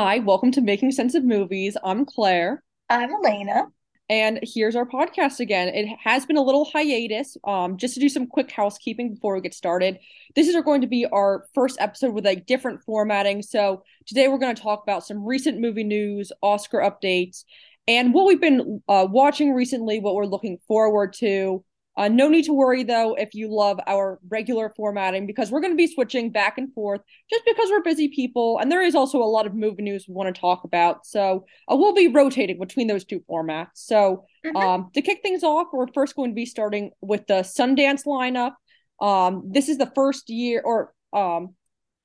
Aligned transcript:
Hi, 0.00 0.20
welcome 0.20 0.52
to 0.52 0.60
Making 0.60 0.92
Sense 0.92 1.16
of 1.16 1.24
Movies. 1.24 1.76
I'm 1.82 2.04
Clare, 2.04 2.62
I'm 2.88 3.12
Alaina. 3.12 3.66
and 4.08 4.38
here's 4.44 4.76
our 4.76 4.86
podcast 4.86 5.40
again. 5.40 5.66
It 5.66 5.88
has 6.04 6.24
been 6.24 6.36
a 6.36 6.40
little 6.40 6.66
hiatus, 6.66 7.36
um, 7.42 7.76
just 7.76 7.94
to 7.94 8.00
do 8.00 8.08
some 8.08 8.28
quick 8.28 8.48
housekeeping 8.48 9.14
before 9.14 9.34
we 9.34 9.40
get 9.40 9.54
started. 9.54 9.98
This 10.36 10.46
is 10.46 10.54
going 10.62 10.82
to 10.82 10.86
be 10.86 11.04
our 11.06 11.46
first 11.52 11.78
episode 11.80 12.14
with 12.14 12.26
a 12.26 12.36
different 12.36 12.80
formatting. 12.84 13.42
So 13.42 13.82
today 14.06 14.28
we're 14.28 14.38
going 14.38 14.54
to 14.54 14.62
talk 14.62 14.84
about 14.84 15.04
some 15.04 15.24
recent 15.24 15.58
movie 15.58 15.82
news, 15.82 16.30
Oscar 16.42 16.78
updates, 16.78 17.42
and 17.88 18.14
what 18.14 18.28
we've 18.28 18.40
been 18.40 18.80
uh, 18.88 19.08
watching 19.10 19.52
recently, 19.52 19.98
what 19.98 20.14
we're 20.14 20.26
looking 20.26 20.60
forward 20.68 21.12
to. 21.14 21.64
Uh, 21.98 22.06
no 22.06 22.28
need 22.28 22.44
to 22.44 22.52
worry 22.52 22.84
though 22.84 23.14
if 23.14 23.34
you 23.34 23.52
love 23.52 23.80
our 23.88 24.20
regular 24.28 24.72
formatting 24.76 25.26
because 25.26 25.50
we're 25.50 25.60
going 25.60 25.72
to 25.72 25.76
be 25.76 25.92
switching 25.92 26.30
back 26.30 26.56
and 26.56 26.72
forth 26.72 27.00
just 27.28 27.44
because 27.44 27.68
we're 27.70 27.82
busy 27.82 28.06
people 28.06 28.58
and 28.60 28.70
there 28.70 28.82
is 28.82 28.94
also 28.94 29.18
a 29.20 29.24
lot 29.24 29.46
of 29.46 29.52
movie 29.54 29.82
news 29.82 30.06
we 30.06 30.14
want 30.14 30.32
to 30.32 30.40
talk 30.40 30.62
about. 30.62 31.04
So 31.04 31.44
uh, 31.70 31.74
we'll 31.74 31.94
be 31.94 32.06
rotating 32.06 32.60
between 32.60 32.86
those 32.86 33.04
two 33.04 33.20
formats. 33.28 33.70
So 33.74 34.26
Mhm. 34.46 34.56
um, 34.56 34.90
to 34.94 35.02
kick 35.02 35.22
things 35.22 35.42
off, 35.42 35.66
we're 35.72 35.88
first 35.92 36.14
going 36.14 36.30
to 36.30 36.34
be 36.36 36.46
starting 36.46 36.92
with 37.00 37.26
the 37.26 37.42
Sundance 37.42 38.04
lineup. 38.06 38.52
Um, 39.00 39.42
this 39.50 39.68
is 39.68 39.78
the 39.78 39.90
first 39.94 40.30
year, 40.30 40.62
or 40.64 40.94
um, 41.12 41.56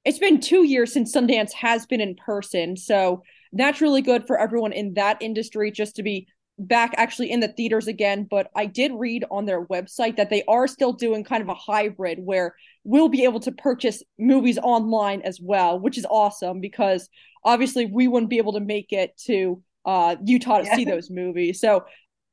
it's 0.06 0.20
been 0.20 0.40
two 0.42 0.64
years 0.64 0.92
since 0.92 1.16
Sundance 1.16 1.54
has 1.54 1.86
been 1.86 2.02
in 2.02 2.16
person. 2.16 2.78
So 2.78 3.22
that's 3.52 3.82
really 3.82 4.02
good 4.02 4.26
for 4.26 4.40
everyone 4.40 4.74
in 4.74 4.96
that 4.96 5.22
industry 5.22 5.70
just 5.70 5.98
to 5.98 6.04
be 6.04 6.28
back 6.60 6.94
actually 6.98 7.32
in 7.32 7.40
the 7.40 7.48
theaters 7.48 7.88
again. 7.88 8.28
But 8.30 8.50
I 8.56 8.66
did 8.66 8.92
read 8.94 9.26
on 9.32 9.46
their 9.46 9.66
website 9.66 10.18
that 10.18 10.30
they 10.30 10.44
are 10.48 10.68
still 10.68 10.94
doing 10.94 11.24
kind 11.24 11.42
of 11.42 11.50
a 11.50 11.54
hybrid 11.56 12.20
where 12.20 12.56
we'll 12.84 13.10
be 13.10 13.24
able 13.24 13.40
to 13.42 13.52
purchase 13.52 14.04
movies 14.20 14.58
online 14.62 15.22
as 15.22 15.40
well, 15.42 15.80
which 15.80 15.98
is 15.98 16.06
awesome 16.10 16.62
because 16.62 17.10
obviously 17.44 17.86
we 17.86 18.08
wouldn't 18.08 18.30
be 18.30 18.38
able 18.38 18.54
to 18.54 18.60
make 18.60 18.92
it 18.92 19.18
to 19.26 19.62
uh, 19.86 20.16
Utah 20.24 20.60
to 20.60 20.66
Yeah. 20.66 20.76
see 20.76 20.86
those 20.86 21.10
movies. 21.10 21.60
So 21.60 21.86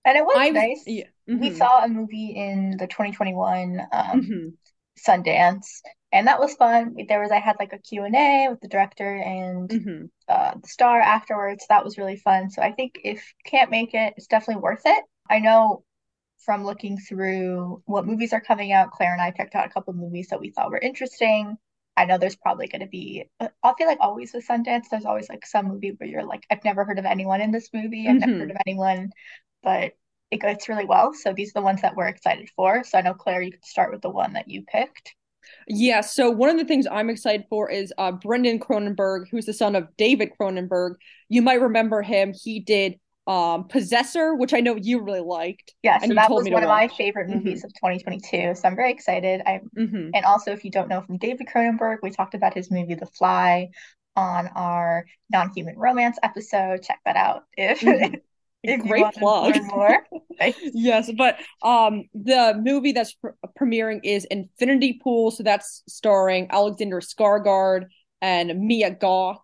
And 0.04 0.16
it 0.16 0.24
was 0.24 0.42
I've 0.42 0.54
nice. 0.54 0.86
yeah, 0.86 1.06
We 1.36 1.50
mhm, 1.50 1.50
saw 1.50 1.84
a 1.84 1.88
movie 1.88 2.30
in 2.36 2.76
the 2.78 2.86
2021 2.86 3.80
um, 3.92 4.20
mhm, 4.20 4.56
Sundance, 4.98 5.66
and 6.12 6.26
that 6.26 6.40
was 6.40 6.54
fun. 6.54 6.96
There 7.08 7.20
was 7.20 7.30
I 7.30 7.38
had 7.38 7.56
like 7.58 7.72
a 7.72 7.78
Q 7.78 8.04
and 8.04 8.14
a 8.16 8.48
with 8.50 8.60
the 8.60 8.68
director 8.68 9.16
and 9.16 9.68
mhm. 9.70 10.10
uh, 10.28 10.54
the 10.60 10.68
star 10.68 11.00
afterwards. 11.00 11.66
That 11.68 11.84
was 11.84 11.98
really 11.98 12.16
fun. 12.16 12.50
So 12.50 12.62
I 12.62 12.72
think 12.72 13.00
if 13.04 13.32
can't 13.44 13.70
make 13.70 13.94
it, 13.94 14.14
it's 14.16 14.26
definitely 14.26 14.62
worth 14.62 14.82
it. 14.84 15.04
I 15.28 15.38
know 15.38 15.84
from 16.44 16.64
looking 16.64 16.98
through 16.98 17.82
what 17.86 18.06
movies 18.06 18.32
are 18.32 18.40
coming 18.40 18.72
out, 18.72 18.90
Clare 18.90 19.12
and 19.12 19.22
I 19.22 19.30
picked 19.30 19.54
out 19.54 19.66
a 19.66 19.70
couple 19.70 19.92
of 19.92 19.98
movies 19.98 20.28
that 20.30 20.40
we 20.40 20.50
thought 20.50 20.70
were 20.70 20.78
interesting. 20.78 21.56
I 21.96 22.06
know 22.06 22.18
there's 22.18 22.36
probably 22.36 22.66
going 22.66 22.80
to 22.80 22.88
be, 22.88 23.26
I 23.40 23.74
feel 23.76 23.86
like 23.86 23.98
always 24.00 24.32
with 24.32 24.46
Sundance, 24.46 24.84
there's 24.90 25.04
always 25.04 25.28
like 25.28 25.44
some 25.44 25.68
movie 25.68 25.92
where 25.96 26.08
you're 26.08 26.24
like, 26.24 26.44
I've 26.50 26.64
never 26.64 26.84
heard 26.84 26.98
of 26.98 27.04
anyone 27.04 27.42
in 27.42 27.50
this 27.50 27.68
movie. 27.74 28.08
I've 28.08 28.16
never 28.20 28.38
heard 28.38 28.48
mhm. 28.48 28.52
of 28.52 28.62
anyone, 28.66 29.10
but 29.62 29.92
it 30.30 30.38
goes 30.38 30.68
really 30.68 30.84
well. 30.84 31.12
So 31.14 31.32
these 31.32 31.50
are 31.50 31.60
the 31.60 31.64
ones 31.64 31.82
that 31.82 31.96
we're 31.96 32.08
excited 32.08 32.50
for. 32.56 32.84
So 32.84 32.98
I 32.98 33.02
know, 33.02 33.14
Clare, 33.14 33.42
you 33.42 33.52
could 33.52 33.64
start 33.64 33.92
with 33.92 34.02
the 34.02 34.10
one 34.10 34.34
that 34.34 34.48
you 34.48 34.62
picked. 34.64 35.14
Yeah, 35.68 36.00
so 36.00 36.30
one 36.30 36.50
of 36.50 36.58
the 36.58 36.64
things 36.64 36.86
I'm 36.90 37.10
excited 37.10 37.46
for 37.48 37.70
is 37.70 37.92
uh 37.98 38.12
Brandon 38.12 38.58
Cronenberg, 38.58 39.28
who's 39.30 39.46
the 39.46 39.52
son 39.52 39.76
of 39.76 39.88
David 39.96 40.30
Cronenberg. 40.40 40.94
You 41.28 41.42
might 41.42 41.60
remember 41.60 42.02
him. 42.02 42.32
He 42.34 42.60
did 42.60 42.98
um 43.26 43.68
Possessor, 43.68 44.34
which 44.34 44.54
I 44.54 44.60
know 44.60 44.76
you 44.76 45.00
really 45.02 45.20
liked, 45.20 45.74
Yeah, 45.82 45.98
and 46.02 46.12
so 46.12 46.14
that 46.16 46.34
was 46.34 46.50
one 46.50 46.62
of 46.62 46.68
my 46.68 46.88
favorite 46.88 47.28
hmm 47.28 47.30
movies 47.30 47.64
of 47.64 47.72
2022. 47.74 48.54
So 48.54 48.68
I'm 48.68 48.76
very 48.76 48.92
excited. 48.92 49.40
I 49.46 49.60
hmm 49.76 50.10
and 50.12 50.24
also 50.24 50.52
if 50.52 50.64
you 50.64 50.70
don't 50.70 50.88
know 50.88 51.00
from 51.02 51.18
David 51.18 51.46
Cronenberg, 51.48 51.98
we 52.02 52.10
talked 52.10 52.34
about 52.34 52.54
his 52.54 52.70
movie 52.70 52.94
The 52.96 53.06
Fly 53.06 53.70
on 54.16 54.48
our 54.48 55.06
non-human 55.30 55.78
romance 55.78 56.18
episode. 56.22 56.82
Check 56.82 57.00
that 57.04 57.16
out 57.16 57.44
if 57.56 57.80
hmm 57.80 58.20
if 58.62 58.80
Great 58.82 59.12
plug. 59.14 59.56
more. 59.62 60.06
Yes, 60.72 61.10
but 61.16 61.36
um 61.62 62.04
the 62.14 62.54
movie 62.62 62.92
that's 62.92 63.14
pr 63.14 63.28
premiering 63.60 64.00
is 64.04 64.24
Infinity 64.30 65.00
Pool, 65.02 65.30
so 65.30 65.42
that's 65.42 65.82
starring 65.88 66.46
Alexander 66.50 67.00
Skarsgård 67.00 67.86
and 68.22 68.58
Mia 68.60 68.90
Goth. 68.90 69.38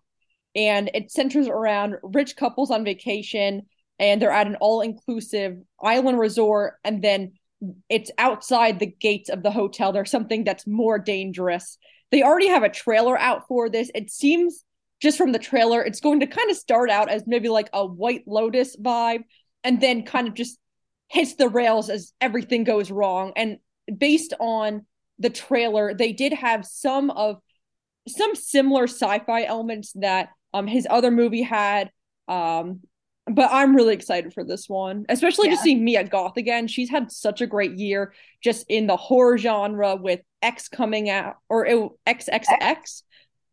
and 0.55 0.89
it 0.93 1.11
centers 1.11 1.47
around 1.47 1.95
rich 2.03 2.35
couples 2.35 2.71
on 2.71 2.83
vacation 2.83 3.63
and 3.99 4.21
they're 4.21 4.31
at 4.31 4.47
an 4.47 4.55
all-inclusive 4.57 5.57
island 5.81 6.19
resort 6.19 6.75
and 6.83 7.03
then 7.03 7.33
it's 7.89 8.11
outside 8.19 8.79
the 8.79 8.85
gates 8.99 9.29
of 9.29 9.43
the 9.43 9.51
hotel 9.51 9.91
there's 9.91 10.11
something 10.11 10.43
that's 10.43 10.67
more 10.67 10.99
dangerous 10.99 11.77
they 12.11 12.21
already 12.23 12.47
have 12.47 12.63
a 12.63 12.69
trailer 12.69 13.17
out 13.19 13.47
for 13.47 13.69
this 13.69 13.89
it 13.95 14.09
seems 14.11 14.63
just 15.01 15.17
from 15.17 15.31
the 15.31 15.39
trailer 15.39 15.83
it's 15.83 15.99
going 15.99 16.19
to 16.19 16.27
kind 16.27 16.49
of 16.49 16.57
start 16.57 16.89
out 16.89 17.09
as 17.09 17.23
maybe 17.27 17.49
like 17.49 17.69
a 17.73 17.85
white 17.85 18.23
lotus 18.27 18.75
vibe 18.77 19.23
and 19.63 19.79
then 19.81 20.03
kind 20.03 20.27
of 20.27 20.33
just 20.33 20.57
hits 21.09 21.35
the 21.35 21.49
rails 21.49 21.89
as 21.89 22.13
everything 22.19 22.63
goes 22.63 22.91
wrong 22.91 23.31
and 23.35 23.57
based 23.97 24.33
on 24.39 24.85
the 25.19 25.29
trailer 25.29 25.93
they 25.93 26.11
did 26.13 26.33
have 26.33 26.65
some 26.65 27.09
of 27.11 27.37
some 28.07 28.35
similar 28.35 28.83
sci-fi 28.83 29.43
elements 29.43 29.91
that 29.95 30.29
um 30.53 30.67
his 30.67 30.87
other 30.89 31.11
movie 31.11 31.41
had. 31.41 31.91
Um, 32.27 32.81
but 33.29 33.49
I'm 33.51 33.75
really 33.75 33.93
excited 33.93 34.33
for 34.33 34.45
this 34.45 34.69
one, 34.69 35.05
especially 35.09 35.49
to 35.49 35.57
see 35.57 35.75
Mia 35.75 36.05
Goth 36.05 36.37
again. 36.37 36.67
She's 36.67 36.89
had 36.89 37.11
such 37.11 37.41
a 37.41 37.47
great 37.47 37.77
year 37.77 38.13
just 38.41 38.65
in 38.69 38.87
the 38.87 38.95
horror 38.95 39.37
genre 39.37 39.97
with 39.97 40.21
X 40.41 40.69
coming 40.69 41.09
out 41.09 41.35
or 41.49 41.65
it, 41.65 42.57
X? 42.61 43.03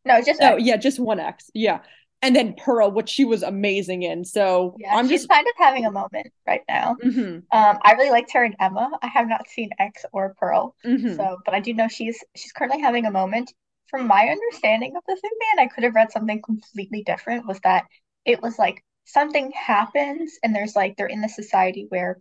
No, 0.04 0.20
just 0.22 0.40
Oh 0.40 0.56
X. 0.56 0.58
yeah, 0.58 0.76
just 0.76 0.98
one 0.98 1.20
X. 1.20 1.50
Yeah. 1.54 1.80
And 2.22 2.34
then 2.34 2.54
Pearl, 2.54 2.90
which 2.90 3.08
she 3.08 3.24
was 3.24 3.42
amazing 3.42 4.02
in. 4.02 4.24
So 4.24 4.76
Yeah, 4.76 4.96
I'm 4.98 5.08
she's 5.08 5.26
just 5.26 5.28
kind 5.30 5.46
of 5.46 5.54
having 5.56 5.86
a 5.86 5.90
moment 5.90 6.28
right 6.46 6.62
now. 6.68 6.92
hmm 7.02 7.46
Um, 7.52 7.78
I 7.82 7.92
really 7.92 8.10
liked 8.10 8.32
her 8.32 8.44
in 8.44 8.56
Emma. 8.60 8.90
I 9.02 9.06
have 9.08 9.28
not 9.28 9.48
seen 9.48 9.70
X 9.78 10.04
or 10.12 10.34
Pearl, 10.38 10.74
hmm 10.84 11.24
so 11.26 11.38
but 11.44 11.54
I 11.54 11.60
do 11.60 11.72
know 11.74 11.88
she's 11.88 12.22
she's 12.34 12.52
currently 12.52 12.80
having 12.80 13.06
a 13.06 13.10
moment. 13.10 13.52
From 13.88 14.06
my 14.08 14.28
understanding 14.28 14.96
of 14.96 15.04
this 15.06 15.20
movie, 15.22 15.46
and 15.52 15.60
I 15.60 15.68
could 15.72 15.84
have 15.84 15.94
read 15.94 16.10
something 16.10 16.42
completely 16.42 17.04
different, 17.04 17.46
was 17.46 17.60
that 17.60 17.84
it 18.24 18.42
was 18.42 18.58
like 18.58 18.82
something 19.04 19.52
happens 19.52 20.38
and 20.42 20.54
there's 20.54 20.74
like 20.74 20.96
they're 20.96 21.06
in 21.06 21.20
the 21.20 21.28
society 21.28 21.86
where 21.90 22.18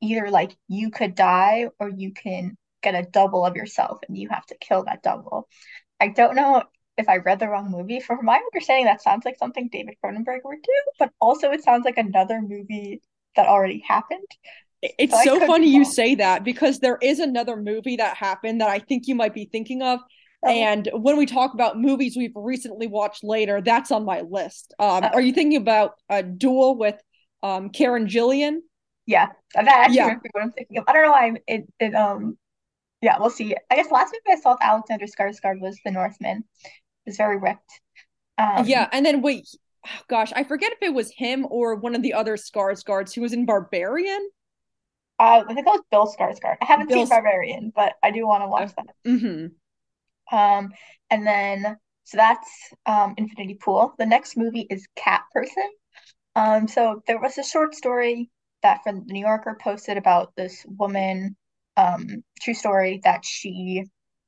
either 0.00 0.30
like 0.30 0.56
you 0.68 0.90
could 0.90 1.14
die 1.14 1.68
or 1.80 1.88
you 1.90 2.12
can 2.12 2.56
get 2.82 2.94
a 2.94 3.02
double 3.10 3.46
of 3.46 3.56
yourself 3.56 4.00
and 4.08 4.16
you 4.18 4.28
have 4.30 4.46
to 4.46 4.56
kill 4.60 4.84
that 4.84 5.02
double. 5.02 5.48
I 6.00 6.08
don't 6.08 6.36
know 6.36 6.62
if 6.98 7.08
I 7.08 7.16
read 7.18 7.40
the 7.40 7.48
wrong 7.48 7.70
movie. 7.70 8.00
From 8.00 8.24
my 8.24 8.36
understanding, 8.36 8.86
that 8.86 9.02
sounds 9.02 9.24
like 9.24 9.38
something 9.38 9.68
David 9.72 9.96
Cronenberg 10.04 10.40
would 10.44 10.62
do, 10.62 10.72
but 10.98 11.10
also 11.20 11.50
it 11.50 11.64
sounds 11.64 11.84
like 11.84 11.98
another 11.98 12.40
movie 12.42 13.02
that 13.36 13.46
already 13.46 13.80
happened. 13.86 14.26
It's 14.82 15.18
I 15.18 15.22
so 15.22 15.40
funny 15.40 15.68
you 15.68 15.84
say 15.84 16.14
that 16.16 16.44
because 16.44 16.78
there 16.80 16.98
is 17.00 17.18
another 17.18 17.56
movie 17.56 17.96
that 17.96 18.16
happened 18.16 18.60
that 18.60 18.68
I 18.68 18.78
think 18.80 19.06
you 19.06 19.14
might 19.14 19.32
be 19.32 19.46
thinking 19.46 19.80
of. 19.82 20.00
Oh, 20.42 20.68
And 20.68 20.86
when 20.92 21.16
we 21.16 21.24
talk 21.24 21.54
about 21.54 21.80
movies 21.80 22.16
we've 22.18 22.32
recently 22.34 22.86
watched 22.86 23.24
later, 23.24 23.62
that's 23.62 23.90
on 23.90 24.04
my 24.04 24.20
list. 24.20 24.74
Um, 24.78 25.08
oh, 25.12 25.14
are 25.14 25.22
you 25.22 25.32
thinking 25.32 25.56
about 25.56 25.92
a 26.10 26.22
Dual 26.22 26.76
with 26.76 26.96
um, 27.42 27.70
Karen 27.70 28.06
Gillan? 28.08 28.58
yeah, 29.06 29.28
that 29.54 29.68
actually 29.68 30.06
Yeah, 30.06 30.20
what 30.32 30.42
I'm 30.42 30.52
thinking 30.52 30.78
of. 30.78 30.84
I 30.88 30.92
don't 30.92 31.02
know 31.04 31.10
why 31.12 31.32
it, 31.46 31.64
it 31.78 31.94
um 31.94 32.38
yeah, 33.02 33.18
we'll 33.20 33.30
see. 33.30 33.56
I 33.70 33.76
guess 33.76 33.90
last 33.92 34.14
movie 34.14 34.38
I 34.38 34.40
saw 34.42 34.52
with 34.52 34.62
Alexander 34.62 35.06
Skarsgård 35.06 35.60
was 35.60 35.78
The 35.84 35.92
Northman. 35.92 36.44
Was 37.06 37.16
very 37.16 37.38
ripped. 37.38 37.80
yeah. 38.56 38.88
Um, 38.88 38.90
And 38.92 39.04
then 39.06 39.22
wait, 39.22 39.48
gosh, 40.08 40.32
I 40.34 40.44
forget 40.44 40.72
if 40.72 40.78
it 40.82 40.94
was 40.94 41.10
him 41.12 41.46
or 41.50 41.74
one 41.76 41.94
of 41.94 42.02
the 42.02 42.14
other 42.14 42.36
Skarsgårds 42.36 43.14
who 43.14 43.22
was 43.22 43.32
in 43.32 43.46
Barbarian. 43.46 44.30
uh, 45.18 45.44
I 45.48 45.54
think 45.54 45.66
that 45.66 45.72
was 45.72 45.82
Bill 45.90 46.06
Skarsgård. 46.06 46.56
I 46.60 46.64
haven't 46.66 46.92
seen 46.92 47.08
Bill's. 47.08 47.08
Barbarian, 47.08 47.72
but 47.74 47.94
I 48.02 48.10
do 48.10 48.26
want 48.26 48.42
to 48.42 48.48
Uh, 48.58 48.68
watch 48.68 48.74
that. 48.76 48.94
mm-hmm, 49.06 49.46
Um, 50.32 50.72
and 51.10 51.26
then 51.26 51.76
so 52.04 52.16
that's 52.18 52.50
um 52.86 53.14
Infinity 53.16 53.54
Pool. 53.54 53.94
The 53.98 54.06
next 54.06 54.36
movie 54.36 54.66
is 54.68 54.86
Cat 54.96 55.22
Person. 55.32 55.68
Um, 56.36 56.68
so 56.68 57.02
there 57.08 57.20
was 57.20 57.38
a 57.38 57.44
short 57.44 57.74
story 57.74 58.30
that 58.62 58.82
from 58.84 59.06
the 59.06 59.12
New 59.14 59.20
Yorker 59.20 59.58
posted 59.60 59.98
about 59.98 60.34
this 60.36 60.64
woman, 60.68 61.36
um, 61.76 62.24
true 62.40 62.54
story 62.54 63.00
that 63.04 63.24
she 63.24 63.84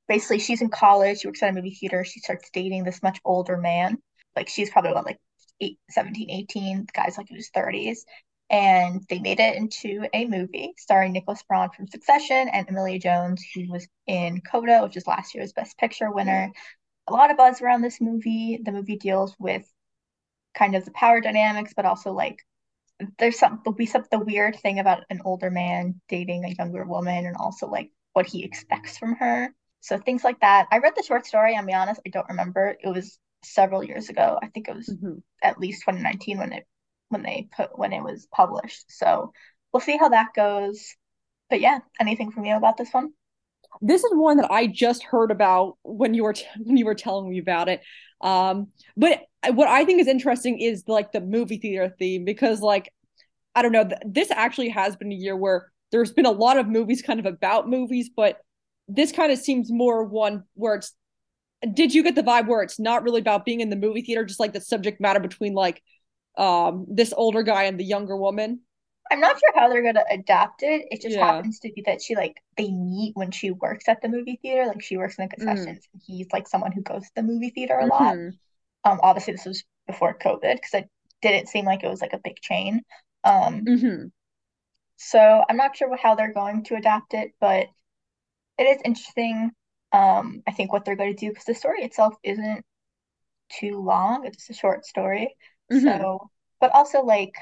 basically 0.08 0.38
she's 0.38 0.62
in 0.62 0.70
college, 0.70 1.20
she 1.20 1.28
works 1.28 1.42
at 1.42 1.50
a 1.50 1.52
movie 1.52 1.74
theater, 1.74 2.04
she 2.04 2.20
starts 2.20 2.50
dating 2.50 2.84
this 2.84 3.02
much 3.02 3.20
older 3.24 3.56
man. 3.56 3.98
Like 4.34 4.48
she's 4.48 4.70
probably 4.70 4.90
about 4.90 5.06
like 5.06 5.18
eight, 5.60 5.78
17, 5.90 6.30
18, 6.30 6.86
the 6.86 6.92
guy's 6.92 7.18
like 7.18 7.30
in 7.30 7.36
his 7.36 7.50
30s. 7.50 8.04
And 8.48 9.02
they 9.08 9.18
made 9.18 9.40
it 9.40 9.56
into 9.56 10.06
a 10.12 10.26
movie 10.26 10.72
starring 10.78 11.12
Nicholas 11.12 11.42
Braun 11.48 11.70
from 11.70 11.88
Succession 11.88 12.48
and 12.48 12.68
Emilia 12.68 13.00
Jones, 13.00 13.44
who 13.54 13.68
was 13.68 13.88
in 14.06 14.40
Coda, 14.40 14.82
which 14.82 14.96
is 14.96 15.06
last 15.06 15.34
year's 15.34 15.52
Best 15.52 15.76
Picture 15.78 16.12
winner. 16.12 16.52
A 17.08 17.12
lot 17.12 17.30
of 17.30 17.36
buzz 17.36 17.60
around 17.60 17.82
this 17.82 18.00
movie. 18.00 18.60
The 18.62 18.70
movie 18.70 18.96
deals 18.96 19.34
with 19.40 19.66
kind 20.54 20.76
of 20.76 20.84
the 20.84 20.92
power 20.92 21.20
dynamics, 21.20 21.72
but 21.74 21.84
also 21.86 22.12
like 22.12 22.38
there's 23.18 23.38
some 23.38 23.60
there'll 23.64 23.76
be 23.76 23.86
some 23.86 24.04
the 24.10 24.18
weird 24.18 24.56
thing 24.56 24.78
about 24.78 25.04
an 25.10 25.20
older 25.24 25.50
man 25.50 26.00
dating 26.08 26.44
a 26.44 26.54
younger 26.58 26.84
woman 26.84 27.26
and 27.26 27.36
also 27.36 27.66
like 27.68 27.90
what 28.12 28.26
he 28.26 28.44
expects 28.44 28.96
from 28.96 29.16
her. 29.16 29.52
So 29.80 29.98
things 29.98 30.24
like 30.24 30.40
that. 30.40 30.66
I 30.70 30.78
read 30.78 30.94
the 30.96 31.02
short 31.02 31.26
story, 31.26 31.56
I'll 31.56 31.64
be 31.66 31.72
honest, 31.72 32.00
I 32.06 32.10
don't 32.10 32.28
remember. 32.28 32.76
It 32.82 32.88
was 32.88 33.18
several 33.44 33.84
years 33.84 34.08
ago. 34.08 34.38
I 34.42 34.48
think 34.48 34.68
it 34.68 34.74
was 34.74 34.88
Mhm. 34.88 35.22
at 35.42 35.60
least 35.60 35.82
2019 35.84 36.38
when 36.38 36.52
it 36.52 36.66
when 37.08 37.22
they 37.22 37.48
put 37.56 37.78
when 37.78 37.92
it 37.92 38.02
was 38.02 38.26
published. 38.32 38.90
So 38.90 39.32
we'll 39.72 39.80
see 39.80 39.96
how 39.96 40.08
that 40.08 40.34
goes. 40.34 40.94
But 41.48 41.60
yeah, 41.60 41.78
anything 42.00 42.32
from 42.32 42.44
you 42.44 42.56
about 42.56 42.76
this 42.76 42.92
one? 42.92 43.12
This 43.80 44.02
is 44.02 44.10
one 44.14 44.38
that 44.38 44.50
I 44.50 44.66
just 44.66 45.02
heard 45.04 45.30
about 45.30 45.76
when 45.82 46.14
you 46.14 46.24
were 46.24 46.32
t- 46.32 46.46
when 46.62 46.76
you 46.76 46.84
were 46.86 46.94
telling 46.94 47.28
me 47.28 47.38
about 47.38 47.68
it. 47.68 47.82
Um, 48.20 48.68
but 48.96 49.20
what 49.50 49.68
I 49.68 49.84
think 49.84 50.00
is 50.00 50.08
interesting 50.08 50.58
is 50.58 50.84
like 50.88 51.12
the 51.12 51.20
movie 51.20 51.58
theater 51.58 51.94
theme 51.98 52.24
because 52.24 52.60
like 52.60 52.92
I 53.54 53.62
don't 53.62 53.72
know, 53.72 53.84
th- 53.84 54.00
this 54.06 54.30
actually 54.30 54.70
has 54.70 54.96
been 54.96 55.12
a 55.12 55.16
year 55.16 55.36
where 55.36 55.72
there's 55.92 56.12
been 56.12 56.26
a 56.26 56.30
lot 56.30 56.58
of 56.58 56.68
movies 56.68 57.02
kind 57.02 57.20
of 57.20 57.26
about 57.26 57.68
movies, 57.68 58.10
but 58.14 58.38
this 58.88 59.12
kind 59.12 59.32
of 59.32 59.38
seems 59.38 59.70
more 59.70 60.04
one 60.04 60.44
where 60.54 60.76
it's 60.76 60.92
did 61.74 61.94
you 61.94 62.02
get 62.04 62.14
the 62.14 62.22
vibe 62.22 62.48
where 62.48 62.62
it's 62.62 62.78
not 62.80 63.02
really 63.04 63.20
about 63.20 63.44
being 63.44 63.60
in 63.60 63.70
the 63.70 63.76
movie 63.76 64.02
theater, 64.02 64.24
just 64.24 64.40
like 64.40 64.52
the 64.52 64.60
subject 64.60 65.00
matter 65.00 65.20
between 65.20 65.54
like 65.54 65.82
um 66.38 66.86
this 66.90 67.14
older 67.16 67.42
guy 67.42 67.64
and 67.64 67.80
the 67.80 67.84
younger 67.84 68.16
woman? 68.16 68.60
I'm 69.10 69.20
not 69.20 69.38
sure 69.38 69.52
how 69.54 69.68
they're 69.68 69.82
gonna 69.82 70.04
adapt 70.10 70.62
it. 70.62 70.86
It 70.90 71.00
just 71.00 71.16
Yeah. 71.16 71.16
happens 71.16 71.60
to 71.60 71.72
be 71.72 71.82
that 71.82 72.02
she 72.02 72.16
like 72.16 72.42
they 72.56 72.70
meet 72.70 73.14
when 73.16 73.30
she 73.30 73.50
works 73.52 73.88
at 73.88 74.00
the 74.02 74.08
movie 74.08 74.38
theater. 74.42 74.66
Like 74.66 74.82
she 74.82 74.96
works 74.96 75.16
in 75.18 75.24
the 75.24 75.28
Mm. 75.38 75.76
concessions 75.76 75.86
and 75.92 76.02
he's 76.04 76.26
like 76.32 76.48
someone 76.48 76.72
who 76.72 76.82
goes 76.82 77.02
to 77.04 77.10
the 77.14 77.22
movie 77.22 77.50
theater 77.50 77.78
a 77.78 77.86
lot. 77.86 78.16
hmm 78.16 78.38
Um, 78.84 79.00
obviously 79.02 79.34
this 79.34 79.46
was 79.46 79.64
before 79.86 80.18
COVID 80.18 80.56
because 80.56 80.74
it 80.74 80.90
didn't 81.22 81.48
seem 81.48 81.66
like 81.66 81.84
it 81.84 81.88
was 81.90 82.02
like 82.02 82.14
a 82.14 82.20
big 82.24 82.40
chain. 82.40 82.82
Um, 83.24 83.66
hmm 83.66 84.08
so 84.96 85.44
I'm 85.48 85.56
not 85.56 85.76
sure 85.76 85.94
how 85.96 86.14
they're 86.14 86.32
going 86.32 86.64
to 86.64 86.76
adapt 86.76 87.14
it, 87.14 87.32
but 87.40 87.66
it 88.58 88.64
is 88.64 88.82
interesting. 88.84 89.50
Um, 89.92 90.42
I 90.46 90.52
think 90.52 90.72
what 90.72 90.84
they're 90.84 90.96
going 90.96 91.14
to 91.16 91.20
do 91.26 91.30
because 91.30 91.44
the 91.44 91.54
story 91.54 91.82
itself 91.84 92.14
isn't 92.22 92.64
too 93.60 93.80
long. 93.82 94.26
It's 94.26 94.50
a 94.50 94.54
short 94.54 94.86
story. 94.86 95.34
hmm 95.70 96.08
So, 96.08 96.30
but 96.60 96.72
also 96.74 97.02
like 97.02 97.34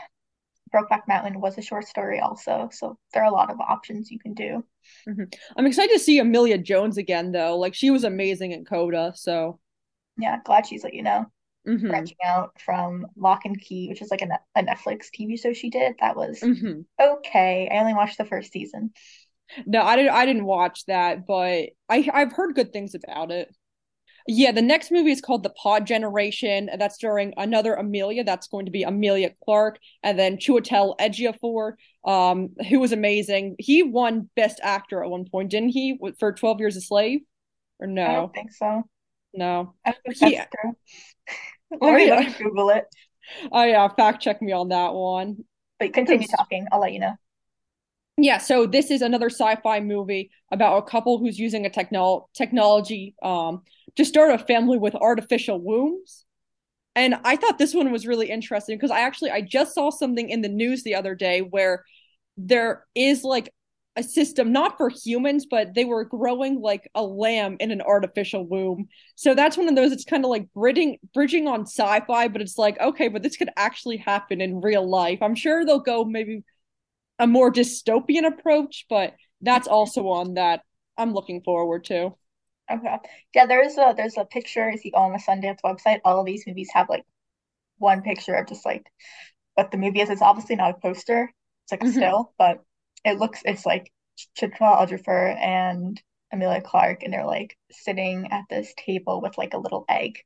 Brokeback 0.75 1.09
Mountain 1.09 1.41
was 1.41 1.59
a 1.59 1.63
short 1.63 1.87
story 1.89 2.21
also. 2.21 2.71
So 2.73 2.99
there 3.15 3.23
are 3.25 3.31
a 3.31 3.35
lot 3.35 3.51
of 3.51 3.61
options 3.61 4.11
you 4.11 4.19
can 4.21 4.35
do. 4.35 4.65
hmm 5.07 5.25
I'm 5.57 5.67
excited 5.67 5.93
to 5.93 5.99
see 5.99 6.19
Emilia 6.19 6.59
Jones 6.59 6.97
again 6.97 7.33
though. 7.33 7.59
Like 7.59 7.75
she 7.75 7.91
was 7.91 8.05
amazing 8.05 8.53
in 8.53 8.65
Coda, 8.65 9.13
so 9.15 9.61
Yeah, 10.17 10.41
glad 10.45 10.67
she's 10.67 10.85
let 10.85 10.95
you 10.95 11.03
know, 11.03 11.27
hmm 11.67 12.07
branching 12.07 12.19
out 12.25 12.61
from 12.61 13.07
Lock 13.17 13.45
and 13.45 13.61
Key, 13.61 13.89
which 13.89 14.03
is 14.03 14.11
like 14.11 14.23
a, 14.23 14.41
a 14.57 14.63
Netflix 14.65 15.11
TV 15.13 15.37
show 15.37 15.53
she 15.53 15.71
did. 15.71 15.97
That 16.01 16.17
was 16.17 16.43
hmm 16.43 16.87
okay. 17.01 17.69
I 17.73 17.81
only 17.81 17.95
watched 17.95 18.19
the 18.19 18.25
first 18.27 18.53
season. 18.53 18.93
No, 19.67 19.83
I 19.83 19.97
didn't 19.97 20.13
I 20.13 20.27
didn't 20.27 20.45
watch 20.45 20.85
that, 20.87 21.27
but 21.27 21.71
I 21.89 22.09
I've 22.13 22.33
heard 22.33 22.55
good 22.55 22.73
things 22.73 22.95
about 22.95 23.31
it. 23.31 23.55
Yeah, 24.27 24.53
the 24.53 24.63
next 24.63 24.91
movie 24.91 25.11
is 25.13 25.21
called 25.21 25.43
The 25.43 25.51
Pod 25.51 25.87
Generation. 25.87 26.71
That's 26.79 26.95
starring 26.95 27.35
another 27.37 27.75
Emilia. 27.75 28.25
That's 28.25 28.49
going 28.49 28.65
to 28.65 28.71
be 28.73 28.83
Emilia 28.83 29.31
Clarke, 29.45 29.79
and 30.03 30.19
then 30.19 30.39
Chiwetel 30.39 30.97
Ejiofor, 30.99 31.75
um, 32.11 32.51
who 32.71 32.81
was 32.81 32.93
amazing. 32.93 33.57
He 33.59 33.83
won 33.83 34.31
Best 34.35 34.61
Actor 34.63 35.05
at 35.05 35.11
one 35.11 35.27
point, 35.31 35.51
didn't 35.51 35.71
he, 35.71 35.99
for 36.19 36.33
Twelve 36.33 36.59
Years 36.61 36.77
a 36.77 36.81
Slave? 36.81 37.21
Or 37.81 37.87
no? 37.87 38.03
I 38.07 38.13
don't 38.15 38.33
think 38.35 38.53
so. 38.53 38.83
no. 39.35 39.75
I 39.85 39.93
think 39.93 40.17
He, 40.17 40.37
that's 40.37 40.51
true. 40.61 40.73
oh 41.73 41.79
Let 41.87 41.95
me 41.97 42.11
let 42.11 42.27
me 42.27 42.35
Google 42.39 42.71
it. 42.71 42.87
oh 43.53 43.65
yeah. 43.65 43.87
Fact 43.89 44.23
check 44.23 44.41
me 44.41 44.53
on 44.53 44.69
that 44.71 44.95
one. 44.95 45.45
But 45.79 45.93
continue 45.93 46.27
talking. 46.29 46.67
I'll 46.73 46.81
let 46.81 46.93
you 46.93 47.01
know. 47.01 47.15
Yeah, 48.17 48.39
so 48.39 48.67
this 48.67 48.91
is 48.91 49.03
another 49.03 49.29
sci-fi 49.29 49.81
movie 49.81 50.31
about 50.53 50.79
a 50.79 50.83
couple 50.83 51.19
who's 51.19 51.39
using 51.39 51.67
a 51.67 51.71
technol 51.71 52.27
technology 52.35 53.15
um 53.23 53.63
to 53.97 54.05
start 54.05 54.31
a 54.33 54.39
family 54.39 54.79
with 54.79 54.95
artificial 54.95 55.61
wombs. 55.61 56.25
And 56.97 57.17
I 57.25 57.37
thought 57.37 57.59
this 57.59 57.75
one 57.75 57.91
was 57.93 58.07
really 58.07 58.31
interesting 58.31 58.77
because 58.77 58.91
I 58.91 59.01
actually 59.01 59.31
I 59.31 59.41
just 59.41 59.75
saw 59.75 59.91
something 59.91 60.31
in 60.31 60.43
the 60.43 60.49
news 60.49 60.83
the 60.85 60.95
other 60.95 61.15
day 61.15 61.41
where 61.41 61.85
there 62.37 62.85
is 62.95 63.25
like 63.25 63.53
a 63.97 64.03
system 64.03 64.53
not 64.53 64.77
for 64.77 64.91
humans, 64.91 65.47
but 65.49 65.75
they 65.75 65.85
were 65.85 66.05
growing 66.05 66.61
like 66.61 66.89
a 66.95 67.03
lamb 67.03 67.57
in 67.61 67.71
an 67.71 67.81
artificial 67.83 68.45
womb. 68.47 68.89
So 69.17 69.35
that's 69.35 69.57
one 69.57 69.69
of 69.69 69.77
those 69.77 69.93
it's 69.93 70.05
kind 70.05 70.25
of 70.25 70.31
like 70.31 70.53
bridging 70.53 70.99
bridging 71.15 71.49
on 71.49 71.63
sci-fi, 71.63 72.29
but 72.29 72.43
it's 72.43 72.59
like, 72.59 72.79
okay, 72.81 73.09
but 73.09 73.23
this 73.23 73.37
could 73.37 73.51
actually 73.57 73.97
happen 73.99 74.41
in 74.41 74.61
real 74.61 74.89
life. 74.89 75.21
I'm 75.23 75.35
sure 75.37 75.65
they'll 75.65 75.81
go 75.81 76.05
maybe 76.05 76.43
a 77.19 77.27
more 77.27 77.53
dystopian 77.53 78.27
approach, 78.27 78.87
but 78.89 79.15
that's 79.41 79.69
also 79.69 80.03
one 80.03 80.35
that 80.35 80.63
I'm 80.97 81.13
looking 81.13 81.43
forward 81.43 81.85
to. 81.87 82.15
Okay. 82.71 82.97
Yeah, 83.35 83.47
there's 83.47 83.77
a 83.77 83.95
there's 83.97 84.17
a 84.17 84.25
picture 84.25 84.69
if 84.71 84.85
you 84.85 84.91
go 84.93 84.99
on 84.99 85.13
the 85.13 85.19
Sundance 85.19 85.59
website, 85.65 86.01
all 86.05 86.21
of 86.21 86.27
these 86.27 86.47
movies 86.47 86.71
have 86.73 86.89
like 86.89 87.05
one 87.79 88.03
picture 88.03 88.35
of 88.35 88.49
just 88.49 88.67
like 88.67 88.87
what 89.55 89.71
the 89.73 89.79
movie 89.79 90.01
is. 90.03 90.11
It's 90.11 90.23
obviously 90.23 90.57
not 90.57 90.73
a 90.77 90.81
poster. 90.81 91.33
It's 91.65 91.73
like 91.73 91.85
a 91.85 91.87
hmm 91.87 91.89
still, 91.89 92.35
but 92.39 92.63
it 93.05 93.19
looks 93.19 93.43
it's 93.47 93.67
like 93.67 93.93
Chiwetel 94.39 94.89
Ejiofor 94.89 95.37
and 95.37 96.03
Emilia 96.33 96.63
Clarke, 96.63 97.03
and 97.05 97.13
they're 97.13 97.27
like 97.27 97.57
sitting 97.73 98.29
at 98.33 98.45
this 98.51 98.75
table 98.79 99.21
with 99.23 99.39
like 99.39 99.55
a 99.55 99.59
little 99.59 99.85
egg, 99.89 100.21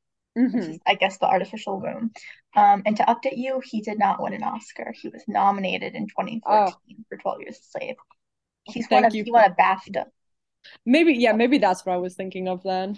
which 0.51 0.69
is 0.69 0.69
hmm 0.69 0.81
I 0.87 0.95
guess 0.95 1.17
the 1.17 1.27
artificial 1.27 1.79
womb. 1.79 2.11
Um, 2.55 2.83
and 2.85 2.97
to 2.97 3.03
update 3.03 3.37
you, 3.37 3.61
he 3.63 3.81
did 3.81 3.99
not 3.99 4.21
win 4.21 4.33
an 4.33 4.43
Oscar. 4.43 4.93
He 4.99 5.09
was 5.09 5.23
nominated 5.27 5.95
in 5.95 6.07
Oh, 6.45 6.79
2014 6.87 7.05
for 7.09 7.17
12 7.17 7.41
Years 7.41 7.59
a 7.59 7.63
Slave. 7.79 7.95
He's 8.63 8.89
won 8.91 9.05
a 9.05 9.11
you 9.13 9.25
he 9.25 9.31
for 9.33 9.41
won 9.41 9.45
a 9.45 9.55
BAFTA. 9.55 10.05
maybe 10.85 11.13
yeah, 11.13 11.31
maybe 11.33 11.57
that's 11.57 11.85
what 11.85 11.93
I 11.93 11.97
was 11.97 12.15
thinking 12.15 12.47
of 12.47 12.63
then. 12.63 12.97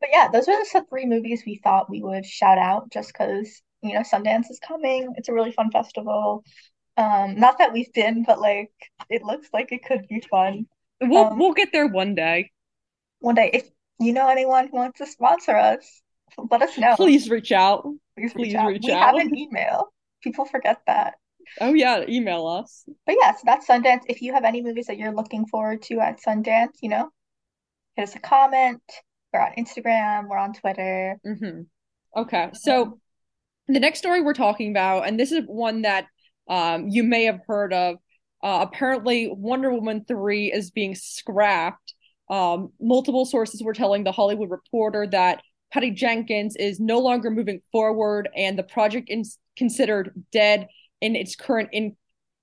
But 0.00 0.10
yeah, 0.12 0.28
those 0.28 0.48
are 0.48 0.58
the 0.64 0.84
three 0.88 1.06
movies 1.06 1.44
we 1.46 1.56
thought 1.62 1.88
we 1.90 2.02
would 2.02 2.26
shout 2.26 2.58
out 2.58 2.90
just 2.90 3.08
because, 3.12 3.62
you 3.82 3.94
know, 3.94 4.00
Sundance 4.00 4.50
is 4.50 4.58
coming. 4.60 5.12
It's 5.16 5.28
a 5.28 5.32
really 5.32 5.52
fun 5.52 5.70
festival. 5.70 6.44
Um, 6.96 7.36
not 7.36 7.58
that 7.58 7.72
we've 7.74 7.92
been, 7.92 8.24
but 8.24 8.40
like 8.40 8.72
it 9.10 9.22
looks 9.24 9.48
like 9.52 9.72
it 9.72 9.84
could 9.84 10.08
be 10.08 10.22
fun. 10.22 10.66
We'll 11.02 11.28
Um, 11.28 11.34
we'll 11.34 11.52
get 11.52 11.70
there 11.72 11.86
one 11.86 12.14
day. 12.14 12.50
one 13.20 13.34
day, 13.34 13.50
if 13.52 13.68
you 14.00 14.12
know 14.12 14.28
anyone 14.28 14.68
who 14.68 14.76
wants 14.76 14.98
to 14.98 15.06
sponsor 15.06 15.56
us, 15.56 16.01
let 16.50 16.62
us 16.62 16.76
know. 16.78 16.94
Please 16.96 17.30
reach 17.30 17.52
out. 17.52 17.86
Please 18.16 18.34
reach 18.34 18.54
out. 18.54 18.68
reach 18.68 18.82
We 18.84 18.92
have 18.92 19.14
an 19.16 19.36
email. 19.36 19.92
People 20.22 20.44
forget 20.44 20.80
that. 20.86 21.14
Oh 21.60 21.74
yeah, 21.74 22.04
email 22.08 22.46
us. 22.46 22.84
But 23.06 23.16
yeah, 23.20 23.32
so 23.32 23.40
that's 23.44 23.66
Sundance. 23.66 24.02
If 24.08 24.22
you 24.22 24.32
have 24.32 24.44
any 24.44 24.62
movies 24.62 24.86
that 24.86 24.98
you're 24.98 25.14
looking 25.14 25.46
forward 25.46 25.82
to 25.82 26.00
at 26.00 26.20
Sundance, 26.22 26.72
you 26.80 26.88
know, 26.88 27.10
hit 27.96 28.04
us 28.04 28.16
a 28.16 28.20
comment. 28.20 28.82
We're 29.32 29.40
on 29.40 29.52
Instagram, 29.58 30.28
we're 30.28 30.38
on 30.38 30.52
Twitter. 30.52 31.18
hmm 31.24 31.62
Okay, 32.14 32.50
so 32.52 32.98
the 33.68 33.80
next 33.80 33.98
story 33.98 34.20
we're 34.20 34.34
talking 34.34 34.70
about, 34.70 35.08
and 35.08 35.18
this 35.18 35.32
is 35.32 35.44
one 35.46 35.82
that 35.82 36.06
um 36.48 36.88
you 36.88 37.02
may 37.02 37.24
have 37.24 37.40
heard 37.46 37.72
of. 37.72 37.96
Uh, 38.42 38.66
apparently, 38.68 39.30
Wonder 39.32 39.72
Woman 39.72 40.04
3 40.06 40.52
is 40.52 40.72
being 40.72 40.96
scrapped. 40.96 41.94
Um, 42.28 42.72
multiple 42.80 43.24
sources 43.24 43.62
were 43.62 43.72
telling 43.72 44.02
the 44.04 44.10
Hollywood 44.10 44.50
Reporter 44.50 45.06
that 45.12 45.42
Patty 45.72 45.90
Jenkins 45.90 46.56
is 46.56 46.78
no 46.78 46.98
longer 46.98 47.30
moving 47.30 47.62
forward, 47.72 48.28
and 48.36 48.58
the 48.58 48.62
project 48.62 49.08
is 49.10 49.38
considered 49.56 50.24
dead 50.30 50.68
in 51.00 51.16
its 51.16 51.34
current 51.34 51.70
in 51.72 51.96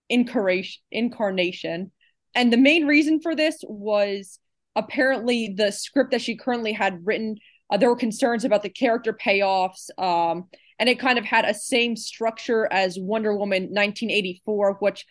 incarnation. 0.09 1.91
And 2.33 2.51
the 2.51 2.57
main 2.57 2.87
reason 2.87 3.21
for 3.21 3.35
this 3.35 3.63
was 3.67 4.39
apparently 4.75 5.53
the 5.55 5.71
script 5.71 6.11
that 6.11 6.21
she 6.21 6.35
currently 6.35 6.73
had 6.73 7.05
written. 7.05 7.37
Uh, 7.69 7.77
there 7.77 7.89
were 7.89 7.95
concerns 7.95 8.43
about 8.43 8.63
the 8.63 8.69
character 8.69 9.13
payoffs. 9.13 9.89
Um, 9.99 10.45
and 10.79 10.89
it 10.89 10.99
kind 10.99 11.19
of 11.19 11.25
had 11.25 11.45
a 11.45 11.53
same 11.53 11.95
structure 11.95 12.67
as 12.71 12.97
Wonder 12.97 13.35
Woman 13.35 13.63
1984, 13.63 14.77
which 14.79 15.05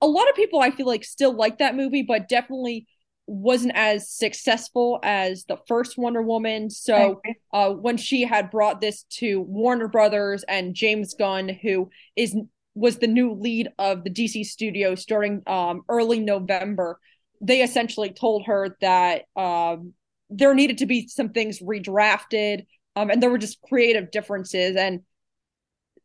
a 0.00 0.06
lot 0.06 0.28
of 0.28 0.34
people 0.34 0.58
I 0.58 0.70
feel 0.70 0.86
like 0.86 1.04
still 1.04 1.34
like 1.34 1.58
that 1.58 1.76
movie, 1.76 2.02
but 2.02 2.28
definitely 2.28 2.86
wasn't 3.26 3.74
as 3.76 4.10
successful 4.10 4.98
as 5.02 5.44
the 5.44 5.58
first 5.68 5.96
Wonder 5.96 6.22
Woman. 6.22 6.70
So 6.70 7.20
uh, 7.52 7.70
when 7.70 7.96
she 7.96 8.22
had 8.22 8.50
brought 8.50 8.80
this 8.80 9.04
to 9.18 9.40
Warner 9.40 9.88
Brothers 9.88 10.44
and 10.48 10.74
James 10.74 11.14
Gunn, 11.14 11.48
who 11.48 11.90
is 12.16 12.36
was 12.74 12.98
the 12.98 13.06
new 13.06 13.34
lead 13.34 13.68
of 13.78 14.02
the 14.02 14.10
DC 14.10 14.46
studio 14.46 14.94
starting 14.94 15.42
um, 15.46 15.82
early 15.88 16.20
November, 16.20 16.98
they 17.40 17.62
essentially 17.62 18.10
told 18.10 18.46
her 18.46 18.76
that 18.80 19.24
um, 19.36 19.92
there 20.30 20.54
needed 20.54 20.78
to 20.78 20.86
be 20.86 21.06
some 21.06 21.28
things 21.28 21.60
redrafted, 21.60 22.64
um, 22.96 23.10
and 23.10 23.22
there 23.22 23.30
were 23.30 23.38
just 23.38 23.60
creative 23.62 24.10
differences 24.10 24.76
and 24.76 25.00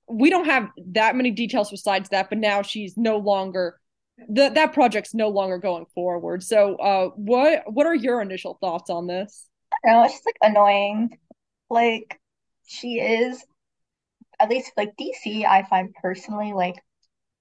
we 0.09 0.29
don't 0.29 0.45
have 0.45 0.69
that 0.91 1.15
many 1.15 1.31
details 1.31 1.69
besides 1.69 2.09
that, 2.09 2.29
but 2.29 2.37
now 2.37 2.61
she's 2.61 2.95
no 2.97 3.17
longer 3.17 3.79
the 4.29 4.49
that 4.49 4.73
project's 4.73 5.13
no 5.13 5.29
longer 5.29 5.57
going 5.57 5.85
forward. 5.93 6.43
So, 6.43 6.75
uh, 6.75 7.09
what 7.15 7.71
what 7.71 7.85
are 7.85 7.95
your 7.95 8.21
initial 8.21 8.57
thoughts 8.59 8.89
on 8.89 9.07
this? 9.07 9.47
I 9.85 9.91
don't 9.91 10.05
it's 10.05 10.15
just 10.15 10.25
like 10.25 10.37
annoying. 10.41 11.17
Like 11.69 12.19
she 12.65 12.99
is, 12.99 13.43
at 14.39 14.49
least 14.49 14.71
like 14.77 14.95
DC, 14.99 15.45
I 15.45 15.63
find 15.63 15.93
personally 16.01 16.53
like 16.53 16.75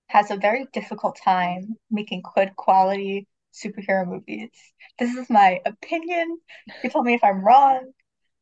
has 0.08 0.30
a 0.30 0.36
very 0.36 0.66
difficult 0.72 1.18
time 1.22 1.76
making 1.90 2.22
good 2.34 2.54
quality 2.56 3.26
superhero 3.52 4.06
movies. 4.06 4.50
This 4.98 5.14
is 5.14 5.30
my 5.30 5.60
opinion. 5.64 6.38
You 6.82 6.90
tell 6.90 7.02
me 7.02 7.14
if 7.14 7.24
I'm 7.24 7.44
wrong, 7.44 7.92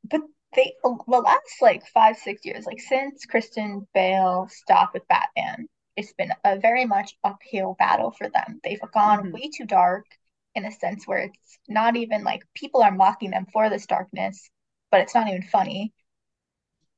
but 0.05 0.21
they 0.55 0.75
the 0.83 1.19
last 1.19 1.63
like 1.63 1.87
five 1.87 2.17
six 2.17 2.45
years 2.45 2.65
like 2.67 2.81
since 2.81 3.25
Christian 3.27 3.87
Bale 3.95 4.49
stopped 4.51 4.95
with 4.95 5.07
Batman 5.09 5.69
it's 5.97 6.13
been 6.15 6.33
a 6.45 6.59
very 6.59 6.85
much 6.85 7.17
uphill 7.25 7.75
battle 7.79 8.11
for 8.11 8.29
them 8.29 8.61
they've 8.65 8.81
gone 8.93 9.25
Mhm. 9.27 9.33
way 9.33 9.51
too 9.55 9.65
dark 9.67 10.07
in 10.55 10.65
a 10.65 10.73
sense 10.73 11.07
where 11.07 11.19
it's 11.19 11.59
not 11.69 11.97
even 11.97 12.25
like 12.25 12.43
people 12.55 12.83
are 12.83 12.91
mocking 12.93 13.31
them 13.31 13.47
for 13.53 13.71
this 13.71 13.87
darkness 13.87 14.51
but 14.91 15.01
it's 15.01 15.15
not 15.15 15.29
even 15.29 15.43
funny 15.43 15.93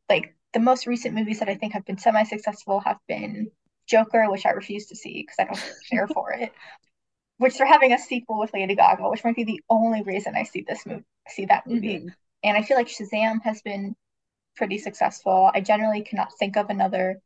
like 0.08 0.34
the 0.52 0.60
most 0.60 0.86
recent 0.86 1.14
movies 1.14 1.40
that 1.40 1.48
I 1.48 1.56
think 1.56 1.72
have 1.74 1.84
been 1.84 1.98
semi-successful 1.98 2.80
have 2.80 2.98
been 3.08 3.50
Joker 3.86 4.30
which 4.30 4.46
I 4.46 4.50
refuse 4.50 4.86
to 4.86 4.96
see 4.96 5.22
because 5.22 5.36
I 5.38 5.44
don't 5.44 5.60
care 5.90 6.08
for 6.08 6.32
it 6.32 6.52
which 7.38 7.58
they're 7.58 7.66
having 7.66 7.92
a 7.92 7.98
sequel 7.98 8.38
with 8.38 8.54
Lady 8.54 8.74
Gaga 8.74 9.08
which 9.08 9.24
might 9.24 9.36
be 9.36 9.44
the 9.44 9.62
only 9.68 10.02
reason 10.02 10.34
I 10.36 10.44
see 10.44 10.64
this 10.66 10.86
movie 10.86 11.04
see 11.28 11.46
that 11.46 11.66
movie 11.66 12.00
Mhm. 12.00 12.14
and 12.44 12.56
I 12.56 12.62
feel 12.62 12.76
like 12.76 12.88
Shazam 12.88 13.42
has 13.42 13.60
been 13.62 13.96
pretty 14.56 14.78
successful. 14.78 15.50
I 15.54 15.60
generally 15.60 16.02
cannot 16.02 16.32
think 16.38 16.56
of 16.56 16.70
another 16.70 17.20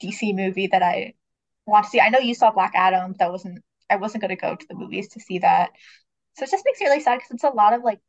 DC 0.00 0.32
movie 0.32 0.68
that 0.68 0.82
I 0.82 1.14
want 1.66 1.84
to 1.86 1.90
see. 1.90 2.00
I 2.00 2.08
know 2.10 2.18
you 2.18 2.34
saw 2.34 2.50
Black 2.52 2.72
Adam. 2.74 3.14
That 3.18 3.32
wasn't 3.32 3.62
I 3.90 3.96
wasn't 3.96 4.22
going 4.22 4.30
to 4.30 4.36
go 4.40 4.56
to 4.56 4.66
the 4.68 4.74
movies 4.74 5.08
to 5.10 5.20
see 5.20 5.38
that. 5.40 5.70
So 6.36 6.44
it 6.44 6.50
just 6.52 6.64
makes 6.66 6.80
me 6.80 6.86
really 6.88 7.00
sad 7.02 7.16
because 7.18 7.32
it's 7.32 7.44
a 7.44 7.50
lot 7.50 7.74
of 7.74 7.82
like 7.84 8.00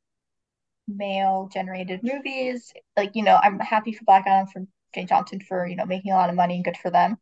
male 0.88 1.50
generated 1.54 2.02
movies. 2.04 2.74
Like, 2.98 3.16
you 3.16 3.24
know, 3.24 3.40
I'm 3.42 3.60
happy 3.60 3.94
for 3.94 4.06
Black 4.06 4.26
Adam 4.28 4.48
for 4.48 4.66
Dwayne 4.96 5.10
Johnson 5.10 5.40
for, 5.42 5.68
you 5.68 5.76
know, 5.76 5.86
making 5.86 6.12
a 6.12 6.16
lot 6.16 6.30
of 6.30 6.36
money 6.36 6.56
and 6.56 6.64
good 6.66 6.78
for 6.78 6.92
them. 6.92 7.18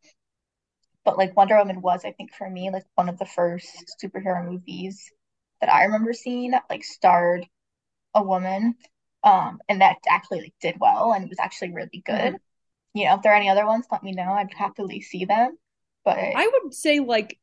But 1.04 1.16
like 1.18 1.36
Wonder 1.36 1.56
Woman 1.56 1.80
was, 1.80 2.04
I 2.04 2.12
think 2.12 2.34
for 2.34 2.48
me, 2.50 2.70
like 2.70 2.84
one 2.96 3.08
of 3.08 3.18
the 3.18 3.24
first 3.26 3.94
superhero 4.02 4.44
movies 4.44 5.10
that 5.60 5.72
I 5.72 5.84
remember 5.84 6.12
seeing 6.12 6.50
that 6.50 6.64
like 6.68 6.84
starred 6.84 7.48
a 8.14 8.22
woman. 8.22 8.76
Um, 9.24 9.60
and 9.68 9.80
that 9.82 9.98
actually 10.08 10.42
like 10.42 10.54
did 10.60 10.78
well 10.80 11.12
and 11.14 11.28
was 11.28 11.40
actually 11.40 11.72
really 11.72 12.02
good. 12.06 12.34
Mhm. 12.34 12.45
You 12.96 13.06
know, 13.06 13.14
if 13.16 13.22
there 13.22 13.32
are 13.32 13.36
any 13.36 13.48
other 13.48 13.66
ones, 13.66 13.86
let 13.92 14.02
me 14.02 14.12
know. 14.12 14.32
I'd 14.32 14.52
happily 14.54 15.00
see 15.00 15.24
them. 15.24 15.58
But 16.04 16.18
I 16.34 16.50
would 16.62 16.74
say 16.74 17.00
like 17.00 17.38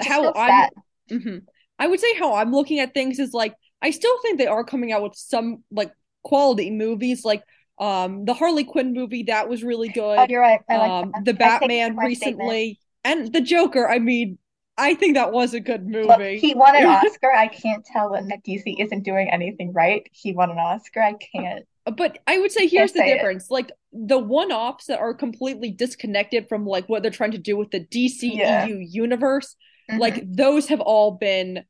how 0.00 0.32
I'm 0.34 0.66
sad. 0.66 0.70
mhm. 1.10 1.42
I 1.78 1.86
would 1.86 2.00
say 2.00 2.14
how 2.14 2.34
I'm 2.34 2.52
looking 2.52 2.80
at 2.80 2.94
things 2.94 3.18
is 3.18 3.32
like 3.32 3.54
I 3.80 3.90
still 3.90 4.16
think 4.22 4.38
they 4.38 4.46
are 4.46 4.64
coming 4.64 4.92
out 4.92 5.02
with 5.02 5.16
some 5.16 5.64
like 5.70 5.92
quality 6.22 6.70
movies 6.70 7.24
like 7.24 7.42
um 7.78 8.24
the 8.24 8.34
Harley 8.34 8.64
Quinn 8.64 8.92
movie 8.92 9.24
that 9.24 9.48
was 9.48 9.62
really 9.64 9.88
Oh, 10.16 10.26
good. 10.26 10.28
you're 10.28 10.40
right. 10.40 10.60
I 10.68 10.76
like 10.78 10.96
Um 11.00 11.12
the 11.24 11.34
I 11.42 11.50
Batman 11.50 11.94
my 11.94 12.08
statement. 12.08 12.58
recently 12.58 12.80
and 13.04 13.32
the 13.32 13.40
Joker, 13.40 13.88
I 13.88 13.98
mean, 13.98 14.38
I 14.78 14.94
think 14.94 15.14
that 15.14 15.32
was 15.32 15.54
a 15.54 15.60
good 15.60 15.86
Look, 16.02 16.22
movie. 16.22 16.34
he 16.34 16.54
won 16.54 16.76
an 16.76 16.84
Oscar. 16.86 17.32
I 17.32 17.48
can't 17.48 17.84
tell 17.84 18.10
when 18.10 18.28
that 18.28 18.44
DC 18.44 18.76
isn't 18.78 19.02
doing 19.02 19.30
anything 19.30 19.72
right. 19.72 20.08
He 20.12 20.32
won 20.32 20.50
an 20.50 20.58
Oscar. 20.58 21.00
I 21.02 21.14
can't 21.14 21.66
But 21.84 22.18
I 22.26 22.38
would 22.38 22.52
say 22.52 22.66
here's 22.68 22.92
the 22.92 23.02
say 23.02 23.12
it. 23.18 23.18
difference. 23.18 23.50
Like 23.50 23.72
the 23.92 24.18
one-offs 24.18 24.86
that 24.86 24.98
are 25.00 25.12
completely 25.14 25.70
disconnected 25.70 26.48
from 26.48 26.66
like 26.66 26.88
what 26.88 27.02
they're 27.02 27.10
trying 27.10 27.32
to 27.32 27.38
do 27.38 27.56
with 27.56 27.70
the 27.70 27.78
Yeah. 27.90 28.66
DCEU 28.66 28.78
universe, 28.90 29.54
Mhm. 29.90 29.98
like 29.98 30.24
those 30.26 30.68
have 30.68 30.80
all 30.80 31.12
been 31.12 31.64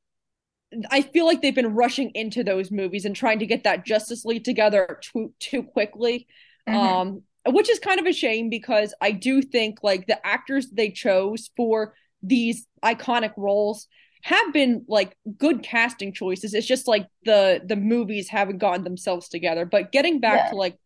I 0.91 1.03
feel 1.03 1.27
like 1.27 1.43
they've 1.43 1.55
been 1.55 1.75
rushing 1.75 2.11
into 2.15 2.43
those 2.43 2.71
movies 2.71 3.05
and 3.05 3.15
trying 3.15 3.41
to 3.41 3.47
get 3.47 3.65
that 3.65 3.85
Justice 3.85 4.25
League 4.25 4.45
together 4.45 4.99
too 5.03 5.35
too 5.39 5.63
quickly. 5.63 6.27
Mhm. 6.69 6.75
Um 6.75 7.23
which 7.47 7.69
is 7.69 7.81
kind 7.81 7.99
of 7.99 8.07
a 8.07 8.13
shame 8.13 8.49
because 8.49 8.95
I 9.01 9.11
do 9.11 9.43
think 9.43 9.81
like 9.83 10.07
the 10.07 10.25
actors 10.25 10.71
they 10.71 10.91
chose 10.91 11.51
for 11.57 11.95
these 12.23 12.67
iconic 12.85 13.33
roles 13.37 13.89
have 14.23 14.53
been 14.53 14.85
like 14.87 15.17
good 15.37 15.63
casting 15.65 16.13
choices. 16.13 16.55
It's 16.55 16.67
just 16.67 16.87
like 16.87 17.07
the 17.25 17.61
the 17.67 17.77
movies 17.77 18.29
haven't 18.29 18.59
gotten 18.59 18.85
themselves 18.85 19.29
together. 19.29 19.67
But 19.67 19.91
getting 19.93 20.21
back 20.21 20.45
Yeah. 20.45 20.51
to 20.51 20.57
like 20.57 20.77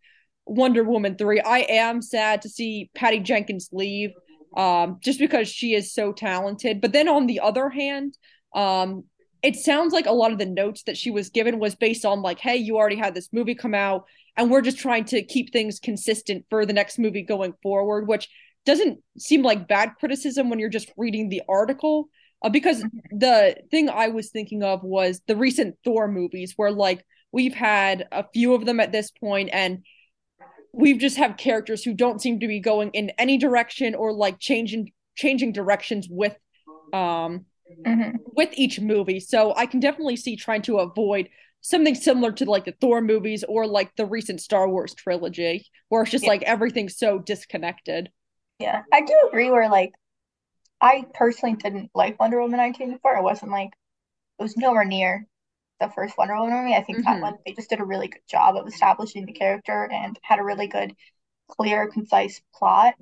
Wonder 0.47 0.85
Woman 0.85 1.17
3, 1.17 1.41
I 1.41 1.61
am 1.69 2.00
sad 2.03 2.43
to 2.43 2.49
see 2.49 2.91
Patty 2.95 3.21
Jenkins 3.21 3.69
leave 3.73 4.11
um 4.57 4.99
just 5.03 5.19
because 5.19 5.49
she 5.49 5.75
is 5.75 5.93
so 5.93 6.12
talented. 6.12 6.81
But 6.81 6.93
then 6.93 7.09
on 7.09 7.26
the 7.26 7.41
other 7.41 7.69
hand, 7.69 8.17
um 8.55 9.05
it 9.43 9.55
sounds 9.57 9.93
like 9.93 10.07
a 10.07 10.12
lot 10.12 10.33
of 10.33 10.38
the 10.38 10.47
notes 10.47 10.85
that 10.85 10.97
she 10.97 11.11
was 11.11 11.29
given 11.31 11.59
was 11.59 11.75
based 11.75 12.05
on 12.05 12.23
like 12.23 12.38
hey, 12.38 12.57
you 12.57 12.76
already 12.76 12.97
had 12.97 13.15
this 13.15 13.29
movie 13.33 13.55
come 13.55 13.75
out 13.75 14.05
and 14.37 14.50
we're 14.50 14.62
just 14.62 14.79
trying 14.79 15.05
to 15.07 15.23
keep 15.23 15.53
things 15.53 15.79
consistent 15.81 16.45
for 16.50 16.65
the 16.65 16.73
next 16.73 16.99
movie 16.99 17.23
going 17.23 17.55
forward, 17.62 18.07
which 18.09 18.29
doesn't 18.65 18.99
seem 19.19 19.43
like 19.43 19.69
bad 19.69 19.93
criticism 19.99 20.49
when 20.49 20.59
you're 20.59 20.69
just 20.69 20.91
reading 20.97 21.29
the 21.29 21.43
article. 21.49 22.09
Uh, 22.43 22.49
because 22.50 22.83
Mhm. 22.83 22.91
the 23.11 23.57
thing 23.71 23.88
I 23.88 24.09
was 24.09 24.31
thinking 24.31 24.62
of 24.62 24.83
was 24.83 25.21
the 25.26 25.37
recent 25.37 25.76
Thor 25.85 26.07
movies, 26.09 26.55
where 26.57 26.71
like 26.71 27.05
we've 27.33 27.55
had 27.55 28.07
a 28.12 28.25
few 28.33 28.55
of 28.55 28.65
them 28.65 28.81
at 28.81 28.93
this 28.93 29.11
point, 29.11 29.50
and 29.53 29.85
we've 30.76 30.99
just 30.99 31.16
have 31.16 31.37
characters 31.37 31.83
who 31.83 31.95
don't 31.95 32.21
seem 32.21 32.38
to 32.40 32.47
be 32.47 32.61
going 32.61 32.90
in 32.90 33.11
any 33.18 33.38
direction 33.38 33.95
or 33.95 34.12
like 34.12 34.38
changing 34.38 34.92
changing 35.16 35.52
directions 35.52 36.06
with 36.11 36.37
um 36.92 37.47
Mhm. 37.85 38.18
with 38.35 38.50
each 38.52 38.78
movie. 38.80 39.18
So 39.18 39.52
I 39.56 39.66
can 39.66 39.80
definitely 39.80 40.16
see 40.16 40.37
trying 40.37 40.62
to 40.62 40.78
avoid 40.78 41.28
something 41.62 41.97
similar 41.97 42.30
to 42.33 42.45
like 42.45 42.64
the 42.64 42.76
Thor 42.80 43.00
movies 43.00 43.42
or 43.49 43.66
like 43.66 43.90
the 43.97 44.06
recent 44.06 44.40
Star 44.40 44.68
Wars 44.68 44.95
trilogy, 44.95 45.66
where 45.88 46.02
it's 46.02 46.12
just 46.12 46.25
Yeah. 46.25 46.30
like 46.30 46.42
everything's 46.45 46.97
so 46.97 47.18
disconnected. 47.18 48.11
Yeah. 48.61 48.83
I 48.92 49.00
do 49.00 49.14
agree 49.28 49.50
where 49.50 49.68
like 49.68 49.92
I 50.80 51.06
personally 51.14 51.56
didn't 51.56 51.90
like 51.95 52.21
Wonder 52.21 52.40
Woman 52.40 52.59
1984. 52.61 53.16
It 53.16 53.23
wasn't 53.23 53.50
like 53.50 53.71
it 54.38 54.42
was 54.42 54.56
nowhere 54.56 54.85
near 54.85 55.26
the 55.80 55.88
first 55.90 56.16
Wonder 56.18 56.37
Woman 56.37 56.64
movie. 56.64 56.75
I 56.75 56.83
think 56.83 57.02
that 57.04 57.21
Mhm. 57.21 57.23
one 57.23 57.37
they 57.47 57.52
just 57.52 57.71
did 57.71 57.80
a 57.80 57.85
really 57.85 58.09
good 58.09 58.23
job 58.28 58.56
of 58.56 58.66
establishing 58.66 59.26
the 59.26 59.33
character 59.33 59.88
and 59.92 60.18
had 60.23 60.38
a 60.38 60.45
really 60.45 60.68
good, 60.68 60.95
clear, 61.49 61.88
concise 61.88 62.40
plot. 62.54 62.95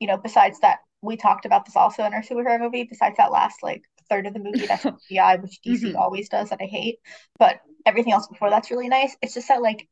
You 0.00 0.08
know, 0.08 0.16
besides 0.18 0.60
that, 0.60 0.80
we 1.02 1.16
talked 1.16 1.46
about 1.46 1.64
this 1.66 1.76
also 1.76 2.04
in 2.04 2.14
our 2.14 2.22
superhero 2.22 2.60
movie. 2.60 2.84
Besides 2.84 3.16
that 3.18 3.32
last 3.32 3.62
like 3.62 3.82
third 4.10 4.26
of 4.26 4.34
the 4.34 4.40
movie, 4.40 4.66
that's 4.66 4.84
CGI, 5.08 5.36
which 5.36 5.60
DC 5.62 5.94
Mhm. 5.94 5.96
always 5.96 6.28
does, 6.28 6.50
that 6.50 6.60
I 6.62 6.66
hate. 6.66 6.98
But 7.38 7.60
everything 7.86 8.12
else 8.12 8.26
before 8.26 8.50
that's 8.50 8.70
really 8.70 8.88
nice. 8.88 9.16
It's 9.22 9.34
just 9.34 9.48
that 9.48 9.62
like 9.62 9.88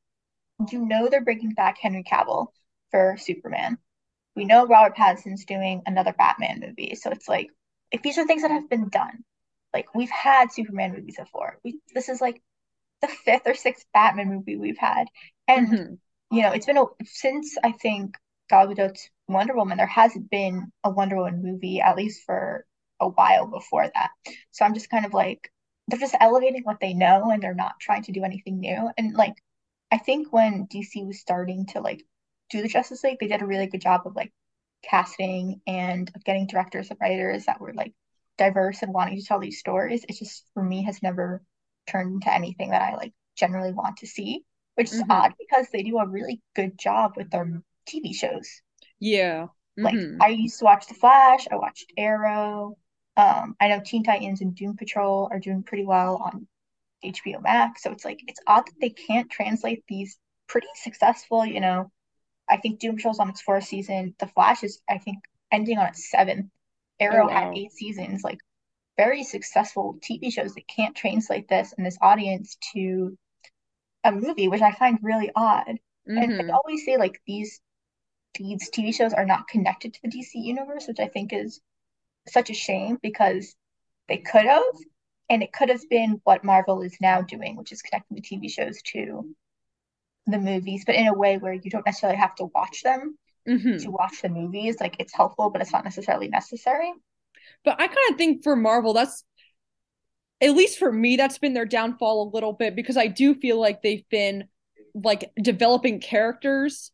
you 0.70 0.84
know 0.86 1.08
they're 1.08 1.24
bringing 1.24 1.50
back 1.50 1.78
Henry 1.80 2.04
Cavill 2.04 2.48
for 2.90 3.16
Superman. 3.18 3.78
We 4.36 4.44
know 4.46 4.66
Robert 4.66 4.96
Pattinson's 4.96 5.44
doing 5.46 5.82
another 5.86 6.12
Batman 6.14 6.60
movie, 6.60 6.94
so 6.96 7.10
it's 7.10 7.28
like 7.28 7.48
if 7.92 8.02
these 8.02 8.18
are 8.18 8.26
things 8.26 8.42
that 8.42 8.50
have 8.52 8.70
been 8.70 8.88
done, 8.90 9.24
like 9.74 9.94
we've 9.94 10.10
had 10.10 10.52
Superman 10.52 10.92
movies 10.92 11.16
before. 11.18 11.58
We 11.64 11.80
this 11.94 12.08
is 12.08 12.20
like 12.20 12.42
the 13.02 13.08
fifth 13.08 13.46
or 13.46 13.54
sixth 13.54 13.86
Batman 13.92 14.28
movie 14.28 14.56
we've 14.56 14.78
had, 14.78 15.06
and 15.48 15.68
Mhm. 15.68 15.98
you 16.30 16.42
know 16.42 16.52
it's 16.52 16.66
been 16.66 16.78
a, 16.78 16.84
since 17.04 17.56
I 17.62 17.72
think 17.72 18.16
Gal 18.48 18.68
Gadot's 18.68 19.10
Wonder 19.28 19.54
Woman. 19.54 19.78
There 19.78 19.86
hasn't 19.86 20.30
been 20.30 20.72
a 20.84 20.90
Wonder 20.90 21.16
Woman 21.16 21.42
movie 21.42 21.80
at 21.80 21.96
least 21.96 22.24
for 22.24 22.66
a 23.00 23.08
while 23.08 23.46
before 23.46 23.90
that. 23.94 24.10
So 24.52 24.64
I'm 24.64 24.74
just 24.74 24.90
kind 24.90 25.06
of 25.06 25.14
like 25.14 25.50
they're 25.88 25.98
just 26.00 26.16
elevating 26.20 26.62
what 26.64 26.80
they 26.80 26.94
know, 26.94 27.30
and 27.30 27.42
they're 27.42 27.54
not 27.54 27.80
trying 27.80 28.02
to 28.04 28.12
do 28.12 28.24
anything 28.24 28.60
new. 28.60 28.90
And 28.98 29.14
like 29.14 29.34
I 29.92 29.98
think 29.98 30.32
when 30.32 30.66
DC 30.66 31.04
was 31.04 31.20
starting 31.20 31.66
to 31.66 31.80
like 31.80 32.02
do 32.50 32.62
the 32.62 32.68
Justice 32.68 33.02
League, 33.04 33.18
they 33.20 33.28
did 33.28 33.42
a 33.42 33.46
really 33.46 33.66
good 33.66 33.80
job 33.82 34.02
of 34.06 34.16
like 34.16 34.32
casting 34.82 35.60
and 35.66 36.10
of 36.14 36.24
getting 36.24 36.46
directors 36.46 36.90
and 36.90 36.98
writers 37.00 37.46
that 37.46 37.60
were 37.60 37.72
like 37.74 37.92
diverse 38.38 38.82
and 38.82 38.92
wanting 38.92 39.18
to 39.18 39.24
tell 39.24 39.40
these 39.40 39.58
stories. 39.58 40.04
It 40.08 40.16
just 40.18 40.44
for 40.54 40.62
me 40.62 40.84
has 40.84 41.02
never 41.02 41.42
turned 41.86 42.14
into 42.14 42.32
anything 42.32 42.70
that 42.70 42.82
I 42.82 42.96
like 42.96 43.14
generally 43.36 43.72
want 43.72 43.98
to 43.98 44.06
see, 44.06 44.44
which 44.76 44.92
is 44.92 45.02
Mhm. 45.02 45.10
odd 45.10 45.34
because 45.38 45.68
they 45.70 45.82
do 45.82 45.98
a 45.98 46.08
really 46.08 46.42
good 46.54 46.78
job 46.78 47.14
with 47.16 47.30
their 47.30 47.62
TV 47.86 48.12
shows. 48.14 48.62
Yeah. 49.00 49.48
Like 49.82 49.94
Mhm. 49.94 50.20
I 50.20 50.28
used 50.28 50.58
to 50.58 50.64
watch 50.64 50.86
The 50.86 50.94
Flash, 50.94 51.46
I 51.50 51.56
watched 51.56 51.92
Arrow. 51.96 52.76
Um, 53.16 53.56
I 53.60 53.68
know 53.68 53.80
Teen 53.84 54.04
Titans 54.04 54.40
and 54.40 54.54
Doom 54.54 54.76
Patrol 54.76 55.28
are 55.30 55.40
doing 55.40 55.62
pretty 55.62 55.84
well 55.84 56.16
on 56.16 56.46
HBO 57.02 57.40
Max. 57.40 57.82
So 57.82 57.90
it's 57.92 58.04
like 58.04 58.20
it's 58.26 58.40
odd 58.46 58.66
that 58.66 58.80
they 58.80 58.90
can't 58.90 59.30
translate 59.30 59.84
these 59.88 60.18
pretty 60.46 60.68
successful, 60.76 61.44
you 61.44 61.60
know. 61.60 61.90
I 62.48 62.58
think 62.58 62.80
Doom 62.80 62.96
Patrol's 62.96 63.20
on 63.20 63.30
its 63.30 63.42
fourth 63.42 63.64
season. 63.64 64.14
The 64.20 64.28
Flash 64.28 64.64
is, 64.64 64.82
I 64.88 64.98
think, 64.98 65.18
ending 65.52 65.78
on 65.78 65.88
its 65.88 66.10
seventh. 66.10 66.50
Arrow 67.02 67.28
had 67.28 67.44
wow. 67.44 67.52
eight 67.54 67.72
seasons, 67.72 68.22
like 68.24 68.38
very 68.98 69.24
successful 69.24 69.98
TV 70.02 70.30
shows 70.30 70.54
that 70.54 70.68
can't 70.68 70.96
translate 70.96 71.48
this 71.48 71.74
and 71.76 71.86
this 71.86 71.98
audience 72.02 72.56
to 72.74 73.18
a 74.04 74.12
movie, 74.12 74.48
which 74.48 74.62
I 74.62 74.72
find 74.72 74.98
really 75.02 75.30
odd. 75.34 75.78
And 76.16 76.34
I 76.38 76.44
Mhm. 76.44 76.52
always 76.52 76.84
say 76.84 76.96
like 76.96 77.20
these 77.26 77.60
these 78.34 78.70
TV 78.70 78.92
shows 78.92 79.14
are 79.14 79.26
not 79.26 79.48
connected 79.48 79.94
to 79.94 80.02
the 80.02 80.08
DC 80.08 80.40
universe, 80.40 80.88
which 80.88 81.00
I 81.00 81.08
think 81.08 81.32
is 81.32 81.60
such 82.28 82.50
a 82.50 82.54
shame 82.54 82.98
because 83.02 83.56
they 84.08 84.18
could 84.18 84.46
have, 84.46 84.64
and 85.30 85.42
it 85.42 85.52
could 85.52 85.70
have 85.70 85.88
been 85.90 86.20
what 86.24 86.44
Marvel 86.44 86.82
is 86.82 86.96
now 87.00 87.22
doing, 87.22 87.56
which 87.56 87.72
is 87.72 87.82
connecting 87.82 88.16
the 88.16 88.22
TV 88.22 88.48
shows 88.48 88.82
to 88.92 89.34
the 90.26 90.38
movies, 90.38 90.84
but 90.86 90.94
in 90.96 91.06
a 91.08 91.14
way 91.14 91.38
where 91.38 91.52
you 91.54 91.70
don't 91.70 91.86
necessarily 91.86 92.18
have 92.18 92.34
to 92.36 92.46
watch 92.54 92.82
them 92.82 93.18
to 93.46 93.52
Mhm. 93.52 93.86
watch 93.88 94.22
the 94.22 94.28
movies. 94.28 94.76
Like 94.80 94.96
it's 94.98 95.14
helpful, 95.14 95.50
but 95.50 95.62
it's 95.62 95.72
not 95.72 95.84
necessarily 95.84 96.28
necessary. 96.28 96.92
But 97.64 97.80
I 97.80 97.86
kind 97.88 98.10
of 98.10 98.16
think 98.16 98.42
for 98.42 98.56
Marvel, 98.56 98.92
that's 98.92 99.24
at 100.40 100.54
least 100.54 100.78
for 100.78 100.90
me, 100.90 101.16
that's 101.16 101.38
been 101.38 101.54
their 101.54 101.66
downfall 101.66 102.24
a 102.28 102.34
little 102.34 102.52
bit 102.52 102.74
because 102.74 102.96
I 102.96 103.06
do 103.06 103.34
feel 103.34 103.60
like 103.60 103.82
they've 103.82 104.08
been 104.10 104.48
like 104.94 105.30
developing 105.40 106.00
characters 106.00 106.90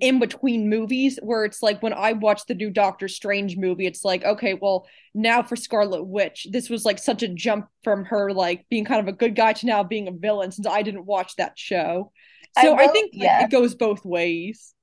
in 0.00 0.18
between 0.18 0.68
movies 0.70 1.18
where 1.22 1.44
it's 1.44 1.62
like 1.62 1.82
when 1.82 1.92
I 1.92 2.12
watched 2.12 2.48
the 2.48 2.54
new 2.54 2.70
Doctor 2.70 3.08
Strange 3.08 3.56
movie, 3.56 3.86
it's 3.86 4.04
like, 4.04 4.24
okay, 4.24 4.54
well, 4.54 4.86
now 5.14 5.42
for 5.42 5.56
Scarlet 5.56 6.04
Witch, 6.04 6.46
this 6.50 6.70
was 6.70 6.84
like 6.84 6.98
such 6.98 7.22
a 7.22 7.28
jump 7.28 7.68
from 7.84 8.04
her 8.06 8.32
like 8.32 8.66
being 8.70 8.84
kind 8.84 9.00
of 9.00 9.08
a 9.08 9.16
good 9.16 9.34
guy 9.34 9.52
to 9.54 9.66
now 9.66 9.82
being 9.82 10.08
a 10.08 10.12
villain 10.12 10.52
since 10.52 10.66
I 10.66 10.82
didn't 10.82 11.06
watch 11.06 11.36
that 11.36 11.58
show. 11.58 12.12
So 12.58 12.74
I, 12.76 12.84
I 12.84 12.88
think 12.88 13.12
like, 13.14 13.22
yeah. 13.22 13.44
it 13.44 13.50
goes 13.50 13.74
both 13.74 14.04
ways. 14.04 14.74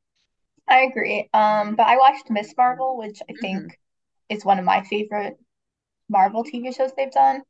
I 0.67 0.81
agree. 0.81 1.29
Um, 1.33 1.75
but 1.75 1.87
I 1.87 1.97
watched 1.97 2.29
Miss 2.29 2.53
Marvel, 2.57 2.97
which 2.97 3.19
I 3.29 3.33
think 3.39 3.63
mm-hmm. 3.63 4.35
is 4.35 4.45
one 4.45 4.59
of 4.59 4.65
my 4.65 4.83
favorite 4.83 5.37
Marvel 6.09 6.43
TV 6.43 6.75
shows 6.75 6.91
they've 6.95 7.11
done. 7.11 7.41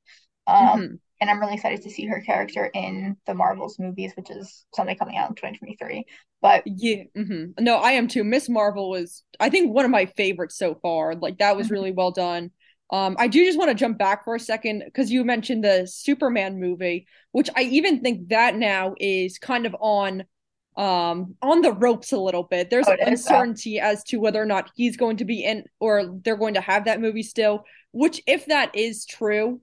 Um, 0.45 0.57
mm-hmm 0.57 0.95
and 1.19 1.29
I'm 1.29 1.39
really 1.39 1.55
excited 1.55 1.81
to 1.83 1.89
see 1.89 2.05
her 2.05 2.21
character 2.21 2.69
in 2.73 3.17
the 3.25 3.33
Marvels 3.33 3.79
movies, 3.79 4.13
which 4.15 4.29
is 4.29 4.65
something 4.75 4.97
coming 4.97 5.17
out 5.17 5.29
in 5.29 5.35
2023. 5.35 6.05
But 6.41 6.63
yeah, 6.65 7.03
mm-hmm. 7.17 7.63
no, 7.63 7.77
I 7.77 7.91
am 7.91 8.07
too. 8.07 8.23
Miss 8.23 8.47
Marvel 8.47 8.89
was, 8.89 9.23
I 9.39 9.49
think, 9.49 9.73
one 9.73 9.85
of 9.85 9.91
my 9.91 10.05
favorites 10.05 10.57
so 10.57 10.75
far. 10.75 11.15
Like 11.15 11.39
that 11.39 11.57
was 11.57 11.67
mm-hmm. 11.67 11.73
really 11.73 11.91
well 11.91 12.11
done. 12.11 12.51
Um, 12.91 13.17
I 13.19 13.27
do 13.27 13.43
just 13.43 13.57
want 13.57 13.69
to 13.69 13.75
jump 13.75 13.97
back 13.97 14.23
for 14.23 14.35
a 14.35 14.39
second 14.39 14.83
because 14.85 15.11
you 15.11 15.25
mentioned 15.25 15.63
the 15.63 15.87
Superman 15.87 16.59
movie, 16.59 17.07
which 17.31 17.49
I 17.55 17.63
even 17.63 18.01
think 18.01 18.29
that 18.29 18.55
now 18.55 18.93
is 18.99 19.39
kind 19.39 19.65
of 19.65 19.75
on 19.79 20.23
um 20.77 21.35
on 21.41 21.61
the 21.61 21.73
ropes 21.73 22.11
a 22.11 22.17
little 22.17 22.43
bit. 22.43 22.69
There's 22.69 22.87
oh, 22.87 22.95
uncertainty 23.01 23.79
as 23.79 24.03
to 24.05 24.17
whether 24.17 24.41
or 24.41 24.45
not 24.45 24.71
he's 24.75 24.95
going 24.95 25.17
to 25.17 25.25
be 25.25 25.43
in 25.43 25.65
or 25.79 26.19
they're 26.23 26.37
going 26.37 26.53
to 26.53 26.61
have 26.61 26.85
that 26.85 27.01
movie 27.01 27.23
still, 27.23 27.65
which 27.91 28.21
if 28.27 28.45
that 28.45 28.75
is 28.75 29.05
true, 29.05 29.59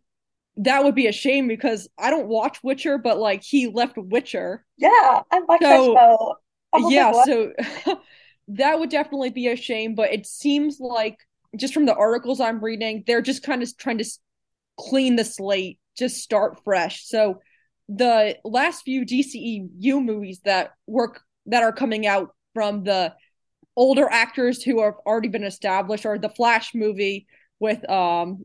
that 0.56 0.84
would 0.84 0.94
be 0.94 1.06
a 1.06 1.12
shame 1.12 1.48
because 1.48 1.88
I 1.98 2.10
don't 2.10 2.28
watch 2.28 2.62
Witcher, 2.62 2.98
but 2.98 3.18
like 3.18 3.42
he 3.42 3.68
left 3.68 3.96
Witcher. 3.96 4.64
Yeah, 4.76 5.22
I 5.30 5.40
like 5.48 5.62
so, 5.62 5.94
that 5.94 6.80
show. 6.80 6.90
Yeah, 6.90 7.12
so 7.24 7.52
that 8.48 8.78
would 8.78 8.90
definitely 8.90 9.30
be 9.30 9.48
a 9.48 9.56
shame. 9.56 9.94
But 9.94 10.12
it 10.12 10.26
seems 10.26 10.78
like 10.80 11.18
just 11.56 11.74
from 11.74 11.86
the 11.86 11.94
articles 11.94 12.40
I'm 12.40 12.62
reading, 12.62 13.04
they're 13.06 13.22
just 13.22 13.42
kind 13.42 13.62
of 13.62 13.76
trying 13.76 13.98
to 13.98 14.04
clean 14.76 15.16
the 15.16 15.24
slate, 15.24 15.78
just 15.96 16.18
start 16.18 16.62
fresh. 16.64 17.06
So 17.06 17.40
the 17.88 18.38
last 18.44 18.82
few 18.82 19.04
DCEU 19.04 20.04
movies 20.04 20.40
that 20.44 20.72
work 20.86 21.22
that 21.46 21.62
are 21.62 21.72
coming 21.72 22.06
out 22.06 22.34
from 22.54 22.84
the 22.84 23.14
older 23.76 24.08
actors 24.10 24.62
who 24.62 24.82
have 24.82 24.94
already 25.06 25.28
been 25.28 25.44
established, 25.44 26.06
or 26.06 26.18
the 26.18 26.28
Flash 26.28 26.74
movie 26.74 27.26
with 27.60 27.88
um 27.90 28.44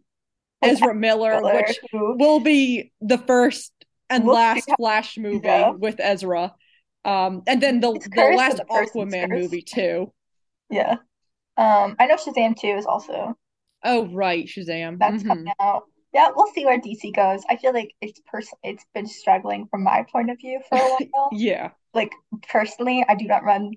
Ezra 0.61 0.93
Miller, 0.93 1.41
Miller, 1.41 1.53
which 1.53 1.79
will 1.93 2.39
be 2.39 2.91
the 3.01 3.17
first 3.17 3.73
and 4.09 4.25
we'll 4.25 4.35
last 4.35 4.69
Flash 4.77 5.17
movie 5.17 5.65
with 5.77 5.99
Ezra. 5.99 6.53
Um, 7.05 7.43
and 7.47 7.61
then 7.61 7.79
the 7.79 7.93
the 8.13 8.33
last 8.35 8.57
the 8.57 8.65
Aquaman 8.65 9.29
movie 9.29 9.61
too. 9.61 10.13
Yeah. 10.69 10.97
Um, 11.57 11.95
I 11.99 12.05
know 12.05 12.15
Shazam 12.15 12.55
2 12.59 12.67
is 12.67 12.85
also. 12.85 13.37
Oh 13.83 14.07
right, 14.13 14.45
Shazam. 14.45 14.99
That's 14.99 15.17
mm-hmm. 15.17 15.27
coming 15.27 15.53
out. 15.59 15.83
Yeah, 16.13 16.29
we'll 16.35 16.51
see 16.53 16.65
where 16.65 16.79
DC 16.79 17.11
goes. 17.11 17.43
I 17.49 17.57
feel 17.57 17.73
like 17.73 17.93
it's 18.01 18.19
pers- 18.25 18.53
it's 18.63 18.85
been 18.93 19.07
struggling 19.07 19.67
from 19.67 19.83
my 19.83 20.05
point 20.11 20.29
of 20.31 20.39
view 20.39 20.59
for 20.67 20.77
a 20.77 20.97
while. 21.13 21.29
yeah. 21.33 21.71
Like 21.93 22.11
personally, 22.47 23.05
I 23.07 23.15
do 23.15 23.25
not 23.25 23.43
run 23.43 23.73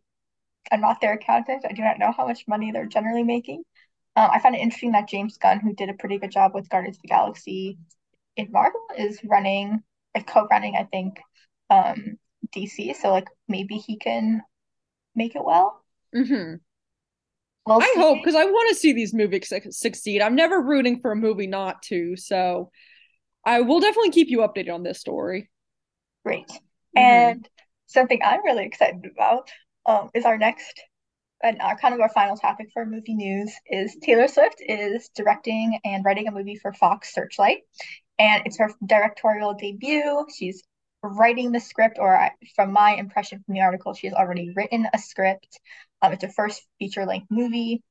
I'm 0.70 0.80
not 0.80 1.00
their 1.00 1.14
accountant. 1.14 1.64
I 1.68 1.72
do 1.72 1.82
not 1.82 1.98
know 1.98 2.12
how 2.12 2.26
much 2.26 2.46
money 2.46 2.70
they're 2.70 2.86
generally 2.86 3.24
making. 3.24 3.64
Um, 4.14 4.30
I 4.32 4.38
find 4.38 4.54
it 4.54 4.60
interesting 4.60 4.92
that 4.92 5.08
James 5.08 5.38
Gunn, 5.38 5.60
who 5.60 5.74
did 5.74 5.88
a 5.88 5.94
pretty 5.94 6.18
good 6.18 6.30
job 6.30 6.52
with 6.54 6.68
Guardians 6.68 6.98
of 6.98 7.02
the 7.02 7.08
Galaxy 7.08 7.78
in 8.36 8.52
Marvel, 8.52 8.86
is 8.96 9.18
running, 9.24 9.82
like 10.14 10.26
co-running, 10.26 10.76
I 10.76 10.84
think, 10.84 11.18
um, 11.70 12.18
DC. 12.54 12.94
So 12.94 13.10
like 13.10 13.28
maybe 13.48 13.76
he 13.76 13.96
can 13.96 14.42
make 15.14 15.34
it 15.34 15.44
well. 15.44 15.82
Mm-hmm. 16.14 16.56
We'll 17.66 17.80
I 17.80 17.94
hope 17.96 18.18
because 18.18 18.34
I 18.34 18.44
want 18.44 18.70
to 18.70 18.74
see 18.74 18.92
these 18.92 19.14
movies 19.14 19.52
succeed. 19.70 20.20
I'm 20.20 20.34
never 20.34 20.60
rooting 20.60 21.00
for 21.00 21.12
a 21.12 21.16
movie 21.16 21.46
not 21.46 21.82
to, 21.84 22.16
so 22.16 22.70
I 23.44 23.60
will 23.60 23.80
definitely 23.80 24.10
keep 24.10 24.28
you 24.28 24.38
updated 24.38 24.74
on 24.74 24.82
this 24.82 25.00
story. 25.00 25.50
Great. 26.24 26.48
Mm-hmm. 26.48 26.98
And 26.98 27.48
something 27.86 28.20
I'm 28.24 28.44
really 28.44 28.64
excited 28.64 29.06
about 29.12 29.50
um, 29.86 30.10
is 30.14 30.24
our 30.24 30.38
next 30.38 30.82
and 31.42 31.60
our 31.60 31.76
kind 31.76 31.94
of 31.94 32.00
our 32.00 32.08
final 32.08 32.36
topic 32.36 32.68
for 32.72 32.86
movie 32.86 33.14
news 33.14 33.52
is 33.66 33.96
Taylor 34.02 34.28
Swift 34.28 34.56
is 34.60 35.10
directing 35.14 35.78
and 35.84 36.04
writing 36.04 36.28
a 36.28 36.32
movie 36.32 36.56
for 36.56 36.72
Fox 36.72 37.12
Searchlight, 37.12 37.58
and 38.18 38.42
it's 38.46 38.58
her 38.58 38.72
directorial 38.86 39.54
debut. 39.54 40.26
She's 40.36 40.62
writing 41.02 41.50
the 41.50 41.60
script, 41.60 41.98
or 42.00 42.30
from 42.54 42.72
my 42.72 42.94
impression 42.94 43.42
from 43.44 43.54
the 43.54 43.60
article, 43.60 43.92
she 43.92 44.06
has 44.06 44.14
already 44.14 44.52
written 44.54 44.86
a 44.94 44.98
script. 44.98 45.58
Um, 46.02 46.12
it's 46.12 46.24
a 46.24 46.28
first 46.28 46.62
feature 46.78 47.06
length 47.06 47.28
movie. 47.30 47.82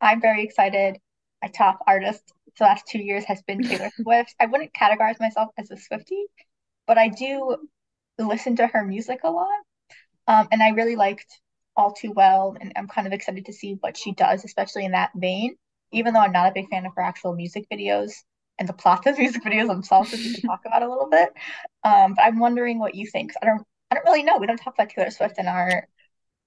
I'm 0.00 0.20
very 0.20 0.44
excited. 0.44 0.98
My 1.42 1.48
top 1.48 1.80
artist 1.86 2.22
the 2.58 2.64
last 2.64 2.86
two 2.86 3.00
years 3.00 3.24
has 3.24 3.42
been 3.42 3.62
Taylor 3.62 3.90
Swift. 4.00 4.34
I 4.40 4.46
wouldn't 4.46 4.72
categorize 4.72 5.20
myself 5.20 5.50
as 5.58 5.70
a 5.70 5.76
Swiftie, 5.76 6.24
but 6.86 6.98
I 6.98 7.08
do 7.08 7.56
listen 8.18 8.56
to 8.56 8.66
her 8.66 8.84
music 8.84 9.20
a 9.24 9.30
lot. 9.30 9.58
Um, 10.26 10.48
and 10.52 10.62
I 10.62 10.70
really 10.70 10.96
liked 10.96 11.40
all 11.76 11.92
too 11.92 12.12
well 12.12 12.56
and 12.60 12.72
i'm 12.76 12.88
kind 12.88 13.06
of 13.06 13.12
excited 13.12 13.46
to 13.46 13.52
see 13.52 13.76
what 13.80 13.96
she 13.96 14.12
does 14.12 14.44
especially 14.44 14.84
in 14.84 14.92
that 14.92 15.10
vein 15.14 15.54
even 15.92 16.12
though 16.12 16.20
i'm 16.20 16.32
not 16.32 16.48
a 16.48 16.54
big 16.54 16.68
fan 16.68 16.86
of 16.86 16.92
her 16.94 17.02
actual 17.02 17.34
music 17.34 17.64
videos 17.72 18.12
and 18.58 18.68
the 18.68 18.72
plots 18.72 19.06
of 19.06 19.18
music 19.24 19.42
videos 19.42 19.68
themselves 19.68 20.12
which 20.12 20.20
we 20.20 20.34
can 20.34 20.48
talk 20.48 20.60
about 20.66 20.82
a 20.82 20.88
little 20.88 21.08
bit 21.08 21.30
um, 21.84 22.14
but 22.14 22.22
i'm 22.22 22.38
wondering 22.38 22.78
what 22.78 22.94
you 22.94 23.06
think 23.06 23.32
i 23.42 23.46
don't 23.46 23.62
i 23.90 23.94
don't 23.94 24.04
really 24.04 24.22
know 24.22 24.38
we 24.38 24.46
don't 24.46 24.58
talk 24.58 24.74
about 24.74 24.90
taylor 24.90 25.10
swift 25.10 25.38
in 25.38 25.46
our 25.46 25.86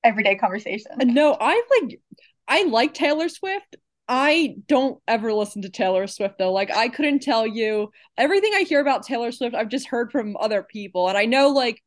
everyday 0.04 0.36
conversation. 0.36 0.92
No 1.04 1.38
i 1.40 1.62
like 1.82 2.00
i 2.48 2.64
like 2.64 2.94
taylor 2.94 3.30
swift. 3.30 3.76
I 4.08 4.56
don't 4.68 5.00
ever 5.08 5.34
listen 5.34 5.62
to 5.62 5.70
Taylor 5.70 6.08
Swift 6.08 6.38
though. 6.38 6.52
Like 6.52 6.70
I 6.76 6.90
couldn't 6.90 7.22
tell 7.22 7.48
you. 7.48 7.90
Everything 8.18 8.52
I 8.54 8.64
hear 8.64 8.82
about 8.82 9.04
Taylor 9.04 9.32
Swift. 9.32 9.56
I've 9.56 9.70
just 9.70 9.88
heard 9.88 10.12
from 10.12 10.36
other 10.38 10.62
people, 10.62 11.08
and 11.08 11.18
I 11.18 11.24
know 11.24 11.50
like 11.50 11.82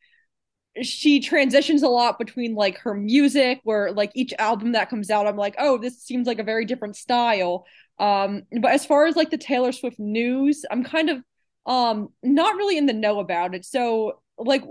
she 0.82 1.20
transitions 1.20 1.82
a 1.82 1.88
lot 1.88 2.18
between 2.18 2.54
like 2.54 2.78
her 2.78 2.94
music 2.94 3.60
where 3.64 3.92
like 3.92 4.10
each 4.14 4.34
album 4.38 4.72
that 4.72 4.90
comes 4.90 5.10
out 5.10 5.26
i'm 5.26 5.36
like 5.36 5.54
oh 5.58 5.78
this 5.78 6.02
seems 6.02 6.26
like 6.26 6.38
a 6.38 6.44
very 6.44 6.64
different 6.64 6.96
style. 6.96 7.64
Um 7.98 8.42
but 8.60 8.72
as 8.72 8.84
far 8.84 9.06
as 9.06 9.16
like 9.16 9.30
the 9.30 9.38
taylor 9.38 9.72
swift 9.72 9.98
news 9.98 10.64
i'm 10.70 10.84
kind 10.84 11.08
of 11.08 11.22
um 11.64 12.10
not 12.22 12.56
really 12.56 12.76
in 12.76 12.86
the 12.86 12.92
know 12.92 13.20
about 13.20 13.54
it. 13.54 13.64
So 13.64 14.20
like 14.38 14.62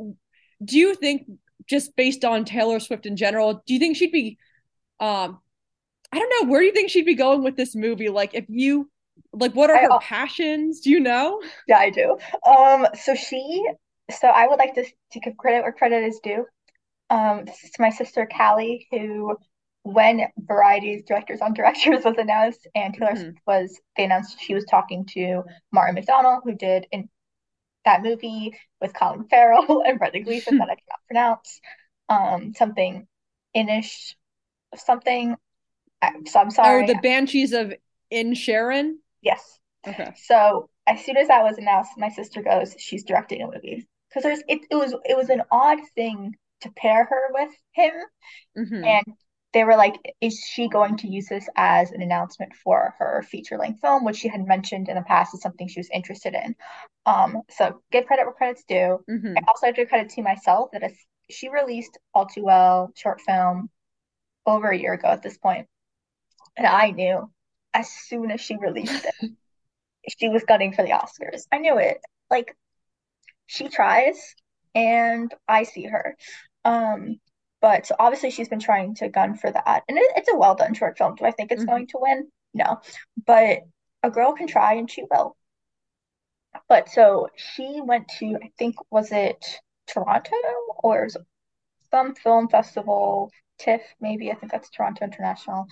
do 0.63 0.77
you 0.77 0.95
think 0.95 1.27
just 1.67 1.95
based 1.95 2.23
on 2.23 2.45
taylor 2.45 2.79
swift 2.79 3.05
in 3.05 3.15
general 3.15 3.63
do 3.65 3.73
you 3.73 3.79
think 3.79 3.97
she'd 3.97 4.11
be 4.11 4.37
um 4.99 5.39
i 6.11 6.19
don't 6.19 6.33
know 6.41 6.49
where 6.49 6.61
do 6.61 6.65
you 6.65 6.73
think 6.73 6.89
she'd 6.89 7.05
be 7.05 7.15
going 7.15 7.43
with 7.43 7.55
this 7.55 7.75
movie 7.75 8.09
like 8.09 8.33
if 8.33 8.45
you 8.47 8.89
like 9.33 9.53
what 9.53 9.69
are 9.69 9.77
her 9.77 9.99
passions 9.99 10.79
do 10.81 10.89
you 10.89 10.99
know 10.99 11.41
yeah 11.67 11.77
i 11.77 11.89
do 11.89 12.17
um 12.45 12.85
so 12.95 13.15
she 13.15 13.63
so 14.11 14.27
I 14.27 14.47
would 14.47 14.59
like 14.59 14.75
to, 14.75 14.83
to 14.83 15.19
give 15.19 15.37
credit 15.37 15.63
where 15.63 15.71
credit 15.71 16.03
is 16.03 16.19
due. 16.19 16.45
Um, 17.09 17.45
this 17.45 17.63
is 17.63 17.71
my 17.79 17.89
sister 17.89 18.27
Callie, 18.35 18.87
who, 18.91 19.37
when 19.83 20.27
Variety's 20.37 21.03
Directors 21.03 21.41
on 21.41 21.53
Directors 21.53 22.03
was 22.05 22.17
announced, 22.17 22.67
and 22.75 22.93
Taylor 22.93 23.13
mm-hmm. 23.13 23.29
was 23.47 23.79
they 23.97 24.05
announced 24.05 24.39
she 24.39 24.53
was 24.53 24.65
talking 24.65 25.05
to 25.13 25.43
Martin 25.71 25.95
McDonagh, 25.95 26.41
who 26.43 26.55
did 26.55 26.87
in 26.91 27.09
that 27.85 28.03
movie 28.03 28.57
with 28.81 28.93
Colin 28.93 29.25
Farrell 29.27 29.83
and 29.85 29.97
Brendan 29.97 30.23
Gleeson 30.23 30.57
that 30.57 30.69
I 30.69 30.75
cannot 30.75 31.07
pronounce, 31.07 31.61
um, 32.09 32.53
something 32.53 33.07
Inish, 33.55 34.15
something. 34.75 35.35
So 36.25 36.39
I'm 36.39 36.51
sorry. 36.51 36.83
Oh, 36.83 36.87
the 36.87 36.99
Banshees 37.01 37.53
of 37.53 37.73
Inisherin. 38.11 38.95
Yes. 39.21 39.59
Okay. 39.87 40.11
So 40.23 40.69
as 40.85 41.03
soon 41.05 41.17
as 41.17 41.29
that 41.29 41.43
was 41.43 41.57
announced, 41.57 41.91
my 41.97 42.09
sister 42.09 42.43
goes, 42.43 42.75
"She's 42.77 43.05
directing 43.05 43.41
a 43.41 43.47
movie." 43.47 43.87
because 44.15 44.23
there's 44.23 44.43
it, 44.47 44.61
it 44.69 44.75
was 44.75 44.93
it 45.03 45.17
was 45.17 45.29
an 45.29 45.43
odd 45.51 45.79
thing 45.93 46.35
to 46.61 46.71
pair 46.71 47.05
her 47.05 47.27
with 47.31 47.51
him 47.73 47.93
mm-hmm. 48.57 48.83
and 48.83 49.05
they 49.55 49.63
were 49.63 49.77
like 49.77 49.95
is 50.19 50.37
she 50.37 50.67
going 50.67 50.97
to 50.97 51.07
use 51.07 51.27
this 51.29 51.47
as 51.55 51.91
an 51.91 52.01
announcement 52.01 52.53
for 52.53 52.93
her 52.99 53.23
feature 53.23 53.57
length 53.57 53.79
film 53.79 54.03
which 54.03 54.17
she 54.17 54.27
had 54.27 54.45
mentioned 54.45 54.89
in 54.89 54.95
the 54.95 55.01
past 55.01 55.33
is 55.33 55.41
something 55.41 55.67
she 55.67 55.79
was 55.79 55.89
interested 55.93 56.35
in? 56.35 56.55
Um 57.05 57.41
so 57.49 57.81
give 57.91 58.05
credit 58.05 58.25
where 58.25 58.33
credit's 58.33 58.65
due. 58.67 58.99
Mm-hmm. 59.09 59.37
i 59.37 59.41
also 59.47 59.67
have 59.67 59.75
to 59.75 59.85
credit 59.85 60.09
to 60.11 60.21
myself 60.21 60.69
that 60.73 60.91
she 61.31 61.49
released 61.49 61.97
all 62.13 62.25
too 62.25 62.43
well 62.43 62.91
short 62.95 63.21
film 63.21 63.69
over 64.45 64.67
a 64.69 64.77
year 64.77 64.93
ago 64.93 65.07
at 65.07 65.23
this 65.23 65.37
point. 65.37 65.67
And 66.57 66.67
i 66.67 66.91
knew 66.91 67.31
as 67.73 67.89
soon 67.89 68.31
as 68.31 68.41
she 68.41 68.57
released 68.57 69.05
it 69.05 69.31
she 70.19 70.27
was 70.29 70.43
gunning 70.43 70.73
for 70.73 70.83
the 70.83 70.91
oscars. 70.91 71.43
I 71.51 71.59
knew 71.59 71.77
it. 71.77 71.99
Like 72.29 72.55
she 73.47 73.69
tries 73.69 74.35
and 74.73 75.33
I 75.47 75.63
see 75.63 75.85
her. 75.85 76.17
Um, 76.63 77.19
but 77.65 77.87
so 77.87 77.95
obviously 77.97 78.29
she's 78.29 78.47
been 78.47 78.59
trying 78.59 78.93
to 78.93 79.09
gun 79.09 79.33
for 79.33 79.49
that. 79.49 79.81
And 79.89 79.97
it, 79.97 80.11
it's 80.17 80.29
a 80.31 80.37
well 80.37 80.53
done 80.53 80.75
short 80.75 80.99
film. 80.99 81.15
Do 81.15 81.25
I 81.25 81.31
think 81.31 81.51
it's 81.51 81.63
mm-hmm. 81.63 81.71
going 81.71 81.87
to 81.87 81.97
win? 81.99 82.27
No. 82.53 82.79
But 83.25 83.61
a 84.03 84.11
girl 84.11 84.33
can 84.33 84.45
try 84.45 84.73
and 84.73 84.87
she 84.87 85.03
will. 85.09 85.35
But 86.69 86.89
so 86.89 87.29
she 87.35 87.81
went 87.83 88.07
to, 88.19 88.35
I 88.35 88.51
think, 88.59 88.75
was 88.91 89.11
it 89.11 89.43
Toronto 89.87 90.35
or 90.83 91.07
some 91.89 92.13
film 92.13 92.49
festival, 92.49 93.31
TIFF, 93.57 93.81
maybe. 93.99 94.31
I 94.31 94.35
think 94.35 94.51
that's 94.51 94.69
Toronto 94.69 95.03
International. 95.03 95.65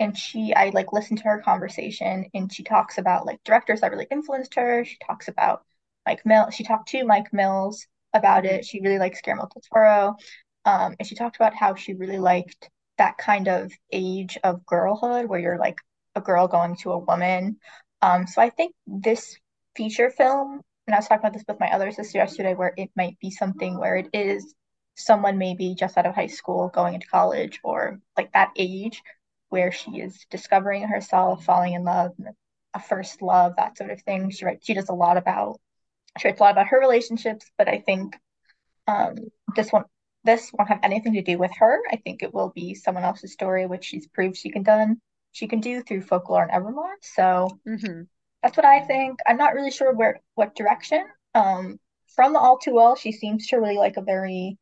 And 0.00 0.18
she, 0.18 0.52
I 0.56 0.70
like 0.70 0.92
listened 0.92 1.18
to 1.18 1.28
her 1.28 1.40
conversation 1.40 2.26
and 2.34 2.52
she 2.52 2.64
talks 2.64 2.98
about 2.98 3.26
like 3.26 3.44
directors 3.44 3.82
that 3.82 3.92
really 3.92 4.08
influenced 4.10 4.56
her. 4.56 4.84
She 4.84 4.96
talks 5.06 5.28
about 5.28 5.62
Mike 6.04 6.26
mills 6.26 6.56
She 6.56 6.64
talked 6.64 6.88
to 6.88 7.04
Mike 7.04 7.32
Mills 7.32 7.86
about 8.12 8.44
it. 8.44 8.64
She 8.64 8.80
really 8.80 8.98
likes 8.98 9.20
Guillermo 9.20 9.48
del 9.54 9.62
Toro. 9.72 10.16
Um, 10.64 10.96
and 10.98 11.06
she 11.06 11.14
talked 11.14 11.36
about 11.36 11.54
how 11.54 11.74
she 11.74 11.94
really 11.94 12.18
liked 12.18 12.70
that 12.98 13.16
kind 13.16 13.48
of 13.48 13.72
age 13.92 14.38
of 14.42 14.66
girlhood 14.66 15.26
where 15.26 15.38
you're 15.38 15.58
like 15.58 15.78
a 16.14 16.20
girl 16.20 16.48
going 16.48 16.76
to 16.76 16.92
a 16.92 16.98
woman. 16.98 17.58
Um, 18.02 18.26
so 18.26 18.42
I 18.42 18.50
think 18.50 18.74
this 18.86 19.36
feature 19.76 20.10
film, 20.10 20.60
and 20.86 20.94
I 20.94 20.98
was 20.98 21.08
talking 21.08 21.20
about 21.20 21.32
this 21.32 21.44
with 21.46 21.60
my 21.60 21.72
other 21.72 21.92
sister 21.92 22.18
yesterday, 22.18 22.54
where 22.54 22.74
it 22.76 22.90
might 22.96 23.18
be 23.20 23.30
something 23.30 23.78
where 23.78 23.96
it 23.96 24.08
is 24.12 24.54
someone 24.96 25.38
maybe 25.38 25.76
just 25.76 25.96
out 25.96 26.06
of 26.06 26.14
high 26.14 26.26
school 26.26 26.68
going 26.74 26.94
into 26.94 27.06
college 27.06 27.60
or 27.62 28.00
like 28.16 28.32
that 28.32 28.50
age 28.56 29.00
where 29.48 29.70
she 29.70 29.92
is 29.92 30.26
discovering 30.30 30.82
herself, 30.82 31.44
falling 31.44 31.74
in 31.74 31.84
love, 31.84 32.12
a 32.74 32.80
first 32.80 33.22
love, 33.22 33.54
that 33.56 33.78
sort 33.78 33.90
of 33.90 34.02
thing. 34.02 34.30
She 34.30 34.44
writes, 34.44 34.66
she 34.66 34.74
does 34.74 34.88
a 34.88 34.94
lot 34.94 35.16
about 35.16 35.60
she 36.18 36.26
writes 36.26 36.40
a 36.40 36.42
lot 36.42 36.52
about 36.52 36.68
her 36.68 36.80
relationships, 36.80 37.46
but 37.56 37.68
I 37.68 37.78
think 37.78 38.16
um, 38.88 39.14
this 39.54 39.70
one 39.70 39.84
this 40.24 40.50
won't 40.52 40.68
have 40.68 40.80
anything 40.82 41.14
to 41.14 41.22
do 41.22 41.38
with 41.38 41.52
her. 41.58 41.80
I 41.90 41.96
think 41.96 42.22
it 42.22 42.34
will 42.34 42.50
be 42.54 42.74
someone 42.74 43.04
else's 43.04 43.32
story, 43.32 43.66
which 43.66 43.84
she's 43.84 44.06
proved 44.06 44.36
she 44.36 44.50
can 44.50 44.62
done 44.62 45.00
she 45.32 45.46
can 45.46 45.60
do 45.60 45.82
through 45.82 46.02
folklore 46.02 46.42
and 46.42 46.50
evermore. 46.50 46.96
So 47.00 47.58
mm-hmm. 47.66 48.02
that's 48.42 48.56
what 48.56 48.66
I 48.66 48.80
think. 48.80 49.20
I'm 49.26 49.36
not 49.36 49.54
really 49.54 49.70
sure 49.70 49.94
where 49.94 50.20
what 50.34 50.54
direction. 50.54 51.04
Um, 51.34 51.78
from 52.14 52.32
the 52.32 52.40
All 52.40 52.58
Too 52.58 52.74
Well, 52.74 52.96
she 52.96 53.12
seems 53.12 53.46
to 53.48 53.56
really 53.58 53.76
like 53.76 53.96
a 53.96 54.02
very 54.02 54.58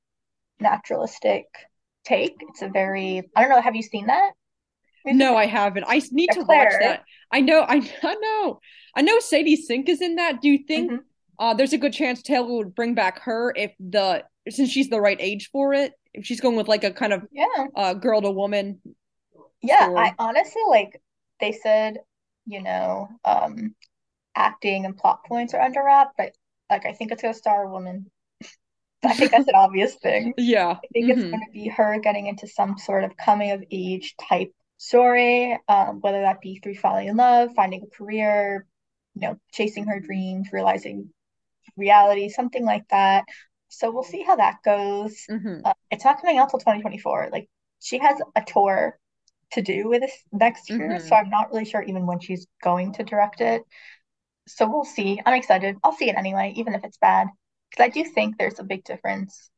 naturalistic 0.61 1.47
take. 2.05 2.35
It's 2.41 2.63
a 2.63 2.69
very 2.69 3.23
I 3.35 3.41
don't 3.41 3.51
know. 3.51 3.61
Have 3.61 3.77
you 3.77 3.83
seen 3.83 4.07
that? 4.07 4.33
No, 5.07 5.37
I 5.37 5.47
haven't. 5.47 5.85
I 5.87 6.03
need 6.11 6.31
to 6.33 6.41
watch 6.41 6.73
that. 6.81 7.05
I 7.31 7.41
know. 7.41 7.61
I, 7.61 7.77
I 8.03 8.15
know. 8.15 8.61
I 8.95 9.03
know. 9.03 9.21
Sadie 9.21 9.57
Sink 9.57 9.89
is 9.89 10.03
in 10.03 10.17
that. 10.17 10.43
Do 10.43 10.49
you 10.49 10.59
think 10.67 10.91
mm-hmm. 10.91 11.03
uh, 11.39 11.55
there's 11.55 11.73
a 11.73 11.79
good 11.79 11.93
chance 11.93 12.23
Taylor 12.23 12.57
would 12.57 12.75
bring 12.75 12.95
back 12.95 13.21
her 13.21 13.53
if 13.57 13.73
the 13.79 14.25
since 14.49 14.71
she's 14.71 14.89
the 14.89 15.01
right 15.01 15.19
age 15.21 15.51
for 15.53 15.75
it? 15.75 15.93
If 16.15 16.25
she's 16.25 16.41
going 16.41 16.57
with 16.57 16.69
like 16.69 16.85
a 16.85 16.93
kind 16.93 17.13
of 17.13 17.27
yeah 17.33 17.67
uh, 17.75 17.95
girl 17.95 18.23
to 18.23 18.31
woman. 18.31 18.81
Yeah, 19.63 19.85
story. 19.85 19.99
I 19.99 20.15
honestly 20.19 20.63
like. 20.69 21.01
They 21.39 21.53
said, 21.53 21.99
you 22.47 22.63
know, 22.63 23.09
um, 23.23 23.75
acting 24.35 24.87
and 24.87 24.97
plot 24.97 25.25
points 25.27 25.53
are 25.53 25.61
under 25.61 25.85
wrap, 25.85 26.13
but 26.17 26.33
like 26.71 26.87
I 26.87 26.93
think 26.93 27.13
it's 27.13 27.23
gonna 27.23 27.35
star 27.35 27.65
a 27.65 27.71
woman. 27.71 28.11
I 29.05 29.15
think 29.15 29.31
that's 29.31 29.49
an 29.49 29.55
obvious 29.57 29.95
thing. 29.95 30.35
Yeah. 30.37 30.77
I 30.83 30.87
think 30.93 31.07
mm-hmm. 31.07 31.21
it's 31.21 31.31
going 31.31 31.45
to 31.47 31.53
be 31.53 31.69
her 31.69 31.99
getting 32.01 32.27
into 32.27 32.47
some 32.47 32.79
sort 32.79 33.05
of 33.05 33.17
coming 33.17 33.53
of 33.53 33.63
age 33.71 34.15
type 34.29 34.53
story, 34.79 35.59
um, 35.69 36.01
whether 36.01 36.21
that 36.23 36.41
be 36.41 36.59
through 36.59 36.77
falling 36.77 37.09
in 37.09 37.17
love, 37.17 37.51
finding 37.55 37.83
a 37.83 37.97
career, 37.97 38.67
you 39.15 39.23
know, 39.23 39.39
chasing 39.53 39.87
her 39.87 40.01
dreams, 40.01 40.49
realizing 40.53 41.11
reality, 41.77 42.29
something 42.29 42.65
like 42.65 42.87
that. 42.91 43.25
So 43.69 43.91
we'll 43.91 44.05
see 44.05 44.23
how 44.23 44.37
that 44.37 44.59
goes. 44.65 45.25
Mm-hmm. 45.31 45.61
Uh, 45.65 45.75
it's 45.91 46.05
not 46.05 46.21
coming 46.21 46.39
out 46.39 46.51
till 46.51 46.61
2024. 46.61 47.31
Like 47.33 47.49
she 47.81 47.99
has 47.99 48.21
a 48.35 48.43
tour 48.47 48.99
to 49.53 49.63
do 49.63 49.89
with 49.89 50.03
this 50.03 50.13
next 50.33 50.71
year, 50.71 50.89
mm-hmm. 50.89 51.07
so 51.07 51.15
I'm 51.15 51.31
not 51.31 51.51
really 51.51 51.65
sure 51.65 51.83
even 51.83 52.07
when 52.07 52.21
she's 52.21 52.47
going 52.63 52.93
to 52.95 53.05
direct 53.05 53.41
it. 53.41 53.63
So 54.49 54.69
we'll 54.69 54.85
see. 54.85 55.21
I'm 55.25 55.35
excited. 55.35 55.77
I'll 55.83 55.93
see 55.93 56.09
it 56.09 56.17
anyway, 56.17 56.53
even 56.57 56.75
if 56.75 56.85
it's 56.85 56.99
bad, 56.99 57.29
because 57.71 57.85
I 57.85 57.89
do 57.89 58.05
think 58.05 58.39
there's 58.39 58.59
a 58.59 58.65
big 58.65 58.85
difference 58.85 59.51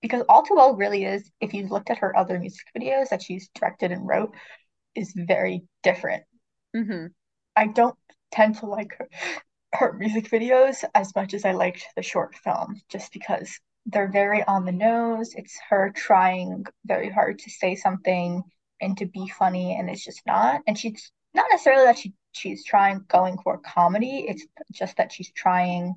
because 0.00 0.22
All 0.28 0.42
Too 0.42 0.54
Well 0.54 0.76
really 0.76 1.04
is, 1.04 1.28
if 1.40 1.54
you 1.54 1.66
looked 1.66 1.90
at 1.90 1.98
her 1.98 2.16
other 2.16 2.38
music 2.38 2.66
videos 2.76 3.08
that 3.08 3.22
she's 3.22 3.48
directed 3.54 3.92
and 3.92 4.06
wrote, 4.06 4.34
is 4.94 5.12
very 5.14 5.64
different. 5.82 6.24
Mm-hmm. 6.76 7.06
I 7.56 7.66
don't 7.66 7.96
tend 8.30 8.58
to 8.58 8.66
like 8.66 8.92
her, 8.98 9.08
her 9.72 9.92
music 9.92 10.30
videos 10.30 10.84
as 10.94 11.14
much 11.14 11.34
as 11.34 11.44
I 11.44 11.52
liked 11.52 11.86
the 11.96 12.02
short 12.02 12.34
film, 12.36 12.80
just 12.88 13.12
because 13.12 13.58
they're 13.86 14.10
very 14.10 14.42
on 14.44 14.64
the 14.64 14.72
nose. 14.72 15.34
It's 15.34 15.58
her 15.68 15.92
trying 15.94 16.64
very 16.84 17.10
hard 17.10 17.38
to 17.40 17.50
say 17.50 17.74
something 17.74 18.42
and 18.80 18.96
to 18.98 19.06
be 19.06 19.28
funny, 19.28 19.76
and 19.78 19.90
it's 19.90 20.04
just 20.04 20.22
not. 20.26 20.62
And 20.66 20.78
she's 20.78 21.10
not 21.34 21.46
necessarily 21.50 21.84
that 21.86 21.98
she 21.98 22.12
she's 22.32 22.64
trying 22.64 23.04
going 23.08 23.38
for 23.38 23.58
comedy. 23.58 24.24
It's 24.28 24.46
just 24.72 24.96
that 24.96 25.12
she's 25.12 25.32
trying 25.32 25.94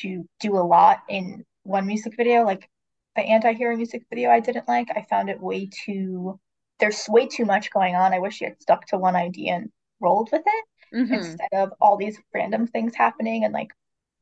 to 0.00 0.24
do 0.40 0.56
a 0.56 0.66
lot 0.66 1.00
in 1.08 1.44
one 1.62 1.86
music 1.86 2.14
video. 2.16 2.44
Like 2.44 2.68
the 3.16 3.22
anti-hero 3.22 3.76
music 3.76 4.04
video 4.10 4.30
I 4.30 4.40
didn't 4.40 4.68
like. 4.68 4.88
I 4.94 5.06
found 5.08 5.28
it 5.30 5.40
way 5.40 5.68
too 5.84 6.38
there's 6.80 7.08
way 7.08 7.26
too 7.26 7.44
much 7.44 7.70
going 7.70 7.94
on. 7.94 8.12
I 8.12 8.18
wish 8.18 8.36
she 8.36 8.44
had 8.44 8.60
stuck 8.60 8.86
to 8.88 8.98
one 8.98 9.16
idea 9.16 9.54
and 9.54 9.70
rolled 10.00 10.30
with 10.32 10.42
it 10.44 10.64
mm-hmm. 10.94 11.12
instead 11.12 11.48
of 11.52 11.72
all 11.80 11.96
these 11.96 12.18
random 12.32 12.66
things 12.66 12.94
happening 12.94 13.44
and 13.44 13.52
like 13.52 13.72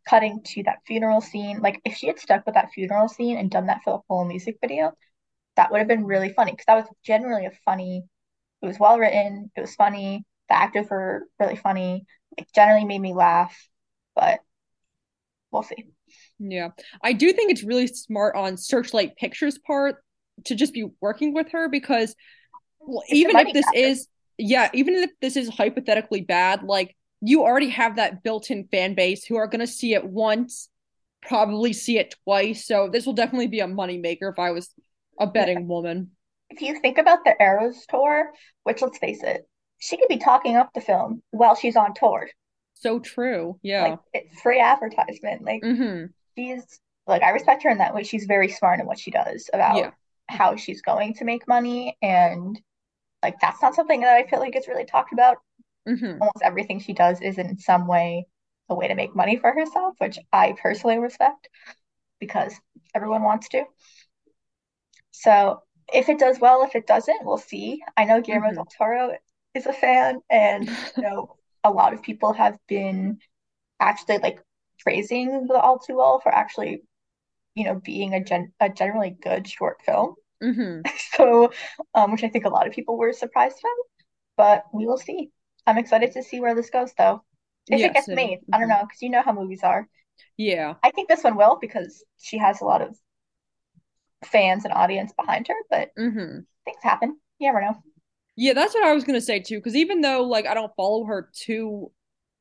cutting 0.09 0.43
to 0.45 0.63
that 0.65 0.81
funeral 0.87 1.21
scene. 1.21 1.61
Like 1.61 1.81
if 1.85 1.97
she 1.97 2.07
had 2.09 2.19
stuck 2.19 2.45
with 2.47 2.55
that 2.55 2.73
funeral 2.73 3.09
scene 3.09 3.37
and 3.37 3.51
done 3.51 3.67
that 3.67 3.83
for 3.85 3.93
the 3.93 4.03
whole 4.09 4.25
music 4.25 4.59
video, 4.61 4.93
that 5.57 5.71
would 5.71 5.79
have 5.79 5.89
been 5.89 6.05
really 6.05 6.33
funny 6.33 6.53
because 6.53 6.67
that 6.67 6.77
was 6.77 6.87
generally 7.05 7.47
a 7.47 7.53
funny. 7.65 8.05
It 8.63 8.67
was 8.67 8.79
well 8.79 8.99
written. 8.99 9.51
It 9.57 9.61
was 9.61 9.75
funny. 9.75 10.25
The 10.49 10.57
actors 10.57 10.87
were 10.91 11.25
really 11.39 11.57
funny. 11.57 12.05
It 12.37 12.47
generally 12.55 12.85
made 12.85 13.01
me 13.01 13.13
laugh, 13.13 13.57
but 14.15 14.41
we'll 15.51 15.63
see. 15.63 15.87
Yeah. 16.39 16.71
I 17.03 17.13
do 17.13 17.33
think 17.33 17.51
it's 17.51 17.63
really 17.63 17.87
smart 17.87 18.37
on 18.37 18.57
Searchlight 18.57 19.17
Pictures 19.17 19.59
part 19.59 19.97
to 20.45 20.55
just 20.55 20.73
be 20.73 20.87
working 21.01 21.35
with 21.35 21.51
her 21.53 21.69
because 21.69 22.15
well, 22.81 23.03
even 23.09 23.37
if 23.37 23.53
this 23.53 23.67
is 23.75 24.09
yeah, 24.43 24.71
even 24.75 24.95
if 24.95 25.11
this 25.21 25.37
is 25.37 25.49
hypothetically 25.49 26.21
bad, 26.21 26.63
like 26.63 26.97
you 27.21 27.43
already 27.43 27.69
have 27.71 27.97
that 27.97 28.23
built-in 28.23 28.67
fan 28.69 28.95
base 28.95 29.25
who 29.25 29.37
are 29.37 29.47
going 29.47 29.61
to 29.61 29.67
see 29.67 29.95
it 29.95 30.05
once, 30.05 30.69
probably 31.23 31.73
see 31.73 31.99
it 31.99 32.15
twice. 32.25 32.67
So 32.67 32.89
this 32.89 33.07
will 33.07 33.13
definitely 33.13 33.47
be 33.47 33.61
a 33.61 33.67
moneymaker 33.67 34.31
if 34.31 34.39
I 34.39 34.51
was 34.51 34.69
a 35.19 35.27
betting 35.27 35.61
yeah. 35.61 35.67
woman. 35.67 36.11
If 36.51 36.61
you 36.61 36.79
think 36.81 36.99
about 36.99 37.25
the 37.25 37.35
Eras 37.41 37.87
tour, 37.89 38.33
which 38.65 38.83
let's 38.83 38.99
face 38.99 39.23
it, 39.23 39.49
she 39.79 39.97
could 39.97 40.09
be 40.09 40.19
talking 40.19 40.57
up 40.57 40.71
the 40.75 40.81
film 40.81 41.23
while 41.31 41.55
she's 41.55 41.77
on 41.77 41.95
tour. 41.95 42.29
So 42.75 42.99
true. 42.99 43.59
Yeah. 43.63 43.83
Like 43.83 43.99
it's 44.13 44.41
free 44.41 44.61
advertisement. 44.61 45.45
Like 45.45 45.63
mm-hmm 45.63 46.07
she's 46.37 46.81
like 47.07 47.23
I 47.23 47.31
respect 47.31 47.63
her 47.65 47.71
in 47.71 47.79
that 47.79 47.95
way. 47.95 48.03
She's 48.05 48.25
very 48.25 48.49
smart 48.49 48.81
in 48.81 48.87
what 48.87 48.99
she 48.99 49.11
does 49.11 49.51
about 49.53 49.77
yeah. 49.77 49.91
how 50.29 50.57
she's 50.57 50.83
going 50.83 51.15
to 51.15 51.25
make 51.25 51.49
money 51.49 51.97
and 52.01 52.61
like 53.23 53.41
that's 53.41 53.63
not 53.63 53.75
something 53.75 54.01
that 54.01 54.15
I 54.15 54.27
feel 54.27 54.41
like 54.41 54.57
is 54.57 54.69
really 54.69 54.85
talked 54.85 55.13
about. 55.13 55.39
Mm-hmm. 55.89 56.21
Almost 56.21 56.43
everything 56.43 56.81
she 56.81 56.93
does 56.93 57.21
is 57.21 57.39
in 57.39 57.59
some 57.59 57.87
way 57.87 58.27
a 58.69 58.75
way 58.75 58.89
to 58.89 58.95
make 58.95 59.17
money 59.17 59.37
for 59.37 59.53
herself, 59.53 59.95
which 59.99 60.19
I 60.33 60.55
personally 60.61 60.99
respect 60.99 61.49
because 62.21 62.55
everyone 62.95 63.23
wants 63.23 63.49
to. 63.51 63.65
So 65.11 65.63
if 65.93 66.09
it 66.09 66.19
does 66.19 66.41
well, 66.41 66.65
if 66.65 66.75
it 66.75 66.87
doesn't, 66.87 67.25
we'll 67.25 67.39
see. 67.39 67.83
I 67.97 68.05
know 68.05 68.21
Guillermo 68.21 68.49
mm-hmm. 68.49 68.57
del 68.57 68.67
Toro 68.67 69.17
is 69.55 69.67
a 69.67 69.73
fan, 69.73 70.21
and 70.31 70.69
you 70.97 71.03
know 71.03 71.37
a 71.65 71.71
lot 71.71 71.93
of 71.93 72.03
people 72.03 72.33
have 72.33 72.59
been 72.69 73.19
actually 73.81 74.19
like 74.19 74.41
praising 74.81 75.47
the 75.47 75.55
All 75.55 75.79
Too 75.79 75.97
Well 75.97 76.21
for 76.21 76.35
actually, 76.35 76.83
you 77.55 77.65
know, 77.65 77.81
being 77.85 78.15
a 78.15 78.25
gen- 78.25 78.53
a 78.61 78.69
generally 78.69 79.11
good 79.11 79.49
short 79.49 79.83
film. 79.85 80.15
Mm-hmm. 80.43 80.81
So, 81.17 81.53
um, 81.95 82.11
which 82.11 82.25
I 82.25 82.29
think 82.29 82.47
a 82.47 82.49
lot 82.49 82.67
of 82.67 82.73
people 82.73 82.97
were 82.97 83.13
surprised 83.13 83.59
about, 83.59 84.05
but 84.37 84.65
we 84.73 84.87
will 84.87 84.97
see. 84.97 85.31
I'm 85.67 85.77
excited 85.77 86.13
to 86.13 86.23
see 86.23 86.41
where 86.41 86.55
this 86.55 86.71
goes, 86.71 86.93
though. 86.97 87.23
If 87.69 87.81
yes, 87.81 87.91
it 87.91 87.95
gets 87.95 88.09
made, 88.09 88.39
mm-hmm. 88.39 88.55
I 88.55 88.59
don't 88.59 88.69
mm-hmm. 88.69 88.81
know, 88.81 88.87
because 88.87 89.03
you 89.03 89.11
know 89.11 89.23
how 89.23 89.33
movies 89.33 89.63
are. 89.63 89.89
Yeah, 90.37 90.75
I 90.83 90.91
think 90.91 91.09
this 91.09 91.23
one 91.23 91.37
will 91.37 91.59
because 91.61 92.03
she 92.19 92.39
has 92.39 92.61
a 92.61 92.65
lot 92.65 92.81
of 92.81 92.97
fans 94.25 94.65
and 94.65 94.73
audience 94.73 95.13
behind 95.13 95.49
her. 95.49 95.55
But 95.71 95.91
mm-hmm. 95.99 96.41
things 96.65 96.83
happen. 96.83 97.19
You 97.39 97.49
never 97.49 97.61
know. 97.61 97.77
Yeah, 98.37 98.55
that's 98.55 98.75
what 98.75 98.85
I 98.85 98.95
was 98.95 99.05
gonna 99.05 99.21
say 99.21 99.41
too. 99.41 99.59
Because 99.59 99.77
even 99.77 100.01
though 100.01 100.25
like 100.25 100.47
I 100.47 100.55
don't 100.55 100.75
follow 100.77 101.05
her 101.05 101.31
too 101.35 101.93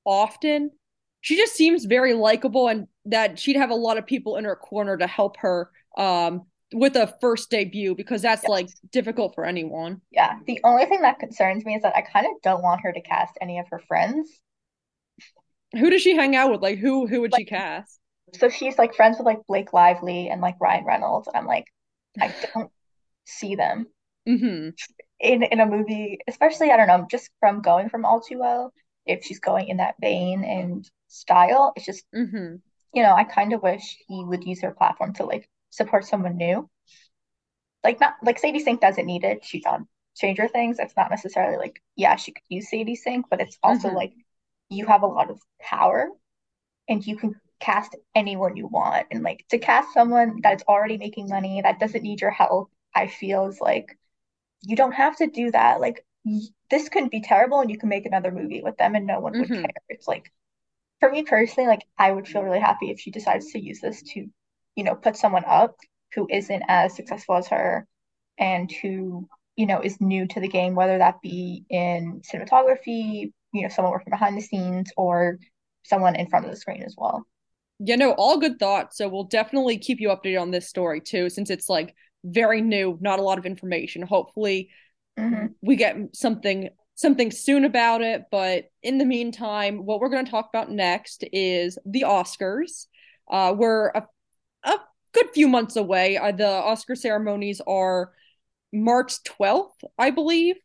often, 0.06 0.72
she 1.20 1.36
just 1.36 1.54
seems 1.54 1.86
very 1.86 2.14
likable 2.14 2.68
and 2.68 2.88
that 3.06 3.38
she'd 3.38 3.58
have 3.58 3.70
a 3.70 3.76
lot 3.76 3.98
of 3.98 4.06
people 4.06 4.38
in 4.38 4.46
her 4.46 4.56
corner 4.56 4.98
to 4.98 5.08
help 5.08 5.38
her 5.38 5.70
um 5.98 6.46
with 6.74 6.96
a 6.96 7.14
first 7.20 7.50
debut 7.50 7.96
because 7.96 8.22
that's 8.22 8.44
yes. 8.44 8.50
like 8.50 8.68
difficult 8.92 9.36
for 9.36 9.46
anyone. 9.46 10.02
Yeah. 10.12 10.40
The 10.46 10.60
only 10.64 10.86
thing 10.86 11.02
that 11.02 11.20
concerns 11.20 11.66
me 11.66 11.76
is 11.76 11.84
that 11.84 11.96
I 11.96 12.02
kind 12.02 12.26
of 12.26 12.42
don't 12.42 12.64
want 12.64 12.82
her 12.82 12.92
to 12.92 13.02
cast 13.02 13.38
any 13.42 13.60
of 13.60 13.68
her 13.70 13.80
friends. 13.80 14.30
Who 15.74 15.90
does 15.90 16.02
she 16.02 16.16
hang 16.16 16.36
out 16.36 16.52
with? 16.52 16.62
Like 16.62 16.80
who 16.80 17.08
who 17.08 17.22
would 17.22 17.32
like, 17.32 17.42
she 17.42 17.46
cast? 17.46 18.00
So 18.34 18.50
she's 18.50 18.78
like 18.78 18.96
friends 18.96 19.18
with 19.18 19.26
like 19.26 19.40
Blake 19.48 19.74
Lively 19.74 20.30
and 20.30 20.42
like 20.42 20.56
Ryan 20.60 20.86
Reynolds 20.86 21.28
and 21.28 21.36
I'm 21.36 21.46
like 21.46 21.66
I 22.20 22.34
don't 22.54 22.72
see 23.26 23.56
them 23.56 23.88
mm-hmm. 24.28 24.70
in 25.20 25.44
in 25.44 25.60
a 25.60 25.66
movie, 25.66 26.20
especially 26.28 26.72
I 26.72 26.78
don't 26.78 26.88
know, 26.88 27.08
just 27.10 27.30
from 27.40 27.62
going 27.62 27.90
from 27.90 28.06
All 28.06 28.22
Too 28.22 28.40
Well 28.40 28.74
if 29.06 29.24
she's 29.24 29.40
going 29.40 29.68
in 29.68 29.78
that 29.78 29.96
vein 30.00 30.44
and 30.44 30.90
style. 31.08 31.74
It's 31.76 31.86
just, 31.86 32.06
mm-hmm. 32.16 32.56
you 32.94 33.04
know, 33.04 33.14
I 33.14 33.24
kind 33.24 33.54
of 33.54 33.64
wish 33.64 33.98
he 34.08 34.24
would 34.24 34.44
use 34.44 34.62
her 34.62 34.72
platform 34.72 35.14
to 35.16 35.26
like 35.26 35.50
support 35.72 36.06
someone 36.06 36.38
new. 36.38 36.70
like 37.84 38.00
not 38.00 38.16
like 38.24 38.40
Sadie 38.40 38.60
Sink 38.60 38.82
doesn't 38.82 39.06
need 39.06 39.24
it. 39.24 39.44
She's 39.44 39.66
on 39.66 39.88
Stranger 40.14 40.48
Things. 40.48 40.78
It's 40.80 40.96
not 40.96 41.10
necessarily 41.10 41.58
like 41.58 41.82
yeah, 41.96 42.16
she 42.16 42.32
could 42.32 42.44
use 42.50 42.70
Sadie 42.70 42.96
Sink, 42.96 43.26
but 43.30 43.42
it's 43.42 43.58
also 43.64 43.90
Mhm. 43.90 43.96
like 43.96 44.14
you 44.70 44.86
have 44.88 45.04
a 45.04 45.08
lot 45.08 45.30
of 45.30 45.40
power 45.60 46.08
and 46.90 47.06
you 47.06 47.18
can 47.18 47.36
cast 47.60 47.96
anyone 48.16 48.58
you 48.58 48.68
want. 48.68 49.08
And 49.12 49.24
like 49.24 49.46
to 49.52 49.60
cast 49.60 49.94
someone 49.94 50.40
that's 50.44 50.64
already 50.68 50.98
making 50.98 51.30
money 51.30 51.62
that 51.64 51.80
doesn't 51.80 52.04
need 52.04 52.22
your 52.22 52.32
help, 52.32 52.72
I 52.96 53.08
feel 53.08 53.48
is 53.48 53.60
like 53.62 53.98
you 54.64 54.76
don't 54.78 54.94
have 54.94 55.18
to 55.18 55.28
do 55.28 55.52
that. 55.52 55.82
Like 55.82 56.06
y 56.26 56.42
this 56.72 56.90
could 56.90 57.10
be 57.10 57.22
terrible 57.22 57.62
and 57.62 57.72
you 57.72 57.78
can 57.80 57.90
make 57.90 58.06
another 58.06 58.32
movie 58.32 58.62
with 58.64 58.78
them 58.78 58.96
and 58.96 59.08
no 59.08 59.20
one 59.22 59.38
would 59.40 59.52
Mhm. 59.52 59.56
care. 59.56 59.84
It's 59.90 60.08
like 60.08 60.32
for 61.00 61.12
me 61.12 61.24
personally, 61.24 61.70
like 61.70 61.86
I 61.98 62.12
would 62.12 62.28
feel 62.28 62.44
really 62.44 62.60
happy 62.62 62.92
if 62.92 63.00
she 63.00 63.12
decides 63.12 63.52
to 63.54 63.60
use 63.60 63.82
this 63.82 64.02
to, 64.14 64.28
you 64.76 64.84
know, 64.84 64.96
put 64.96 65.18
someone 65.18 65.44
up 65.46 65.76
who 66.14 66.28
isn't 66.30 66.64
as 66.68 66.96
successful 66.96 67.36
as 67.36 67.48
her 67.48 67.88
and 68.38 68.72
who, 68.72 69.28
you 69.56 69.66
know, 69.66 69.82
is 69.82 70.00
new 70.02 70.28
to 70.28 70.40
the 70.40 70.48
game, 70.48 70.76
whether 70.76 70.98
that 70.98 71.22
be 71.22 71.66
in 71.70 72.22
cinematography, 72.22 73.32
you 73.54 73.62
know, 73.62 73.70
someone 73.70 73.92
working 73.92 74.12
behind 74.12 74.38
the 74.38 74.42
scenes 74.42 74.92
or 74.98 75.40
someone 75.84 76.16
in 76.16 76.28
front 76.28 76.46
of 76.46 76.52
the 76.52 76.58
screen 76.58 76.84
as 76.84 76.96
well. 76.98 77.26
Yeah, 77.80 77.96
no, 77.96 78.12
all 78.12 78.40
good 78.40 78.60
thoughts. 78.60 78.98
So 78.98 79.10
we'll 79.10 79.24
definitely 79.24 79.78
keep 79.78 80.00
you 80.00 80.10
updated 80.10 80.42
on 80.42 80.52
this 80.52 80.68
story 80.68 81.02
too, 81.02 81.30
since 81.30 81.50
it's 81.50 81.68
like 81.70 81.96
very 82.24 82.62
new, 82.62 82.98
not 83.02 83.20
a 83.20 83.24
lot 83.24 83.40
of 83.40 83.46
information. 83.46 84.04
Hopefully 84.04 84.70
hmm 85.18 85.48
we 85.62 85.76
get 85.76 85.96
something 86.14 86.70
something 86.96 87.32
soon 87.32 87.66
about 87.66 88.02
it, 88.02 88.26
but 88.32 88.66
in 88.84 89.00
the 89.00 89.06
meantime, 89.06 89.86
what 89.86 90.00
we're 90.00 90.10
going 90.10 90.26
to 90.26 90.30
talk 90.30 90.50
about 90.54 90.70
next 90.70 91.24
is 91.34 91.78
the 91.86 92.04
Oscars. 92.08 92.86
Uh, 93.32 93.56
we're 93.58 93.88
a, 93.88 94.04
a 94.64 94.80
good 95.14 95.30
few 95.34 95.48
months 95.48 95.76
away. 95.76 96.18
Uh, 96.18 96.32
the 96.32 96.48
Oscar 96.48 96.96
ceremonies 96.96 97.62
are 97.66 98.12
March 98.74 99.24
12th, 99.24 99.84
I 99.98 100.12
believe. 100.12 100.56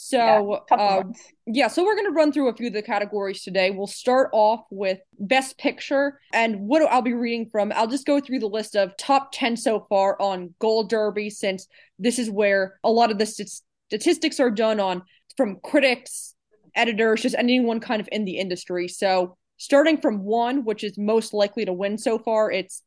So, 0.00 0.64
couple 0.68 0.86
uh, 0.86 1.02
yeah, 1.46 1.66
so 1.66 1.84
we're 1.84 1.96
going 1.96 2.06
to 2.06 2.12
run 2.12 2.30
through 2.30 2.50
a 2.50 2.54
few 2.54 2.68
of 2.68 2.72
the 2.72 2.82
categories 2.82 3.42
today. 3.42 3.70
We'll 3.70 3.88
start 3.88 4.30
off 4.32 4.60
with 4.70 5.00
Best 5.18 5.58
Picture. 5.58 6.20
And 6.32 6.68
what 6.68 6.82
I'll 6.82 7.02
be 7.02 7.14
reading 7.14 7.48
from, 7.50 7.72
I'll 7.74 7.88
just 7.88 8.06
go 8.06 8.20
through 8.20 8.38
the 8.38 8.46
list 8.46 8.76
of 8.76 8.96
top 8.96 9.30
10 9.32 9.56
so 9.56 9.86
far 9.88 10.16
on 10.22 10.54
Gold 10.60 10.88
Derby, 10.88 11.30
since 11.30 11.66
this 11.98 12.20
is 12.20 12.30
where 12.30 12.78
a 12.84 12.90
lot 12.92 13.10
of 13.10 13.18
the 13.18 13.26
st- 13.26 13.50
statistics 13.88 14.38
are 14.38 14.52
done 14.52 14.78
on 14.78 15.02
from 15.36 15.58
critics, 15.64 16.36
editors, 16.76 17.22
just 17.22 17.34
anyone 17.36 17.80
kind 17.80 18.00
of 18.00 18.08
in 18.12 18.24
the 18.24 18.38
industry. 18.38 18.86
So, 18.86 19.36
starting 19.56 19.96
from 19.96 20.22
one, 20.22 20.64
which 20.64 20.84
is 20.84 20.96
most 20.96 21.34
likely 21.34 21.64
to 21.64 21.72
win 21.72 21.98
so 21.98 22.20
far, 22.20 22.52
it's 22.52 22.84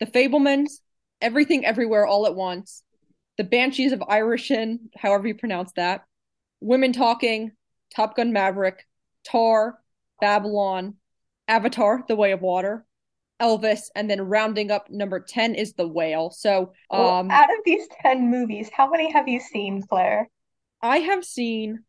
The 0.00 0.06
Fabelmans, 0.06 0.80
Everything 1.20 1.66
Everywhere 1.66 2.06
All 2.06 2.26
at 2.26 2.34
Once, 2.34 2.82
The 3.36 3.44
Banshees 3.44 3.92
of 3.92 4.00
Irishin, 4.00 4.78
however 4.96 5.28
you 5.28 5.34
pronounce 5.34 5.72
that. 5.72 6.04
Women 6.60 6.92
Talking, 6.92 7.52
Top 7.94 8.16
Gun 8.16 8.32
Maverick, 8.32 8.86
Tar, 9.24 9.78
Babylon, 10.20 10.94
Avatar, 11.46 12.04
The 12.08 12.16
Way 12.16 12.32
of 12.32 12.40
Water, 12.40 12.86
Elvis, 13.40 13.90
and 13.94 14.10
then 14.10 14.22
rounding 14.22 14.70
up 14.70 14.90
number 14.90 15.20
10 15.20 15.54
is 15.54 15.74
The 15.74 15.86
Whale. 15.86 16.30
So, 16.30 16.72
Well, 16.90 17.08
um, 17.08 17.30
out 17.30 17.50
of 17.50 17.58
these 17.64 17.86
10 18.02 18.30
movies, 18.30 18.70
how 18.72 18.88
many 18.88 19.12
have 19.12 19.28
you 19.28 19.40
seen, 19.40 19.82
Clare? 19.82 20.28
I 20.80 20.98
have 20.98 21.24
seen 21.24 21.80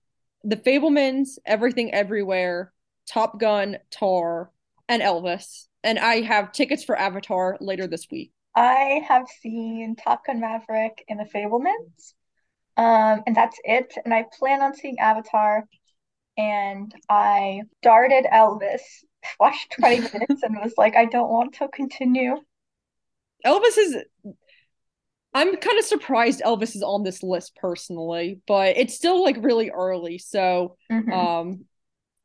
The 0.44 0.58
Fabelmans, 0.58 1.38
Everything 1.46 1.94
Everywhere, 1.94 2.74
Top 3.08 3.40
Gun, 3.40 3.78
Tar, 3.90 4.52
and 4.90 5.02
Elvis. 5.02 5.68
And 5.84 5.98
I 6.00 6.22
have 6.22 6.52
tickets 6.52 6.84
for 6.84 6.98
Avatar 6.98 7.58
later 7.60 7.88
this 7.88 8.08
week. 8.12 8.32
I 8.56 9.04
have 9.08 9.28
seen 9.42 9.96
Top 9.96 10.26
Gun 10.26 10.40
Maverick 10.40 11.04
and 11.10 11.20
The 11.20 11.26
Fabelmans. 11.26 12.14
Um, 12.78 13.24
and 13.28 13.36
that's 13.36 13.60
it. 13.64 13.94
And 14.04 14.14
I 14.14 14.26
plan 14.38 14.62
on 14.62 14.76
seeing 14.76 15.00
Avatar. 15.00 15.66
And 16.38 16.94
I 17.10 17.64
started 17.82 18.26
Elvis, 18.32 18.82
watched 19.40 19.76
20 19.80 20.02
minutes, 20.14 20.44
and 20.44 20.56
was 20.56 20.74
like, 20.78 20.96
I 20.96 21.06
don't 21.06 21.30
want 21.30 21.56
to 21.56 21.68
continue. 21.70 22.38
Elvis 23.46 23.78
is 23.78 23.96
I'm 25.34 25.56
kind 25.56 25.80
of 25.80 25.86
surprised 25.86 26.42
Elvis 26.42 26.76
is 26.76 26.84
on 26.84 27.04
this 27.04 27.24
list 27.24 27.56
personally, 27.56 28.42
but 28.48 28.76
it's 28.78 28.96
still 28.96 29.24
like 29.24 29.38
really 29.40 29.70
early. 29.70 30.18
So, 30.18 30.76
hmm 30.90 31.10
um, 31.12 31.66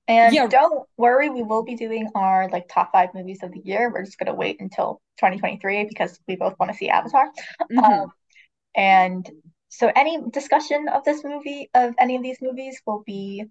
And 0.08 0.32
yeah, 0.32 0.46
don't 0.48 0.88
worry, 0.96 1.30
we 1.30 1.42
will 1.42 1.64
be 1.64 1.74
doing 1.74 2.08
our 2.14 2.48
like 2.50 2.68
top 2.68 2.92
five 2.92 3.10
movies 3.14 3.42
of 3.42 3.52
the 3.52 3.60
year. 3.64 3.90
We're 3.92 4.04
just 4.04 4.18
gonna 4.18 4.34
wait 4.34 4.60
until 4.60 5.00
2023 5.18 5.84
because 5.88 6.18
we 6.28 6.36
both 6.36 6.58
want 6.58 6.70
to 6.72 6.78
see 6.78 6.88
Avatar. 6.88 7.26
mhm. 7.70 7.82
Um, 7.84 8.12
and 8.76 9.30
so 9.68 9.90
any 9.94 10.20
discussion 10.30 10.88
of 10.88 11.04
this 11.04 11.24
movie, 11.24 11.70
of 11.74 11.94
any 11.98 12.16
of 12.16 12.22
these 12.22 12.38
movies, 12.42 12.80
will 12.86 13.02
be 13.06 13.44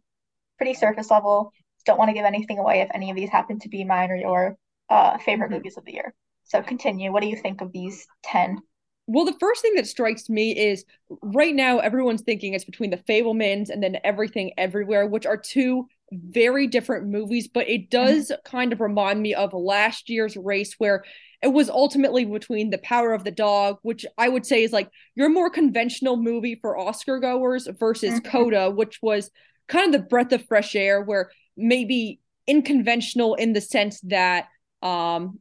pretty 0.57 0.73
surface 0.73 1.11
level. 1.11 1.51
Don't 1.85 1.99
want 1.99 2.09
to 2.09 2.13
give 2.13 2.25
anything 2.25 2.59
away 2.59 2.81
if 2.81 2.89
any 2.93 3.11
of 3.11 3.15
these 3.17 3.29
happen 3.29 3.59
to 3.59 3.69
be 3.69 3.83
mine 3.83 4.11
or 4.11 4.15
your 4.17 4.57
uh 4.89 5.17
favorite 5.19 5.51
Mhm. 5.51 5.57
movies 5.57 5.77
of 5.77 5.85
the 5.85 5.93
year. 5.93 6.13
So 6.45 6.61
continue. 6.61 7.11
What 7.11 7.21
do 7.23 7.29
you 7.29 7.37
think 7.37 7.61
of 7.61 7.71
these 7.71 8.07
10? 8.23 8.59
Well, 9.07 9.25
the 9.25 9.37
first 9.39 9.61
thing 9.61 9.75
that 9.75 9.85
strikes 9.87 10.29
me 10.29 10.57
is 10.57 10.83
right 11.21 11.53
now 11.53 11.77
everyone's 11.79 12.23
thinking 12.23 12.53
it's 12.53 12.65
between 12.65 12.89
The 12.89 12.97
Fabelmans 12.97 13.69
and 13.69 13.81
then 13.83 13.97
Everything 14.03 14.53
Everywhere, 14.57 15.05
which 15.05 15.27
are 15.27 15.37
two 15.37 15.87
very 16.23 16.67
different 16.67 17.07
movies, 17.07 17.47
but 17.47 17.67
it 17.69 17.89
Mhm. 17.89 17.89
does 17.89 18.31
kind 18.43 18.73
of 18.73 18.81
remind 18.81 19.21
me 19.21 19.33
of 19.33 19.53
last 19.53 20.09
year's 20.09 20.37
race 20.37 20.75
where 20.77 21.03
it 21.41 21.47
was 21.47 21.69
ultimately 21.69 22.25
between 22.25 22.69
The 22.69 22.77
Power 22.79 23.13
of 23.13 23.23
the 23.23 23.31
Dog, 23.31 23.77
which 23.83 24.05
I 24.17 24.29
would 24.29 24.45
say 24.45 24.63
is 24.63 24.73
like 24.73 24.89
your 25.15 25.29
more 25.29 25.49
conventional 25.49 26.17
movie 26.17 26.55
for 26.55 26.77
Oscar 26.77 27.19
goers, 27.19 27.67
versus 27.79 28.19
Mhm. 28.19 28.23
Coda, 28.25 28.71
which 28.71 28.99
was 29.01 29.31
kind 29.67 29.85
of 29.87 29.91
the 30.01 30.07
breath 30.07 30.31
of 30.31 30.45
fresh 30.47 30.75
air, 30.75 31.01
where 31.01 31.31
maybe 31.57 32.19
unconventional 32.49 33.35
in 33.35 33.53
the 33.53 33.61
sense 33.61 33.99
that 34.01 34.47
um 34.81 35.39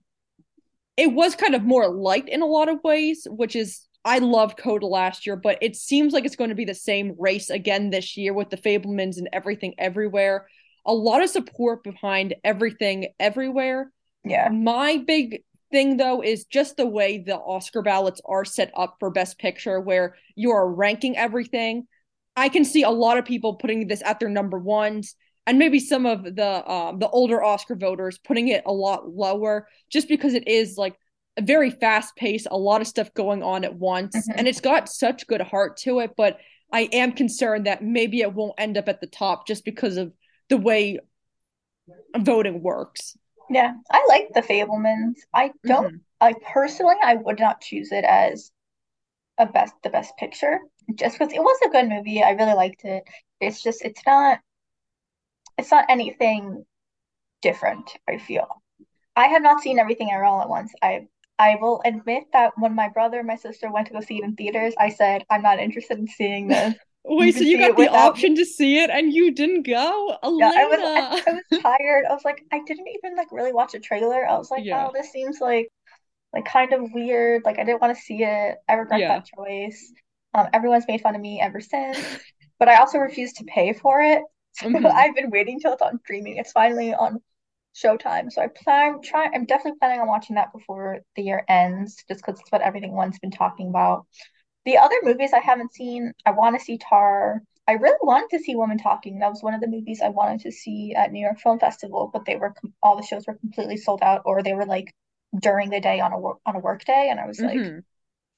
it 0.96 1.12
was 1.12 1.34
kind 1.34 1.54
of 1.54 1.62
more 1.64 1.88
light 1.88 2.28
in 2.28 2.40
a 2.40 2.46
lot 2.46 2.68
of 2.68 2.82
ways, 2.84 3.26
which 3.30 3.56
is 3.56 3.86
I 4.04 4.18
loved 4.18 4.58
Coda 4.58 4.86
last 4.86 5.26
year, 5.26 5.34
but 5.34 5.58
it 5.62 5.76
seems 5.76 6.12
like 6.12 6.24
it's 6.26 6.36
going 6.36 6.50
to 6.50 6.54
be 6.54 6.66
the 6.66 6.74
same 6.74 7.14
race 7.18 7.48
again 7.50 7.90
this 7.90 8.16
year 8.16 8.34
with 8.34 8.50
the 8.50 8.58
Fabelmans 8.58 9.16
and 9.16 9.28
everything 9.32 9.74
everywhere. 9.78 10.46
A 10.86 10.92
lot 10.94 11.22
of 11.22 11.30
support 11.30 11.82
behind 11.82 12.34
everything 12.44 13.08
everywhere. 13.18 13.90
Yeah. 14.24 14.48
My 14.50 14.98
big 14.98 15.42
thing 15.70 15.96
though 15.96 16.22
is 16.22 16.44
just 16.44 16.76
the 16.76 16.86
way 16.86 17.18
the 17.18 17.36
Oscar 17.36 17.82
ballots 17.82 18.20
are 18.24 18.44
set 18.44 18.70
up 18.76 18.96
for 19.00 19.10
Best 19.10 19.38
Picture, 19.38 19.80
where 19.80 20.16
you 20.36 20.50
are 20.50 20.70
ranking 20.70 21.16
everything. 21.16 21.86
I 22.36 22.48
can 22.48 22.64
see 22.64 22.82
a 22.82 22.90
lot 22.90 23.18
of 23.18 23.24
people 23.24 23.54
putting 23.54 23.86
this 23.86 24.02
at 24.02 24.20
their 24.20 24.28
number 24.28 24.58
ones, 24.58 25.14
and 25.46 25.58
maybe 25.58 25.78
some 25.78 26.06
of 26.06 26.24
the 26.24 26.70
um, 26.70 26.98
the 26.98 27.08
older 27.08 27.42
Oscar 27.42 27.76
voters 27.76 28.18
putting 28.18 28.48
it 28.48 28.62
a 28.66 28.72
lot 28.72 29.08
lower, 29.08 29.68
just 29.90 30.08
because 30.08 30.34
it 30.34 30.48
is 30.48 30.76
like 30.76 30.96
a 31.36 31.42
very 31.42 31.70
fast 31.70 32.14
pace, 32.16 32.46
a 32.50 32.56
lot 32.56 32.80
of 32.80 32.86
stuff 32.86 33.12
going 33.14 33.42
on 33.42 33.64
at 33.64 33.74
once, 33.74 34.16
Mhm. 34.16 34.34
and 34.36 34.48
it's 34.48 34.60
got 34.60 34.88
such 34.88 35.26
good 35.26 35.40
heart 35.40 35.76
to 35.78 36.00
it. 36.00 36.12
But 36.16 36.38
I 36.72 36.88
am 36.92 37.12
concerned 37.12 37.66
that 37.66 37.82
maybe 37.82 38.20
it 38.20 38.32
won't 38.32 38.54
end 38.58 38.76
up 38.78 38.88
at 38.88 39.00
the 39.00 39.06
top 39.06 39.46
just 39.46 39.64
because 39.64 39.96
of 39.96 40.12
the 40.48 40.56
way 40.56 40.98
voting 42.16 42.62
works. 42.62 43.16
Yeah. 43.50 43.74
I 43.90 44.06
like 44.08 44.28
The 44.34 44.42
Fabelmans. 44.42 45.16
I 45.32 45.52
don't 45.66 45.94
Mhm. 45.94 46.00
I 46.20 46.34
personally 46.34 46.96
I 47.02 47.16
would 47.16 47.38
not 47.38 47.60
choose 47.60 47.92
it 47.92 48.04
as 48.04 48.50
a 49.38 49.46
best 49.46 49.74
the 49.82 49.90
best 49.90 50.16
picture 50.16 50.60
just 50.94 51.18
because 51.18 51.32
it 51.32 51.42
was 51.42 51.58
a 51.64 51.70
good 51.70 51.88
movie. 51.88 52.22
I 52.22 52.30
really 52.30 52.54
liked 52.54 52.84
it. 52.84 53.04
It's 53.40 53.62
just 53.62 53.84
it's 53.84 54.04
not 54.06 54.40
it's 55.58 55.70
not 55.70 55.86
anything 55.88 56.64
different, 57.42 57.96
I 58.08 58.18
feel. 58.18 58.62
I 59.16 59.26
have 59.28 59.42
not 59.42 59.60
seen 59.60 59.78
everything 59.78 60.10
ever 60.12 60.24
all 60.24 60.42
at 60.42 60.48
once. 60.48 60.72
I 60.82 61.08
I 61.38 61.56
will 61.60 61.82
admit 61.84 62.24
that 62.32 62.52
when 62.58 62.74
my 62.74 62.88
brother 62.88 63.18
and 63.18 63.26
my 63.26 63.36
sister 63.36 63.70
went 63.70 63.88
to 63.88 63.92
go 63.92 64.00
see 64.00 64.18
it 64.18 64.24
in 64.24 64.36
theaters, 64.36 64.74
I 64.78 64.90
said, 64.90 65.24
I'm 65.30 65.42
not 65.42 65.58
interested 65.58 65.98
in 65.98 66.06
seeing 66.08 66.48
this. 66.48 66.74
You 67.16 67.26
Wait, 67.26 67.34
so 67.36 67.44
you 67.44 67.58
got 67.58 67.76
the 67.76 67.88
without 67.88 67.88
option 67.88 68.34
to 68.36 68.44
see 68.44 68.78
it 68.78 68.90
and 68.90 69.12
you 69.12 69.30
didn't 69.30 69.62
go? 69.64 70.18
Yeah, 70.38 70.50
I 70.56 70.64
was 70.64 70.80
I, 70.96 71.02
I 71.26 71.32
was 71.32 71.44
tired. 71.62 72.04
I 72.08 72.12
was 72.12 72.24
like, 72.24 72.42
I 72.52 72.60
didn't 72.66 72.88
even 72.88 73.16
like 73.16 73.30
really 73.32 73.52
watch 73.52 73.74
a 73.74 73.80
trailer. 73.80 74.26
I 74.28 74.36
was 74.36 74.50
like, 74.50 74.64
Yeah. 74.64 74.72
oh, 74.72 74.90
this 74.92 75.10
seems 75.10 75.40
like 75.40 75.68
like 76.34 76.44
kind 76.46 76.72
of 76.72 76.92
weird. 76.92 77.44
Like 77.44 77.58
I 77.58 77.64
didn't 77.64 77.80
want 77.82 77.96
to 77.96 78.02
see 78.02 78.24
it. 78.24 78.58
I 78.68 78.74
regret 78.74 79.04
Yeah. 79.04 79.08
that 79.08 79.26
choice. 79.26 79.92
Um, 80.34 80.48
everyone's 80.52 80.86
made 80.88 81.02
fun 81.02 81.14
of 81.16 81.20
me 81.22 81.40
ever 81.40 81.60
since, 81.60 82.16
but 82.58 82.68
I 82.68 82.76
also 82.78 82.98
refuse 82.98 83.32
to 83.34 83.44
pay 83.44 83.72
for 83.74 84.02
it. 84.02 84.22
So 84.82 84.88
hmm 84.88 84.94
I've 84.94 85.14
been 85.16 85.30
waiting 85.30 85.60
till 85.60 85.72
it's 85.74 85.82
on 85.82 86.00
streaming. 86.00 86.36
It's 86.38 86.52
finally 86.52 86.94
on 86.94 87.20
Showtime. 87.76 88.32
So 88.32 88.42
I 88.42 88.48
plan 88.48 89.02
try 89.02 89.26
I'm 89.34 89.46
definitely 89.46 89.78
planning 89.80 90.00
on 90.00 90.08
watching 90.08 90.36
that 90.36 90.52
before 90.52 91.00
the 91.16 91.22
year 91.22 91.44
ends, 91.48 92.04
just 92.08 92.24
because 92.24 92.40
it's 92.40 92.52
what 92.52 92.62
everything 92.62 92.92
one's 92.92 93.18
been 93.20 93.30
talking 93.32 93.68
about. 93.68 94.06
The 94.64 94.78
other 94.78 94.96
movies 95.02 95.32
I 95.32 95.40
haven't 95.40 95.74
seen, 95.74 96.12
I 96.26 96.32
want 96.32 96.58
to 96.58 96.64
see 96.64 96.78
Tar. 96.78 97.42
I 97.66 97.72
really 97.72 97.98
wanted 98.02 98.30
to 98.36 98.42
see 98.42 98.56
Woman 98.56 98.78
Talking. 98.78 99.18
That 99.18 99.30
was 99.30 99.42
one 99.42 99.54
of 99.54 99.60
the 99.60 99.66
movies 99.68 100.00
I 100.02 100.08
wanted 100.10 100.40
to 100.40 100.52
see 100.52 100.94
at 100.94 101.12
New 101.12 101.20
York 101.20 101.38
Film 101.40 101.58
Festival, 101.58 102.10
but 102.12 102.24
they 102.26 102.36
were 102.36 102.54
all 102.82 102.96
the 102.96 103.02
shows 103.02 103.26
were 103.26 103.34
completely 103.34 103.76
sold 103.76 104.02
out, 104.02 104.22
or 104.24 104.42
they 104.42 104.54
were 104.54 104.66
like 104.66 104.92
during 105.38 105.70
the 105.70 105.80
day 105.80 106.00
on 106.00 106.12
a 106.12 106.18
work 106.18 106.38
on 106.46 106.56
a 106.56 106.60
work 106.60 106.84
day, 106.84 107.08
and 107.10 107.20
I 107.20 107.26
was 107.26 107.42
like, 107.42 107.62
hmm 107.62 107.80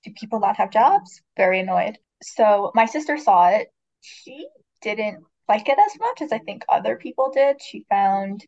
do 0.05 0.13
people 0.13 0.41
not 0.41 0.57
have 0.57 0.71
jobs? 0.71 1.23
Very 1.37 1.61
annoyed. 1.61 1.99
So 2.23 2.73
my 2.75 2.87
sister 2.87 3.19
saw 3.19 3.49
it. 3.51 3.73
She 4.01 4.49
didn't 4.83 5.25
like 5.49 5.69
it 5.69 5.79
as 5.79 5.99
much 6.01 6.23
as 6.23 6.33
I 6.33 6.39
think 6.39 6.65
other 6.69 6.97
people 6.97 7.31
did. 7.35 7.61
She 7.63 7.85
found 7.91 8.47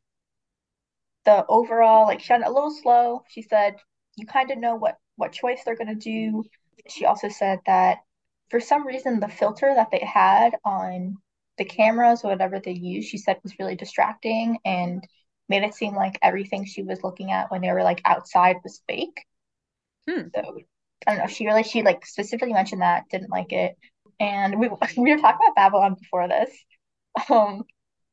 the 1.24 1.44
overall 1.48 2.06
like 2.06 2.20
she 2.20 2.28
found 2.28 2.42
it 2.42 2.48
a 2.48 2.52
little 2.52 2.70
slow. 2.70 3.22
She 3.28 3.42
said 3.42 3.76
you 4.16 4.26
kind 4.26 4.50
of 4.50 4.58
know 4.58 4.74
what 4.76 4.96
what 5.16 5.32
choice 5.32 5.62
they're 5.64 5.76
gonna 5.76 5.94
do. 5.94 6.44
She 6.88 7.04
also 7.04 7.28
said 7.28 7.60
that 7.66 7.98
for 8.50 8.60
some 8.60 8.86
reason 8.86 9.20
the 9.20 9.28
filter 9.28 9.72
that 9.74 9.90
they 9.90 10.04
had 10.04 10.56
on 10.64 11.16
the 11.58 11.64
cameras 11.64 12.22
or 12.24 12.30
whatever 12.30 12.60
they 12.60 12.72
used, 12.72 13.08
she 13.08 13.18
said 13.18 13.38
was 13.42 13.58
really 13.58 13.76
distracting 13.76 14.58
and 14.64 15.06
made 15.48 15.62
it 15.62 15.74
seem 15.74 15.94
like 15.94 16.18
everything 16.22 16.64
she 16.64 16.82
was 16.82 17.02
looking 17.02 17.30
at 17.32 17.50
when 17.50 17.60
they 17.60 17.72
were 17.72 17.82
like 17.82 18.00
outside 18.04 18.56
was 18.62 18.82
fake. 18.88 19.24
Hmm. 20.08 20.28
So 20.34 20.58
I 21.06 21.14
don't 21.14 21.18
know. 21.18 21.26
She 21.26 21.46
really 21.46 21.62
she 21.62 21.82
like 21.82 22.06
specifically 22.06 22.52
mentioned 22.52 22.82
that 22.82 23.08
didn't 23.10 23.30
like 23.30 23.52
it, 23.52 23.76
and 24.20 24.58
we 24.58 24.68
we 24.96 25.14
were 25.14 25.20
talking 25.20 25.46
about 25.46 25.56
Babylon 25.56 25.94
before 25.94 26.28
this. 26.28 26.50
Um, 27.30 27.64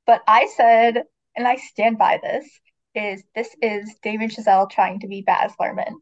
but 0.07 0.21
I 0.27 0.47
said, 0.55 1.03
and 1.35 1.47
I 1.47 1.57
stand 1.57 1.97
by 1.97 2.19
this, 2.21 2.47
is 2.95 3.23
this 3.35 3.53
is 3.61 3.93
david 4.01 4.31
Chazelle 4.31 4.69
trying 4.69 5.01
to 5.01 5.07
be 5.07 5.21
Baz 5.21 5.51
Luhrmann. 5.59 5.95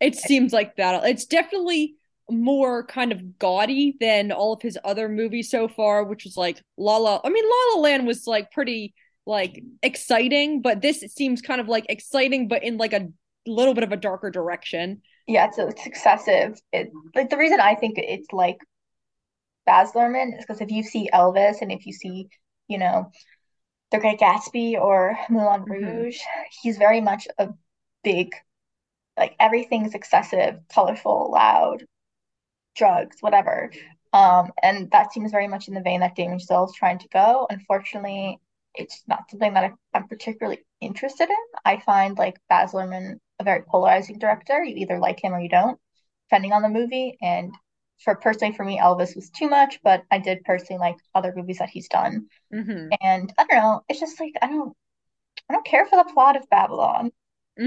It 0.00 0.16
seems 0.16 0.52
like 0.52 0.76
that. 0.76 1.04
It's 1.04 1.26
definitely 1.26 1.94
more 2.30 2.84
kind 2.84 3.12
of 3.12 3.38
gaudy 3.38 3.96
than 4.00 4.32
all 4.32 4.52
of 4.52 4.62
his 4.62 4.78
other 4.84 5.08
movies 5.08 5.50
so 5.50 5.68
far, 5.68 6.04
which 6.04 6.24
was 6.24 6.36
like 6.36 6.60
La 6.76 6.96
La. 6.96 7.20
I 7.24 7.30
mean, 7.30 7.44
La 7.44 7.74
La 7.76 7.80
Land 7.82 8.06
was 8.06 8.26
like 8.26 8.50
pretty 8.50 8.94
like 9.26 9.62
exciting, 9.82 10.62
but 10.62 10.80
this 10.82 11.00
seems 11.14 11.42
kind 11.42 11.60
of 11.60 11.68
like 11.68 11.86
exciting, 11.88 12.48
but 12.48 12.62
in 12.64 12.76
like 12.78 12.92
a 12.92 13.08
little 13.46 13.74
bit 13.74 13.84
of 13.84 13.92
a 13.92 13.96
darker 13.96 14.30
direction. 14.30 15.02
Yeah, 15.26 15.46
it's, 15.46 15.58
it's 15.58 15.86
excessive. 15.86 16.60
It 16.72 16.90
like 17.14 17.30
the 17.30 17.36
reason 17.36 17.60
I 17.60 17.74
think 17.74 17.98
it's 17.98 18.32
like 18.32 18.58
Baz 19.66 19.92
Luhrmann 19.92 20.38
is 20.38 20.44
because 20.44 20.60
if 20.60 20.70
you 20.70 20.82
see 20.82 21.10
Elvis 21.12 21.60
and 21.60 21.72
if 21.72 21.86
you 21.86 21.92
see, 21.92 22.28
you 22.68 22.78
know, 22.78 23.10
The 23.90 23.98
Great 23.98 24.20
Gatsby 24.20 24.74
or 24.80 25.18
Moulin 25.30 25.64
Mhm. 25.64 25.68
Rouge, 25.68 26.20
he's 26.62 26.78
very 26.78 27.00
much 27.00 27.28
a 27.38 27.50
big, 28.04 28.34
like 29.18 29.36
everything's 29.40 29.94
excessive, 29.94 30.60
colorful, 30.72 31.30
loud, 31.32 31.84
drugs, 32.74 33.16
whatever. 33.20 33.70
Um, 34.12 34.52
and 34.62 34.90
that 34.92 35.12
seems 35.12 35.30
very 35.30 35.48
much 35.48 35.68
in 35.68 35.74
the 35.74 35.80
vein 35.82 36.00
that 36.00 36.14
Damien 36.16 36.38
Chazelle 36.38 36.68
is 36.68 36.74
trying 36.74 36.98
to 37.00 37.08
go. 37.08 37.46
Unfortunately, 37.50 38.40
it's 38.74 39.02
not 39.06 39.30
something 39.30 39.54
that 39.54 39.64
I, 39.64 39.72
I'm 39.94 40.08
particularly 40.08 40.64
interested 40.80 41.28
in. 41.28 41.36
I 41.64 41.80
find 41.80 42.16
like 42.18 42.38
Baz 42.48 42.72
Luhrmann 42.72 43.18
a 43.38 43.44
very 43.44 43.62
polarizing 43.62 44.18
director. 44.18 44.62
You 44.64 44.76
either 44.76 44.98
like 44.98 45.22
him 45.22 45.34
or 45.34 45.40
you 45.40 45.48
don't, 45.48 45.78
depending 46.28 46.52
on 46.52 46.62
the 46.62 46.68
movie. 46.68 47.16
And 47.22 47.54
for 48.04 48.16
personally 48.16 48.54
for 48.54 48.64
me, 48.64 48.78
Elvis 48.80 49.14
was 49.16 49.30
too 49.30 49.48
much, 49.48 49.80
but 49.82 50.04
I 50.10 50.18
did 50.18 50.44
personally 50.44 50.80
like 50.80 50.96
other 51.14 51.32
movies 51.36 51.58
that 51.58 51.70
he's 51.70 51.88
done. 51.88 52.28
hmm 52.50 52.96
And 53.02 53.32
I 53.38 53.44
don't 53.46 53.58
know, 53.58 53.82
it's 53.88 54.00
just 54.00 54.20
like 54.20 54.34
I 54.42 54.48
don't 54.48 54.76
I 55.50 55.54
don't 55.54 55.66
care 55.66 55.86
for 55.86 55.96
the 56.02 56.12
plot 56.12 56.36
of 56.36 56.48
Babylon. 56.50 57.12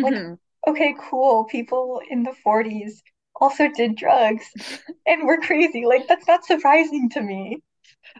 Like, 0.02 0.16
hmm 0.16 0.40
okay, 0.68 0.96
cool, 1.10 1.46
people 1.46 2.02
in 2.10 2.24
the 2.24 2.34
40s 2.44 3.02
also 3.40 3.68
did 3.70 3.96
drugs 3.96 4.46
and 5.06 5.26
were 5.26 5.38
crazy. 5.42 5.86
Like 5.86 6.08
that's 6.08 6.28
not 6.28 6.46
surprising 6.46 7.10
to 7.12 7.22
me. 7.22 7.62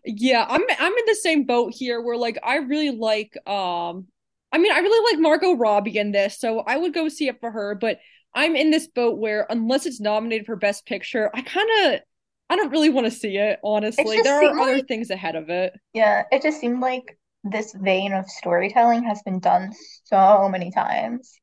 Yeah, 0.06 0.46
I'm 0.48 0.62
I'm 0.80 0.94
in 0.94 1.06
the 1.08 1.16
same 1.16 1.46
boat 1.46 1.74
here 1.76 2.02
where 2.02 2.18
like 2.18 2.38
I 2.44 2.58
really 2.58 2.92
like 2.92 3.36
um 3.48 4.08
I 4.52 4.58
mean 4.58 4.72
I 4.72 4.80
really 4.80 5.14
like 5.14 5.22
Margot 5.22 5.54
Robbie 5.54 5.98
in 5.98 6.12
this, 6.12 6.40
so 6.40 6.60
I 6.62 6.78
would 6.78 6.94
go 6.94 7.10
see 7.10 7.28
it 7.28 7.40
for 7.40 7.52
her, 7.52 7.76
but 7.76 8.00
I'm 8.34 8.56
in 8.56 8.72
this 8.72 8.88
boat 8.88 9.18
where 9.18 9.46
unless 9.50 9.86
it's 9.86 10.00
nominated 10.00 10.46
for 10.46 10.56
Best 10.56 10.86
Picture, 10.86 11.30
I 11.34 11.42
kind 11.42 11.70
of 11.96 12.02
I 12.50 12.56
don't 12.56 12.72
really 12.72 12.90
want 12.90 13.06
to 13.06 13.12
see 13.12 13.38
it, 13.38 13.60
It 13.98 14.08
honestly. 14.08 14.18
just 14.18 14.42
There 14.42 14.48
are 14.48 14.60
other 14.60 14.80
like 14.80 14.86
things 14.88 15.10
ahead 15.10 15.36
of 15.36 15.50
it. 15.50 15.74
yeah, 15.94 16.24
it 16.32 16.42
just 16.44 16.60
seemed 16.60 16.80
like 16.82 17.18
this 17.44 17.74
vein 17.74 18.14
of 18.14 18.30
storytelling 18.30 19.04
has 19.04 19.22
been 19.24 19.40
done 19.40 19.72
so 20.06 20.48
many 20.50 20.72
times. 20.72 21.40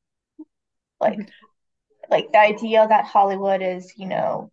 Like 1.01 1.19
Mhm. 1.19 1.31
like 2.11 2.33
the 2.33 2.39
idea 2.41 2.87
that 2.89 3.05
Hollywood 3.07 3.63
is, 3.63 3.93
you 3.97 4.07
know, 4.09 4.51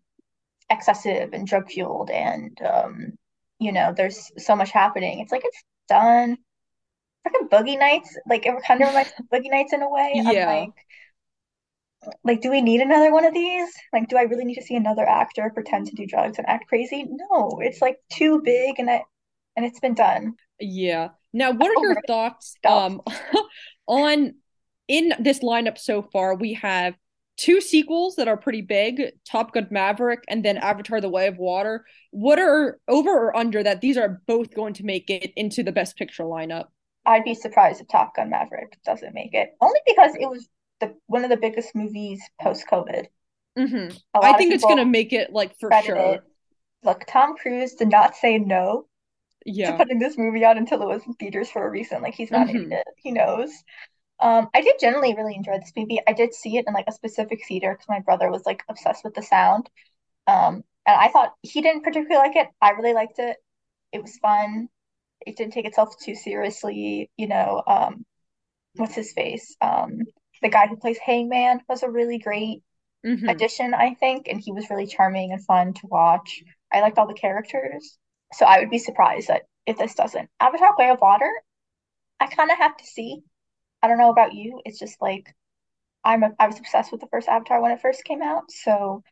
excessive 0.70 1.34
and 1.34 1.48
drug 1.48 1.70
fueled 1.72 2.10
and 2.12 2.58
um, 2.64 3.14
you 3.60 3.72
know, 3.74 3.94
there's 3.96 4.32
so 4.38 4.56
much 4.56 4.72
happening. 4.72 5.20
It's 5.20 5.32
like 5.32 5.44
it's 5.46 5.64
done. 5.90 6.38
Freaking 7.28 7.50
Boogie 7.50 7.80
Nights, 7.80 8.18
like 8.30 8.46
it 8.46 8.56
kind 8.68 8.82
of 8.82 8.88
reminds 8.90 9.12
me 9.12 9.26
of 9.26 9.30
Boogie 9.42 9.52
Nights 9.52 9.74
in 9.74 9.82
a 9.84 9.90
way. 9.90 10.22
I'm 10.26 10.42
Yeah. 10.42 10.44
like, 10.44 10.74
like, 12.24 12.42
do 12.42 12.50
we 12.52 12.62
need 12.62 12.82
another 12.82 13.12
one 13.12 13.26
of 13.26 13.34
these? 13.34 13.70
Like, 13.92 14.10
do 14.10 14.18
I 14.18 14.24
really 14.24 14.46
need 14.46 14.56
to 14.56 14.64
see 14.64 14.76
another 14.76 15.08
actor 15.08 15.50
pretend 15.54 15.88
to 15.88 15.96
do 15.96 16.06
drugs 16.06 16.38
and 16.38 16.48
act 16.48 16.68
crazy? 16.68 17.06
No, 17.10 17.60
it's 17.62 17.82
like 17.82 17.98
too 18.10 18.42
big 18.44 18.80
and 18.80 18.90
it 18.90 19.02
and 19.56 19.66
it's 19.66 19.80
been 19.80 19.94
done. 19.94 20.36
Yeah. 20.60 21.10
Now, 21.34 21.52
what 21.52 21.72
are 21.72 21.76
your 21.76 21.96
thoughts 22.08 22.58
um 22.66 23.02
on 23.88 24.36
in 24.88 25.14
this 25.20 25.40
lineup 25.40 25.78
so 25.78 26.02
far? 26.02 26.36
We 26.36 26.54
have 26.56 26.96
two 27.38 27.62
sequels 27.62 28.16
that 28.16 28.28
are 28.28 28.38
pretty 28.38 28.62
big, 28.62 29.02
Top 29.30 29.54
Gun 29.54 29.68
Maverick 29.72 30.24
and 30.28 30.44
then 30.46 30.58
Avatar: 30.58 31.02
The 31.02 31.10
Way 31.10 31.28
of 31.28 31.38
Water. 31.38 31.86
What 32.12 32.40
are 32.40 32.80
over 32.88 33.10
or 33.12 33.36
under 33.38 33.64
that 33.64 33.82
these 33.82 33.98
are 33.98 34.22
both 34.28 34.54
going 34.54 34.74
to 34.76 34.86
make 34.86 35.10
it 35.10 35.32
into 35.36 35.64
the 35.64 35.72
Best 35.72 35.98
Picture 35.98 36.24
lineup? 36.24 36.68
I'd 37.06 37.24
be 37.24 37.34
surprised 37.34 37.80
if 37.80 37.88
Top 37.88 38.14
Gun 38.16 38.30
Maverick 38.30 38.78
doesn't 38.84 39.14
make 39.14 39.34
it, 39.34 39.56
only 39.62 39.80
because 39.86 40.16
it 40.16 40.26
was 40.30 40.50
the 40.82 40.98
one 41.08 41.24
of 41.24 41.30
the 41.30 41.38
biggest 41.38 41.74
movies 41.76 42.22
post-COVID. 42.42 43.08
hmm 43.58 43.90
A 44.16 44.20
I 44.22 44.34
think 44.34 44.54
it's 44.54 44.66
gonna 44.66 44.86
make 44.86 45.14
it 45.14 45.32
like 45.32 45.56
for 45.60 45.72
sure. 45.72 46.24
it. 46.24 46.24
Look, 46.84 47.06
Tom 47.08 47.38
Cruise 47.38 47.76
did 47.76 47.90
not 47.90 48.16
say 48.16 48.38
no 48.40 48.88
to 49.64 49.74
putting 49.74 50.00
this 50.00 50.18
movie 50.18 50.46
out 50.46 50.58
until 50.58 50.82
it 50.84 50.88
was 50.88 51.06
in 51.08 51.14
theaters 51.16 51.50
for 51.52 51.66
a 51.66 51.70
reason. 51.72 52.02
Like 52.02 52.16
he's 52.16 52.32
not 52.32 52.50
an 52.50 52.52
hmm 52.52 52.74
idiot. 52.74 52.88
He 52.98 53.12
knows. 53.12 53.52
Um, 54.24 54.50
I 54.56 54.62
did 54.64 54.78
generally 54.82 55.16
really 55.16 55.36
enjoy 55.36 55.60
this 55.60 55.74
movie. 55.78 56.00
I 56.08 56.14
did 56.14 56.34
see 56.36 56.58
it 56.58 56.66
in 56.68 56.74
like 56.76 56.88
a 56.90 56.94
specific 56.94 57.42
theater 57.48 57.74
because 57.74 57.90
my 57.90 58.02
brother 58.02 58.32
was 58.32 58.46
like 58.48 58.64
obsessed 58.70 59.06
with 59.06 59.16
the 59.16 59.24
sound. 59.24 59.70
Um, 60.28 60.64
and 60.88 60.98
I 61.02 61.10
thought 61.10 61.34
he 61.44 61.62
didn't 61.62 61.84
particularly 61.84 62.18
like 62.28 62.36
it. 62.38 62.50
I 62.62 62.72
really 62.72 62.94
liked 62.94 63.20
it. 63.20 63.38
It 63.94 64.02
was 64.02 64.18
fun. 64.18 64.70
It 65.26 65.38
didn't 65.38 65.54
take 65.54 65.66
itself 65.66 65.96
too 66.00 66.16
seriously. 66.16 67.12
You 67.18 67.28
know, 67.28 67.64
um, 67.68 68.06
what's 68.76 68.96
his 68.96 69.14
face? 69.14 69.56
Um, 69.62 70.08
the 70.42 70.50
guy 70.50 70.68
who 70.68 70.78
plays 70.78 71.00
Hangman 71.00 71.62
was 71.70 71.84
a 71.84 71.90
really 71.92 72.20
great 72.20 72.64
hmm 73.04 73.28
addition, 73.28 73.74
I 73.74 73.96
think, 73.96 74.28
and 74.30 74.42
he 74.42 74.52
was 74.54 74.70
really 74.70 74.88
charming 74.88 75.34
and 75.34 75.46
fun 75.46 75.74
to 75.76 75.88
watch. 75.88 76.44
I 76.72 76.82
liked 76.82 76.98
all 77.00 77.08
the 77.08 77.14
characters. 77.14 77.98
So 78.34 78.46
I 78.46 78.60
would 78.60 78.70
be 78.72 78.80
surprised 78.80 79.30
that 79.30 79.44
if 79.66 79.78
this 79.78 79.96
doesn't. 79.96 80.30
Avatar: 80.40 80.76
Way 80.78 80.90
of 80.90 81.02
Water, 81.02 81.32
I 82.20 82.28
kind 82.28 82.52
of 82.52 82.58
have 82.58 82.78
to 82.78 82.86
see. 82.86 83.24
I 83.84 83.88
don't 83.90 84.00
know 84.00 84.10
about 84.10 84.34
you. 84.34 84.62
It's 84.66 84.80
just 84.80 85.02
like 85.02 85.36
I'm 86.04 86.24
a, 86.24 86.32
I 86.40 86.48
was 86.48 86.60
obsessed 86.60 86.92
with 86.92 87.02
the 87.02 87.08
first 87.12 87.28
Avatar 87.30 87.62
when 87.62 87.72
it 87.72 87.82
first 87.82 88.04
came 88.06 88.24
out, 88.24 88.52
so 88.52 89.04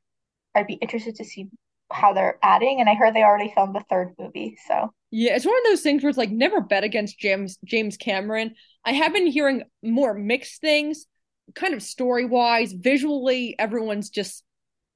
I'd 0.56 0.68
be 0.68 0.76
interested 0.76 1.16
to 1.18 1.26
see 1.26 1.48
how 1.92 2.14
they're 2.14 2.40
adding. 2.44 2.80
And 2.82 2.90
I 2.90 2.96
heard 2.96 3.14
they 3.16 3.24
already 3.24 3.52
filmed 3.56 3.76
the 3.76 3.86
third 3.90 4.14
movie, 4.20 4.58
so 4.68 4.94
Yeah, 5.12 5.36
it's 5.36 5.46
one 5.46 5.58
of 5.58 5.64
those 5.66 5.82
things 5.82 6.04
where 6.04 6.10
it's 6.10 6.18
like 6.18 6.32
never 6.32 6.62
bet 6.62 6.84
against 6.84 7.20
James 7.20 7.58
James 7.66 7.98
Cameron. 7.98 8.56
I 8.86 8.94
have 8.94 9.14
been 9.14 9.28
hearing 9.28 9.64
more 9.84 10.14
mixed 10.14 10.62
things, 10.62 11.06
kind 11.56 11.74
of 11.74 11.84
story 11.84 12.26
wise, 12.26 12.74
visually, 12.74 13.56
everyone's 13.60 14.10
just 14.10 14.44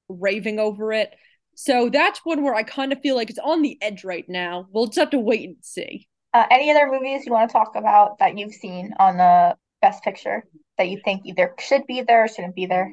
raving 0.08 0.58
over 0.58 0.92
it. 0.92 1.14
So 1.54 1.88
that's 1.90 2.20
one 2.24 2.42
where 2.42 2.54
I 2.54 2.62
kind 2.62 2.92
of 2.92 3.00
feel 3.00 3.16
like 3.16 3.30
it's 3.30 3.38
on 3.38 3.62
the 3.62 3.78
edge 3.82 4.04
right 4.04 4.26
now. 4.28 4.68
We'll 4.72 4.86
just 4.86 4.98
have 4.98 5.10
to 5.10 5.18
wait 5.18 5.48
and 5.48 5.56
see. 5.62 6.08
uh, 6.34 6.46
any 6.50 6.70
other 6.70 6.86
movies 6.90 7.24
you 7.26 7.32
want 7.32 7.48
to 7.48 7.52
talk 7.52 7.76
about 7.76 8.18
that 8.18 8.36
you've 8.38 8.52
seen 8.54 8.92
on 8.98 9.16
the 9.16 9.56
Best 9.80 10.02
Picture 10.02 10.44
that 10.78 10.88
you 10.88 11.00
think 11.04 11.22
either 11.24 11.54
should 11.58 11.86
be 11.86 12.02
there 12.02 12.24
or 12.24 12.28
shouldn't 12.28 12.54
be 12.54 12.66
there? 12.66 12.92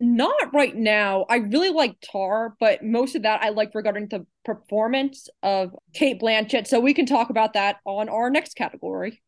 Not 0.00 0.52
right 0.52 0.74
now. 0.74 1.24
I 1.30 1.36
really 1.36 1.70
like 1.70 1.96
Tar, 2.00 2.54
but 2.58 2.82
most 2.82 3.14
of 3.14 3.22
that 3.22 3.42
I 3.42 3.50
like 3.50 3.74
regarding 3.74 4.08
the 4.08 4.26
performance 4.44 5.28
of 5.42 5.74
Cate 5.94 6.20
Blanchett. 6.20 6.66
So 6.66 6.80
we 6.80 6.94
can 6.94 7.06
talk 7.06 7.30
about 7.30 7.52
that 7.54 7.76
on 7.84 8.08
our 8.08 8.28
next 8.28 8.54
category. 8.54 9.22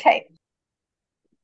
Okay, 0.00 0.26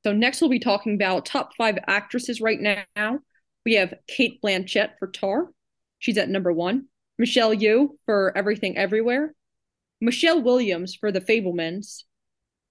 So 0.05 0.12
next 0.12 0.40
we'll 0.40 0.51
be 0.51 0.61
talking 0.61 0.95
about 0.95 1.26
top 1.26 1.55
five 1.57 1.78
actresses 1.86 2.40
right 2.40 2.61
now. 2.61 3.18
We 3.66 3.74
have 3.74 3.95
Cate 4.07 4.40
Blanchett 4.42 4.92
for 4.99 5.09
Tar. 5.09 5.49
She's 5.99 6.16
at 6.16 6.28
number 6.28 6.53
one. 6.53 6.86
Michelle 7.18 7.55
Yeoh 7.55 7.88
for 8.07 8.36
Everything 8.36 8.78
Everywhere. 8.78 9.34
Michelle 10.01 10.42
Williams 10.42 10.95
for 10.95 11.11
The 11.11 11.20
Fabelmans. 11.20 12.05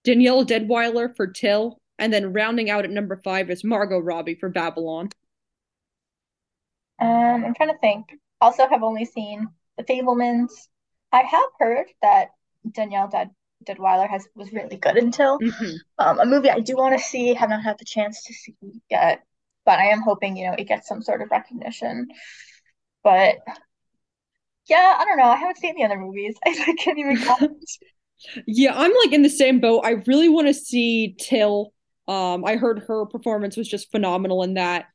Danielle 0.03 0.45
Deadwyler 0.45 1.15
for 1.15 1.27
Till. 1.27 1.79
And 1.99 2.11
then 2.13 2.33
rounding 2.33 2.69
out 2.69 2.85
at 2.85 2.91
number 2.91 3.17
five 3.23 3.49
is 3.49 3.63
Margot 3.63 3.99
Robbie 3.99 4.35
for 4.35 4.49
Babylon. 4.49 5.09
um, 6.99 7.45
I'm 7.45 7.53
trying 7.55 7.69
to 7.69 7.77
think. 7.79 8.13
Also, 8.41 8.67
have 8.67 8.83
only 8.83 9.05
seen 9.05 9.47
The 9.77 9.83
Fabelmans. 9.83 10.51
I 11.11 11.21
have 11.21 11.49
heard 11.59 11.87
that 12.01 12.29
Danielle 12.69 13.07
Dead 13.07 13.29
Deadwyler 13.65 14.09
has 14.09 14.27
was 14.35 14.51
really 14.51 14.77
good 14.77 14.97
until 14.97 15.39
hmm 15.39 15.77
um, 15.99 16.19
a 16.19 16.25
movie 16.25 16.49
I 16.49 16.59
do 16.59 16.75
want 16.77 16.97
to 16.97 17.03
see, 17.03 17.33
have 17.35 17.49
not 17.49 17.63
had 17.63 17.77
the 17.79 17.85
chance 17.85 18.23
to 18.25 18.33
see 18.33 18.55
yet. 18.89 19.23
but 19.65 19.79
I 19.79 19.87
am 19.87 20.01
hoping, 20.01 20.37
you 20.37 20.47
know, 20.47 20.55
it 20.57 20.65
gets 20.67 20.87
some 20.87 21.01
sort 21.03 21.21
of 21.21 21.31
recognition. 21.31 22.07
But 23.03 23.37
yeah, 24.67 24.95
I 24.99 25.05
don't 25.05 25.17
know. 25.17 25.25
I 25.25 25.35
haven't 25.35 25.57
seen 25.57 25.75
the 25.75 25.83
other 25.83 25.97
movies. 25.99 26.35
I 26.45 26.75
can't 26.77 26.97
even 26.97 27.17
comment. 27.25 27.69
Yeah, 28.47 28.73
I'm 28.75 28.93
like 29.03 29.13
in 29.13 29.21
the 29.21 29.29
same 29.29 29.59
boat. 29.59 29.81
I 29.83 30.01
really 30.07 30.29
want 30.29 30.47
to 30.47 30.53
see 30.53 31.15
Till. 31.19 31.73
Um, 32.07 32.43
I 32.43 32.57
heard 32.57 32.83
her 32.87 33.05
performance 33.05 33.55
was 33.55 33.67
just 33.67 33.91
phenomenal 33.91 34.43
in 34.43 34.55
that. 34.55 34.85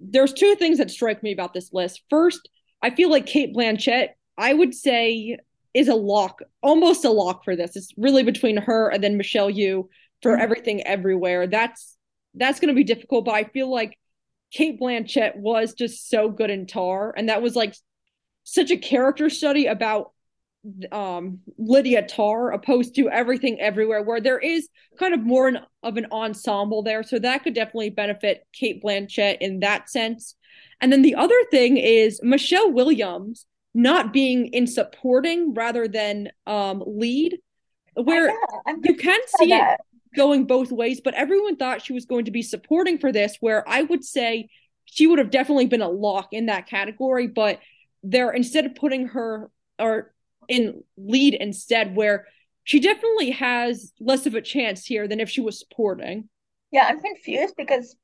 There's 0.00 0.32
two 0.32 0.54
things 0.56 0.78
that 0.78 0.90
strike 0.90 1.22
me 1.22 1.32
about 1.32 1.52
this 1.52 1.72
list. 1.72 2.02
First, 2.08 2.48
I 2.82 2.90
feel 2.90 3.10
like 3.10 3.26
Cate 3.26 3.54
Blanchett, 3.54 4.08
I 4.38 4.54
would 4.54 4.74
say, 4.74 5.38
is 5.74 5.88
a 5.88 5.94
lock, 5.94 6.40
almost 6.62 7.04
a 7.04 7.10
lock 7.10 7.44
for 7.44 7.56
this. 7.56 7.76
It's 7.76 7.92
really 7.98 8.22
between 8.22 8.56
her 8.56 8.88
and 8.88 9.04
then 9.04 9.18
Michelle 9.18 9.50
Yeoh 9.50 9.88
for 10.22 10.32
mm-hmm. 10.32 10.42
everything 10.42 10.86
everywhere. 10.86 11.46
That's 11.46 11.96
that's 12.34 12.60
going 12.60 12.68
to 12.68 12.74
be 12.74 12.84
difficult, 12.84 13.24
but 13.24 13.34
I 13.34 13.44
feel 13.44 13.70
like 13.70 13.98
Cate 14.50 14.80
Blanchett 14.80 15.36
was 15.36 15.74
just 15.74 16.08
so 16.08 16.30
good 16.30 16.50
in 16.50 16.66
Tar, 16.66 17.12
and 17.16 17.28
that 17.28 17.42
was 17.42 17.56
like 17.56 17.74
such 18.44 18.70
a 18.70 18.76
character 18.76 19.28
study 19.28 19.66
about 19.66 20.12
um 20.92 21.40
Lydia 21.58 22.02
Tarr, 22.02 22.52
opposed 22.52 22.94
to 22.96 23.08
everything 23.10 23.60
everywhere 23.60 24.02
where 24.02 24.20
there 24.20 24.38
is 24.38 24.68
kind 24.98 25.14
of 25.14 25.20
more 25.20 25.48
an, 25.48 25.58
of 25.82 25.96
an 25.96 26.06
ensemble 26.12 26.82
there. 26.82 27.02
So 27.02 27.18
that 27.18 27.44
could 27.44 27.54
definitely 27.54 27.90
benefit 27.90 28.46
Cate 28.52 28.82
Blanchett 28.82 29.38
in 29.40 29.60
that 29.60 29.90
sense. 29.90 30.34
And 30.80 30.92
then 30.92 31.02
the 31.02 31.14
other 31.14 31.36
thing 31.50 31.76
is 31.76 32.20
Michelle 32.22 32.72
Williams 32.72 33.46
not 33.74 34.12
being 34.12 34.46
in 34.48 34.66
supporting 34.66 35.52
rather 35.54 35.86
than 35.86 36.30
um 36.46 36.82
lead 36.86 37.38
where 37.94 38.34
you 38.84 38.94
can 38.94 39.20
see 39.38 39.52
it 39.52 39.78
going 40.14 40.46
both 40.46 40.72
ways 40.72 41.00
but 41.04 41.12
everyone 41.12 41.56
thought 41.56 41.84
she 41.84 41.92
was 41.92 42.06
going 42.06 42.24
to 42.24 42.30
be 42.30 42.42
supporting 42.42 42.98
for 42.98 43.12
this 43.12 43.36
where 43.40 43.68
I 43.68 43.82
would 43.82 44.02
say 44.02 44.48
she 44.86 45.06
would 45.06 45.18
have 45.18 45.30
definitely 45.30 45.66
been 45.66 45.82
a 45.82 45.88
lock 45.88 46.28
in 46.32 46.46
that 46.46 46.66
category 46.66 47.26
but 47.26 47.60
they're 48.02 48.30
instead 48.30 48.64
of 48.64 48.74
putting 48.74 49.08
her 49.08 49.50
or 49.78 50.14
in 50.48 50.82
lead 50.96 51.34
instead, 51.34 51.96
where 51.96 52.26
she 52.64 52.80
definitely 52.80 53.30
has 53.30 53.92
less 54.00 54.26
of 54.26 54.34
a 54.34 54.40
chance 54.40 54.84
here 54.84 55.06
than 55.06 55.20
if 55.20 55.30
she 55.30 55.40
was 55.40 55.58
supporting. 55.58 56.28
Yeah, 56.72 56.86
I'm 56.88 57.00
confused 57.00 57.54
because 57.56 57.96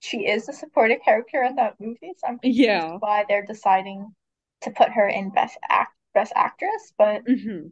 she 0.00 0.26
is 0.26 0.48
a 0.48 0.52
supporting 0.52 1.00
character 1.04 1.42
in 1.42 1.56
that 1.56 1.74
movie, 1.80 2.12
so 2.16 2.26
I'm 2.26 2.38
confused 2.38 2.58
yeah. 2.58 2.96
why 2.98 3.24
they're 3.28 3.46
deciding 3.46 4.14
to 4.62 4.70
put 4.70 4.90
her 4.90 5.08
in 5.08 5.30
best 5.30 5.56
act 5.68 5.92
best 6.14 6.32
actress. 6.34 6.92
But 6.96 7.24
mm-hmm. 7.24 7.68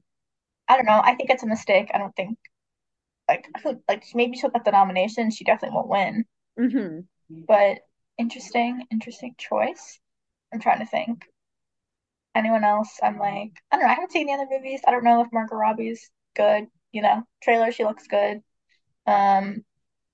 I 0.68 0.76
don't 0.76 0.86
know. 0.86 1.00
I 1.02 1.14
think 1.14 1.30
it's 1.30 1.42
a 1.42 1.48
mistake. 1.48 1.90
I 1.92 1.98
don't 1.98 2.14
think 2.14 2.38
like 3.28 3.46
like 3.88 4.04
maybe 4.14 4.36
she'll 4.36 4.50
get 4.50 4.64
the 4.64 4.70
nomination. 4.70 5.30
She 5.30 5.44
definitely 5.44 5.76
won't 5.76 5.88
win. 5.88 6.24
Mm-hmm. 6.58 7.00
But 7.46 7.78
interesting, 8.18 8.84
interesting 8.90 9.34
choice. 9.38 9.98
I'm 10.52 10.60
trying 10.60 10.78
to 10.78 10.86
think 10.86 11.24
anyone 12.36 12.64
else, 12.64 12.98
I'm 13.02 13.18
like, 13.18 13.52
I 13.70 13.76
don't 13.76 13.82
know. 13.84 13.90
I 13.90 13.94
haven't 13.94 14.12
seen 14.12 14.26
the 14.26 14.34
other 14.34 14.46
movies. 14.50 14.80
I 14.86 14.90
don't 14.92 15.04
know 15.04 15.22
if 15.22 15.32
Margot 15.32 15.56
Robbie's 15.56 16.10
good. 16.36 16.66
You 16.92 17.02
know, 17.02 17.24
trailer, 17.42 17.72
she 17.72 17.84
looks 17.84 18.06
good. 18.06 18.42
Um, 19.06 19.64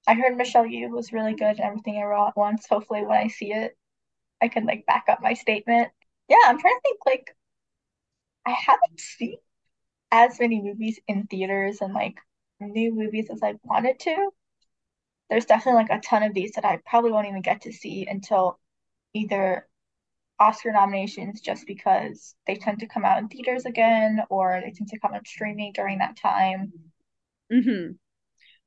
I 0.06 0.14
heard 0.14 0.36
Michelle 0.36 0.64
Yeoh 0.64 0.90
was 0.90 1.12
really 1.12 1.34
good 1.34 1.58
and 1.58 1.60
everything 1.60 1.98
I 1.98 2.04
wrote 2.04 2.32
once. 2.36 2.66
Hopefully, 2.68 3.04
when 3.04 3.18
I 3.18 3.28
see 3.28 3.52
it, 3.52 3.76
I 4.42 4.48
can 4.48 4.66
like 4.66 4.86
back 4.86 5.06
up 5.08 5.22
my 5.22 5.34
statement. 5.34 5.90
Yeah, 6.28 6.38
I'm 6.46 6.60
trying 6.60 6.76
to 6.76 6.80
think. 6.82 7.00
Like, 7.06 7.36
I 8.46 8.50
haven't 8.52 9.00
seen 9.00 9.38
as 10.12 10.40
many 10.40 10.62
movies 10.62 11.00
in 11.08 11.26
theaters 11.26 11.80
and 11.82 11.94
like 11.94 12.16
new 12.60 12.94
movies 12.94 13.28
as 13.30 13.42
I 13.42 13.54
wanted 13.64 14.00
to. 14.00 14.30
There's 15.30 15.46
definitely 15.46 15.82
like 15.82 15.90
a 15.90 16.00
ton 16.00 16.22
of 16.22 16.34
these 16.34 16.52
that 16.52 16.64
I 16.64 16.78
probably 16.86 17.10
won't 17.12 17.26
even 17.28 17.42
get 17.42 17.62
to 17.62 17.72
see 17.72 18.06
until 18.06 18.58
either 19.14 19.68
Oscar 20.42 20.72
nominations 20.72 21.40
just 21.40 21.66
because 21.66 22.34
they 22.46 22.56
tend 22.56 22.80
to 22.80 22.88
come 22.88 23.04
out 23.04 23.18
in 23.18 23.28
theaters 23.28 23.64
again 23.64 24.20
or 24.28 24.60
they 24.62 24.72
tend 24.72 24.88
to 24.88 24.98
come 24.98 25.14
out 25.14 25.26
streaming 25.26 25.72
during 25.72 25.98
that 25.98 26.16
time. 26.16 26.72
Mm-hmm. 27.52 27.92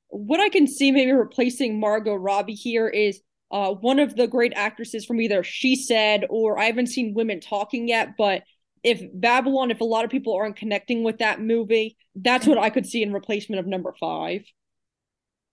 What 0.07 0.39
I 0.39 0.49
can 0.49 0.67
see 0.67 0.91
maybe 0.91 1.11
replacing 1.11 1.79
Margot 1.79 2.15
Robbie 2.15 2.53
here 2.53 2.87
is 2.87 3.19
uh, 3.51 3.71
one 3.71 3.99
of 3.99 4.15
the 4.15 4.27
great 4.27 4.53
actresses 4.55 5.05
from 5.05 5.19
either 5.19 5.43
She 5.43 5.75
Said 5.75 6.25
or 6.29 6.57
I 6.57 6.65
haven't 6.65 6.87
seen 6.87 7.13
Women 7.13 7.41
Talking 7.41 7.87
yet, 7.87 8.15
but 8.17 8.43
if 8.81 9.01
Babylon, 9.13 9.71
if 9.71 9.81
a 9.81 9.85
lot 9.85 10.05
of 10.05 10.11
people 10.11 10.33
aren't 10.33 10.55
connecting 10.55 11.03
with 11.03 11.17
that 11.17 11.41
movie, 11.41 11.97
that's 12.15 12.47
what 12.47 12.57
I 12.57 12.69
could 12.69 12.85
see 12.85 13.03
in 13.03 13.11
replacement 13.11 13.59
of 13.59 13.67
number 13.67 13.93
five. 13.99 14.45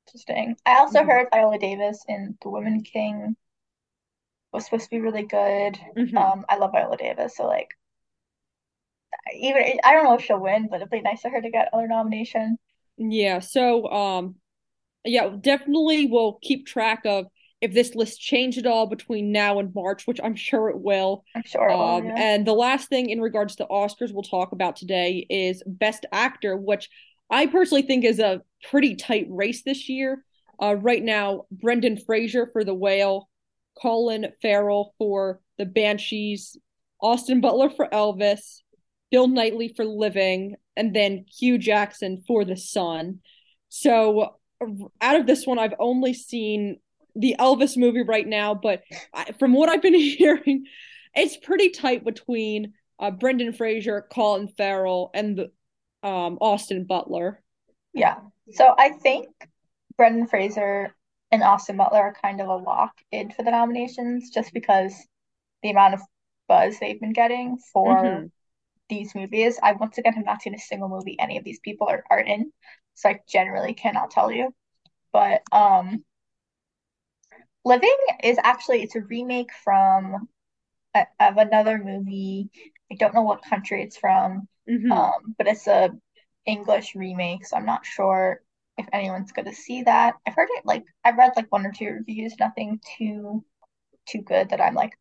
Interesting. 0.06 0.54
I 0.66 0.78
also 0.78 1.00
mm-hmm. 1.00 1.08
heard 1.08 1.28
Viola 1.32 1.58
Davis 1.58 2.04
in 2.08 2.36
The 2.42 2.50
Woman 2.50 2.82
King 2.82 3.34
was 4.52 4.64
supposed 4.64 4.84
to 4.84 4.90
be 4.90 5.00
really 5.00 5.22
good. 5.22 5.78
Mm-hmm. 5.96 6.16
Um, 6.16 6.44
I 6.48 6.56
love 6.56 6.72
Viola 6.72 6.96
Davis, 6.96 7.36
so 7.36 7.46
like, 7.46 7.68
even 9.34 9.62
I 9.84 9.92
don't 9.92 10.04
know 10.04 10.14
if 10.14 10.24
she'll 10.24 10.40
win, 10.40 10.68
but 10.70 10.76
it'd 10.76 10.90
be 10.90 11.00
nice 11.00 11.22
for 11.22 11.30
her 11.30 11.40
to 11.40 11.50
get 11.50 11.68
other 11.72 11.88
nomination. 11.88 12.58
Yeah. 12.96 13.40
So, 13.40 13.90
um, 13.90 14.36
yeah, 15.04 15.30
definitely 15.40 16.06
we'll 16.06 16.38
keep 16.42 16.66
track 16.66 17.02
of 17.04 17.26
if 17.60 17.72
this 17.72 17.94
list 17.94 18.20
changed 18.20 18.58
at 18.58 18.66
all 18.66 18.86
between 18.86 19.30
now 19.32 19.58
and 19.58 19.74
March, 19.74 20.06
which 20.06 20.20
I'm 20.22 20.34
sure 20.34 20.68
it 20.68 20.78
will. 20.78 21.24
I'm 21.34 21.44
sure 21.44 21.68
it 21.68 21.76
will, 21.76 21.82
um, 21.82 22.06
yeah. 22.06 22.14
And 22.16 22.46
the 22.46 22.52
last 22.52 22.88
thing 22.88 23.10
in 23.10 23.20
regards 23.20 23.56
to 23.56 23.66
Oscars 23.66 24.12
we'll 24.12 24.22
talk 24.22 24.52
about 24.52 24.76
today 24.76 25.26
is 25.30 25.62
Best 25.64 26.04
Actor, 26.12 26.56
which 26.56 26.90
I 27.30 27.46
personally 27.46 27.82
think 27.82 28.04
is 28.04 28.18
a 28.18 28.42
pretty 28.70 28.96
tight 28.96 29.26
race 29.30 29.62
this 29.62 29.88
year. 29.88 30.24
Uh, 30.60 30.74
right 30.74 31.02
now, 31.02 31.46
Brendan 31.50 31.96
Fraser 31.96 32.48
for 32.52 32.64
The 32.64 32.74
Whale, 32.74 33.28
Colin 33.80 34.28
Farrell 34.40 34.94
for 34.98 35.40
The 35.58 35.66
Banshees, 35.66 36.56
Austin 37.00 37.40
Butler 37.40 37.70
for 37.70 37.88
Elvis, 37.88 38.60
Bill 39.10 39.28
Nighy 39.28 39.74
for 39.74 39.84
Living, 39.84 40.56
and 40.76 40.94
then 40.94 41.24
Hugh 41.28 41.58
Jackman 41.58 42.22
for 42.26 42.44
The 42.44 42.56
Son. 42.56 43.20
So 43.68 44.36
out 45.00 45.16
of 45.16 45.26
this 45.26 45.46
one, 45.46 45.58
I've 45.58 45.74
only 45.78 46.14
seen 46.14 46.78
the 47.14 47.36
Elvis 47.38 47.76
movie 47.76 48.02
right 48.02 48.26
now, 48.26 48.54
but 48.54 48.82
I, 49.12 49.32
from 49.38 49.52
what 49.52 49.68
I've 49.68 49.82
been 49.82 49.94
hearing, 49.98 50.64
it's 51.14 51.36
pretty 51.36 51.70
tight 51.70 52.04
between 52.04 52.74
uh, 52.98 53.10
Brendan 53.10 53.52
Fraser, 53.52 54.06
Colin 54.10 54.48
Farrell, 54.48 55.10
and 55.12 55.36
the, 55.36 56.08
um, 56.08 56.38
Austin 56.40 56.84
Butler. 56.84 57.42
Yeah. 57.92 58.16
So 58.52 58.74
I 58.76 58.90
think 58.90 59.28
Brendan 59.96 60.26
Fraser 60.26 60.94
and 61.32 61.42
Austin 61.42 61.78
Butler 61.78 61.98
are 61.98 62.14
kind 62.22 62.40
of 62.40 62.48
a 62.48 62.56
lock 62.56 62.92
in 63.10 63.30
for 63.30 63.42
the 63.42 63.50
nominations 63.50 64.30
just 64.30 64.52
because 64.52 64.94
the 65.62 65.70
amount 65.70 65.94
of 65.94 66.00
buzz 66.46 66.78
they've 66.78 67.00
been 67.00 67.14
getting 67.14 67.56
for 67.72 67.96
mm-hmm. 67.96 68.26
these 68.90 69.14
movies. 69.14 69.58
I 69.62 69.72
once 69.72 69.96
again 69.98 70.12
have 70.12 70.26
not 70.26 70.42
seen 70.42 70.54
a 70.54 70.58
single 70.58 70.90
movie 70.90 71.18
any 71.18 71.38
of 71.38 71.44
these 71.44 71.58
people 71.60 71.88
are, 71.88 72.04
are 72.10 72.20
in, 72.20 72.52
so 72.94 73.08
I 73.08 73.20
generally 73.28 73.72
cannot 73.72 74.10
tell 74.10 74.30
you. 74.30 74.54
But 75.12 75.42
um 75.50 76.04
Living 77.64 77.96
is 78.24 78.38
actually 78.42 78.82
it's 78.82 78.96
a 78.96 79.00
remake 79.02 79.52
from 79.64 80.28
a, 80.94 81.06
of 81.20 81.36
another 81.36 81.78
movie. 81.78 82.50
I 82.90 82.96
don't 82.96 83.14
know 83.14 83.22
what 83.22 83.44
country 83.44 83.82
it's 83.82 83.96
from, 83.96 84.48
mm-hmm. 84.68 84.90
um, 84.90 85.34
but 85.38 85.46
it's 85.46 85.66
a 85.68 85.90
English 86.44 86.94
remake, 86.96 87.46
so 87.46 87.56
I'm 87.56 87.64
not 87.64 87.86
sure 87.86 88.42
if 88.78 88.86
anyone's 88.92 89.32
going 89.32 89.46
to 89.46 89.54
see 89.54 89.82
that. 89.82 90.14
I've 90.26 90.34
heard 90.34 90.48
it 90.52 90.64
like 90.64 90.84
I've 91.04 91.16
read 91.16 91.32
like 91.36 91.50
one 91.50 91.66
or 91.66 91.72
two 91.72 91.86
reviews, 91.86 92.34
nothing 92.38 92.80
too 92.98 93.44
too 94.06 94.22
good 94.22 94.50
that 94.50 94.60
I'm 94.60 94.74
like 94.74 94.92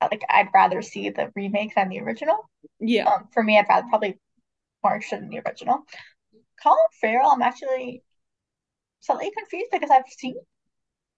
like 0.00 0.22
I'd 0.28 0.48
rather 0.54 0.82
see 0.82 1.10
the 1.10 1.30
remake 1.36 1.74
than 1.74 1.88
the 1.88 2.00
original. 2.00 2.50
Yeah. 2.80 3.04
Um, 3.04 3.28
for 3.32 3.42
me, 3.42 3.58
I'd 3.58 3.68
rather 3.68 3.86
probably 3.88 4.18
more 4.82 4.94
interested 4.94 5.22
in 5.22 5.28
the 5.28 5.40
original. 5.46 5.84
Colin 6.62 6.78
Farrell, 7.00 7.30
I'm 7.30 7.42
actually 7.42 8.02
slightly 9.00 9.30
confused 9.36 9.70
because 9.72 9.90
I've 9.90 10.08
seen 10.08 10.36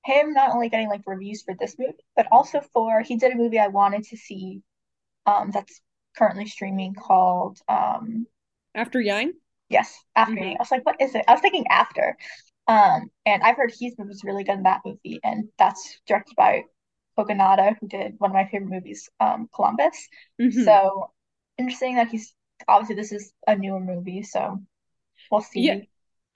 him 0.04 0.32
not 0.34 0.54
only 0.54 0.68
getting 0.68 0.88
like 0.88 1.02
reviews 1.06 1.42
for 1.42 1.54
this 1.58 1.76
movie, 1.78 1.94
but 2.16 2.26
also 2.30 2.60
for 2.60 3.00
he 3.00 3.16
did 3.16 3.32
a 3.32 3.36
movie 3.36 3.58
I 3.58 3.68
wanted 3.68 4.04
to 4.04 4.16
see 4.16 4.62
um 5.26 5.50
that's 5.50 5.80
currently 6.16 6.46
streaming 6.46 6.94
called 6.94 7.58
um 7.68 8.26
After 8.74 9.00
Yang. 9.00 9.32
Yes, 9.74 10.04
after 10.14 10.34
mm-hmm. 10.34 10.54
I 10.54 10.56
was 10.60 10.70
like, 10.70 10.86
what 10.86 11.00
is 11.00 11.16
it? 11.16 11.24
I 11.26 11.32
was 11.32 11.40
thinking 11.40 11.66
after. 11.68 12.16
Um, 12.68 13.10
and 13.26 13.42
I've 13.42 13.56
heard 13.56 13.72
he's 13.76 13.94
was 13.98 14.22
really 14.22 14.44
good 14.44 14.58
in 14.58 14.62
that 14.62 14.82
movie, 14.84 15.18
and 15.24 15.48
that's 15.58 16.00
directed 16.06 16.36
by 16.36 16.62
Kogonada, 17.18 17.76
who 17.80 17.88
did 17.88 18.14
one 18.18 18.30
of 18.30 18.34
my 18.34 18.44
favorite 18.44 18.70
movies, 18.70 19.10
um, 19.18 19.48
Columbus. 19.52 20.08
Mm-hmm. 20.40 20.62
So 20.62 21.10
interesting 21.58 21.96
that 21.96 22.08
he's 22.08 22.32
obviously 22.68 22.94
this 22.94 23.10
is 23.10 23.32
a 23.48 23.56
newer 23.56 23.80
movie, 23.80 24.22
so 24.22 24.60
we'll 25.28 25.40
see. 25.40 25.62
Yeah. 25.62 25.80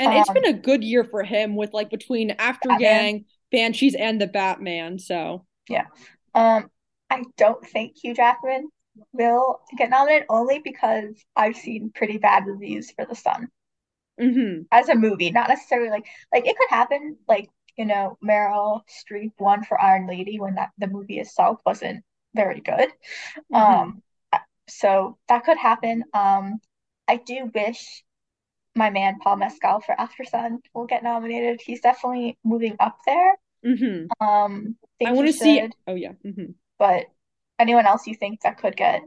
And 0.01 0.13
um, 0.13 0.17
it's 0.17 0.31
been 0.31 0.47
a 0.47 0.53
good 0.53 0.83
year 0.83 1.05
for 1.05 1.23
him 1.23 1.55
with 1.55 1.73
like 1.73 1.91
between 1.91 2.33
After 2.33 2.69
Batman. 2.69 3.05
Yang, 3.05 3.25
Banshees, 3.53 3.95
and 3.95 4.21
the 4.21 4.27
Batman. 4.27 4.99
So 4.99 5.47
yeah. 5.69 5.87
Um, 6.35 6.71
I 7.09 7.23
don't 7.37 7.65
think 7.65 7.97
Hugh 8.03 8.15
Jackman 8.15 8.69
will 9.13 9.61
get 9.77 9.91
nominated 9.91 10.27
only 10.29 10.61
because 10.61 11.15
I've 11.37 11.57
seen 11.57 11.91
pretty 11.95 12.19
bad 12.19 12.47
reviews 12.47 12.91
for 12.91 13.05
The 13.05 13.15
Son 13.15 13.49
mm-hmm. 14.21 14.63
as 14.73 14.89
a 14.89 14.95
movie. 14.95 15.31
Not 15.31 15.49
necessarily 15.49 15.91
like 15.91 16.07
like 16.33 16.47
it 16.47 16.57
could 16.57 16.71
happen. 16.71 17.17
Like 17.29 17.49
you 17.77 17.85
know, 17.85 18.19
Meryl 18.25 18.83
Streep 18.89 19.33
won 19.39 19.65
for 19.65 19.81
Iron 19.81 20.07
Lady 20.07 20.41
when 20.41 20.55
that 20.57 20.71
the 20.79 20.87
movie 20.89 21.19
itself 21.19 21.61
wasn't 21.65 22.05
very 22.35 22.61
good. 22.61 22.89
Mhm. 23.53 23.59
Um, 23.59 24.03
so 24.69 25.19
that 25.29 25.45
could 25.45 25.59
happen. 25.59 26.05
Um, 26.13 26.61
I 27.07 27.17
do 27.17 27.51
wish 27.55 28.03
my 28.75 28.91
man 28.91 29.19
Paul 29.21 29.37
Mescal 29.37 29.81
for 29.81 29.95
Aftersun 29.95 30.59
will 30.75 30.87
get 30.87 31.03
nominated. 31.03 31.61
He's 31.65 31.81
definitely 31.81 32.39
moving 32.45 32.77
up 32.81 32.99
there. 33.07 33.37
hmm 33.65 34.07
Um, 34.21 34.77
I 35.05 35.13
want 35.13 35.27
to 35.29 35.33
see. 35.33 35.61
should, 35.61 35.75
Oh 35.87 35.95
yeah. 35.95 36.13
hmm 36.23 36.53
but 36.79 37.07
anyone 37.59 37.87
else 37.87 38.07
you 38.07 38.15
think 38.15 38.43
that 38.43 38.59
could 38.59 38.77
get 38.77 39.03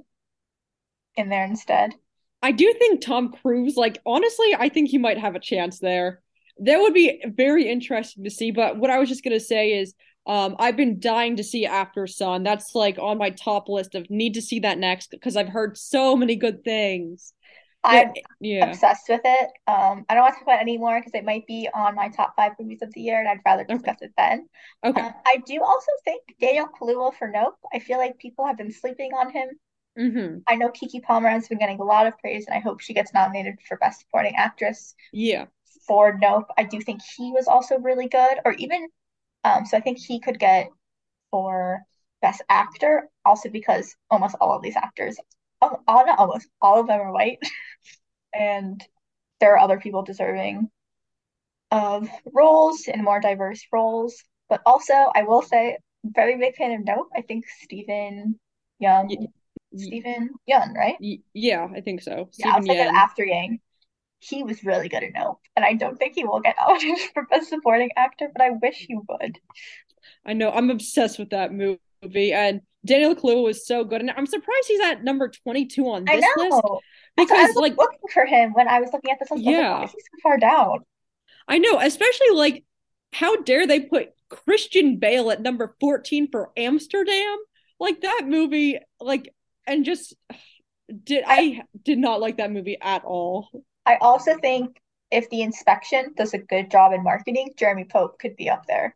in 1.16 1.30
there 1.30 1.46
instead? 1.46 1.94
I 2.42 2.52
do 2.52 2.74
think 2.74 3.02
Tom 3.02 3.32
Cruise, 3.32 3.76
like 3.76 4.00
honestly, 4.06 4.56
I 4.58 4.70
think 4.70 4.90
he 4.90 4.98
might 4.98 5.18
have 5.18 5.36
a 5.36 5.40
chance 5.40 5.80
there. 5.80 6.22
That 6.60 6.80
would 6.80 6.94
be 6.94 7.24
very 7.26 7.70
interesting 7.70 8.24
to 8.24 8.32
see. 8.32 8.52
But 8.52 8.78
what 8.78 8.90
I 8.90 9.00
was 9.00 9.10
just 9.10 9.24
gonna 9.24 9.40
say 9.40 9.74
is, 9.74 9.94
um, 10.28 10.56
I've 10.60 10.78
been 10.78 11.00
dying 11.00 11.38
to 11.38 11.44
see 11.44 11.68
Aftersun. 11.68 12.44
That's 12.44 12.76
like 12.76 12.98
on 13.00 13.18
my 13.18 13.32
top 13.32 13.70
list 13.70 13.96
of 13.96 14.10
need 14.10 14.36
to 14.36 14.42
see 14.42 14.60
that 14.60 14.78
next 14.78 15.12
because 15.12 15.36
I've 15.36 15.50
heard 15.50 15.78
so 15.78 16.16
many 16.16 16.36
good 16.36 16.64
things. 16.64 17.34
I'm 17.84 18.14
yeah, 18.40 18.78
obsessed 18.78 19.10
with 19.10 19.22
it. 19.24 19.50
Um, 19.68 20.06
I 20.10 20.14
don't 20.16 20.24
want 20.24 20.36
to 20.36 20.40
talk 20.40 20.44
about 20.44 20.60
it 20.60 20.62
anymore 20.62 21.00
because 21.00 21.14
it 21.16 21.26
might 21.26 21.48
be 21.48 21.70
on 21.74 21.96
my 21.96 22.10
top 22.10 22.34
five 22.36 22.54
movies 22.60 22.82
of 22.82 22.94
the 22.94 23.02
year, 23.02 23.20
and 23.20 23.28
I'd 23.28 23.42
rather 23.46 23.64
okay, 23.70 23.92
discuss 23.92 24.02
it 24.02 24.14
then. 24.18 24.48
okay. 24.84 25.04
Um, 25.04 25.14
I 25.26 25.38
do 25.46 25.62
also 25.64 25.92
think 26.06 26.24
Daniel 26.40 26.68
Kaluuya 26.68 27.14
for 27.16 27.28
Nope. 27.30 27.56
I 27.74 27.80
feel 27.80 27.98
like 27.98 28.18
people 28.20 28.46
have 28.46 28.58
been 28.58 28.72
sleeping 28.72 29.12
on 29.14 29.32
him. 29.32 29.50
hmm 29.98 30.44
I 30.48 30.56
know 30.56 30.70
Keke 30.70 31.04
Palmer 31.04 31.30
has 31.30 31.48
been 31.48 31.60
getting 31.60 31.80
a 31.80 31.84
lot 31.86 32.08
of 32.08 32.18
praise, 32.20 32.46
and 32.48 32.56
I 32.56 32.60
hope 32.60 32.82
she 32.82 32.94
gets 32.94 33.14
nominated 33.14 33.60
for 33.68 33.78
Best 33.78 34.02
Supporting 34.02 34.36
Actress 34.36 34.96
Yeah. 35.12 35.48
for 35.88 36.18
Nope. 36.22 36.46
I 36.58 36.64
do 36.64 36.82
think 36.82 37.02
he 37.18 37.32
was 37.32 37.48
also 37.48 37.78
really 37.80 38.08
good, 38.08 38.40
or 38.46 38.54
even 38.54 38.88
um, 39.44 39.66
so 39.66 39.78
I 39.78 39.82
think 39.82 40.00
he 40.00 40.20
could 40.22 40.40
get 40.40 40.70
for 41.32 41.82
Best 42.22 42.44
Actor, 42.50 43.10
also 43.26 43.50
because 43.50 43.96
almost 44.12 44.36
all 44.42 44.56
of 44.56 44.64
these 44.64 44.78
actors, 44.78 45.18
all, 45.62 45.84
all 45.88 46.06
not 46.06 46.20
almost 46.20 46.48
all 46.62 46.80
of 46.80 46.88
them 46.88 47.00
are 47.02 47.12
white, 47.12 47.40
and 48.34 48.84
there 49.40 49.54
are 49.56 49.60
other 49.60 49.80
people 49.80 50.04
deserving 50.04 50.70
of 51.72 52.10
roles 52.34 52.88
and 52.88 53.04
more 53.04 53.20
diverse 53.20 53.66
roles. 53.72 54.24
But 54.50 54.62
also, 54.66 54.94
I 54.94 55.24
will 55.24 55.42
say, 55.42 55.78
very 56.04 56.38
big 56.38 56.56
fan 56.56 56.72
of 56.74 56.86
Nope. 56.86 57.10
I 57.16 57.22
think 57.22 57.46
Steven 57.64 58.40
Yeun, 58.82 59.10
y 59.10 59.28
Steven 59.78 60.30
Yeun, 60.50 60.74
right? 60.76 60.98
y 61.00 61.22
yeah, 61.34 61.68
I 61.76 61.82
think 61.82 62.02
so. 62.02 62.30
Yeah, 62.38 62.50
I 62.52 62.58
Stephen 62.58 62.60
was 62.60 62.68
thinking 62.68 62.86
Yen. 62.86 62.96
after 62.96 63.26
Yang. 63.26 63.60
He 64.20 64.44
was 64.44 64.64
really 64.64 64.88
good 64.90 65.04
at 65.04 65.14
Nope, 65.16 65.40
and 65.56 65.66
I 65.66 65.74
don't 65.74 65.98
think 65.98 66.16
he 66.16 66.24
will 66.26 66.42
get 66.42 66.56
nominated 66.60 67.10
for 67.14 67.26
Best 67.26 67.50
Supporting 67.50 67.90
Actor, 67.96 68.30
but 68.34 68.42
I 68.44 68.52
wish 68.52 68.86
he 68.88 68.96
would. 68.96 69.40
I 70.26 70.34
know 70.34 70.52
I'm 70.52 70.70
obsessed 70.70 71.20
with 71.20 71.30
that 71.32 71.52
movie, 71.54 72.34
and 72.34 72.62
Daniel 72.86 73.16
Kaluuya 73.16 73.44
was 73.44 73.68
so 73.68 73.84
good, 73.84 74.02
and 74.02 74.12
I'm 74.12 74.26
surprised 74.26 74.68
he's 74.68 74.82
at 74.82 75.04
number 75.04 75.30
22 75.30 75.90
on 75.90 76.06
this 76.06 76.26
list 76.38 76.62
what 77.16 77.32
I 77.32 77.48
was 77.48 77.56
like, 77.56 77.78
looking 77.78 78.00
for 78.12 78.26
him 78.26 78.54
when 78.54 78.68
I 78.68 78.80
was 78.80 78.92
looking 78.94 79.12
at 79.12 79.20
this 79.20 79.30
list. 79.32 79.46
I 79.46 79.52
like, 79.52 79.56
why 79.56 79.62
yeah, 79.62 79.84
is 79.84 79.92
so 79.92 80.20
far 80.24 80.38
down? 80.38 80.80
I 81.48 81.58
know, 81.58 81.80
especially 81.80 82.32
like, 82.34 82.64
how 83.14 83.36
dare 83.38 83.68
they 83.68 83.82
put 83.82 84.10
Christian 84.30 84.98
Bale 84.98 85.32
at 85.32 85.42
number 85.42 85.76
14 85.80 86.30
for 86.32 86.52
Amsterdam? 86.56 87.38
Like 87.80 88.02
that 88.02 88.24
movie, 88.26 88.80
like, 89.00 89.34
and 89.68 89.86
just 89.86 90.16
did 91.04 91.24
I 91.26 91.34
I 91.36 91.62
did 91.84 92.00
not 92.00 92.20
like 92.20 92.38
that 92.38 92.52
movie 92.52 92.78
at 92.82 93.04
all. 93.06 93.50
I 93.86 93.98
also 94.02 94.38
think 94.38 94.78
if 95.10 95.30
the 95.30 95.42
inspection 95.42 96.14
does 96.16 96.34
a 96.34 96.38
good 96.38 96.70
job 96.72 96.94
in 96.94 97.04
marketing, 97.04 97.52
Jeremy 97.58 97.86
Pope 97.86 98.20
could 98.20 98.36
be 98.36 98.50
up 98.50 98.66
there 98.66 98.96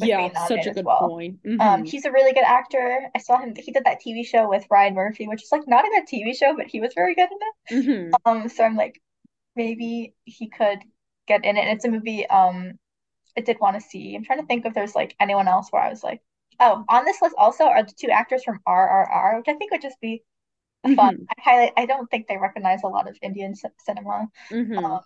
Yeah, 0.00 0.32
such 0.34 0.66
a 0.66 0.70
good 0.70 0.84
well. 0.84 0.94
point. 0.94 1.40
Um, 1.58 1.84
hmm 1.84 1.86
he's 1.86 2.04
a 2.04 2.12
really 2.12 2.32
good 2.34 2.44
actor. 2.44 3.10
I 3.14 3.18
saw 3.18 3.38
him, 3.38 3.54
he 3.56 3.72
did 3.72 3.84
that 3.84 4.00
TV 4.00 4.24
show 4.24 4.48
with 4.48 4.66
Ryan 4.70 4.94
Murphy, 4.94 5.26
which 5.28 5.42
is 5.42 5.52
like 5.52 5.66
not 5.66 5.86
a 5.86 5.90
good 5.90 6.06
TV 6.06 6.34
show, 6.34 6.54
but 6.56 6.66
he 6.66 6.80
was 6.80 6.92
very 6.94 7.14
good 7.14 7.30
in 7.30 7.38
it. 7.40 7.54
hmm 7.70 8.18
Um, 8.26 8.48
so 8.48 8.64
I'm 8.64 8.76
like, 8.76 9.00
maybe 9.56 10.14
he 10.24 10.48
could 10.48 10.80
get 11.28 11.44
in 11.44 11.56
it. 11.56 11.60
And 11.62 11.70
it's 11.70 11.84
a 11.86 11.90
movie 11.90 12.26
um 12.28 12.74
I 13.38 13.42
did 13.42 13.60
want 13.60 13.76
to 13.76 13.82
see. 13.88 14.16
I'm 14.16 14.24
trying 14.24 14.40
to 14.40 14.46
think 14.46 14.66
if 14.66 14.74
there's 14.74 14.94
like 14.96 15.16
anyone 15.20 15.48
else 15.48 15.68
where 15.70 15.82
I 15.82 15.90
was 15.90 16.04
like, 16.04 16.22
oh, 16.60 16.84
on 16.88 17.04
this 17.04 17.22
list 17.22 17.36
also 17.38 17.64
are 17.64 17.82
the 17.84 17.92
two 17.98 18.10
actors 18.10 18.44
from 18.44 18.60
RRR, 18.66 19.38
which 19.38 19.48
I 19.48 19.54
think 19.54 19.72
would 19.72 19.82
just 19.82 20.00
be 20.00 20.24
fun. 20.96 21.12
hmm 21.14 21.28
I 21.30 21.42
highlight, 21.42 21.72
I 21.76 21.86
don't 21.86 22.10
think 22.10 22.26
they 22.28 22.36
recognize 22.38 22.82
a 22.84 22.88
lot 22.88 23.08
of 23.08 23.16
Indian 23.22 23.54
c 23.56 23.68
cinema 23.86 24.28
hmm 24.50 24.84
um, 24.84 25.00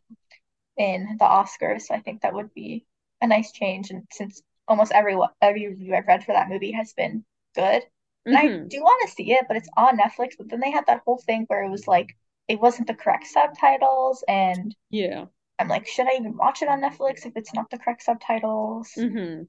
in 0.77 1.17
the 1.19 1.25
Oscars, 1.25 1.83
so 1.83 1.95
I 1.95 2.01
think 2.01 2.23
that 2.23 2.35
would 2.35 2.53
be 2.55 2.87
a 3.21 3.27
nice 3.27 3.53
change. 3.53 3.91
And 3.91 4.07
since 4.13 4.43
almost 4.71 4.93
every 4.93 5.17
every 5.43 5.69
review 5.69 5.95
I've 5.97 6.09
read 6.09 6.25
for 6.25 6.33
that 6.35 6.49
movie 6.51 6.73
has 6.73 6.95
been 6.95 7.27
good, 7.57 7.85
and 8.31 8.39
I 8.39 8.49
hmm 8.49 8.71
do 8.71 8.83
want 8.83 9.09
to 9.09 9.15
see 9.15 9.33
it, 9.35 9.47
but 9.49 9.59
it's 9.59 9.69
on 9.77 9.99
Netflix. 9.99 10.37
But 10.39 10.51
then 10.51 10.61
they 10.61 10.73
had 10.73 10.87
that 10.87 11.03
whole 11.07 11.19
thing 11.19 11.45
where 11.49 11.65
it 11.65 11.71
was 11.71 11.89
like 11.89 12.17
it 12.49 12.61
wasn't 12.61 12.89
the 12.89 12.95
correct 12.97 13.27
subtitles, 13.29 14.25
and 14.29 14.75
Yeah. 14.91 15.27
I'm 15.61 15.69
like, 15.69 15.87
should 15.89 16.09
I 16.09 16.17
even 16.17 16.37
watch 16.37 16.63
it 16.63 16.69
on 16.69 16.83
Netflix 16.83 17.27
if 17.27 17.37
it's 17.37 17.55
not 17.55 17.71
the 17.71 17.79
correct 17.79 18.03
subtitles? 18.03 18.91
hmm 18.97 19.49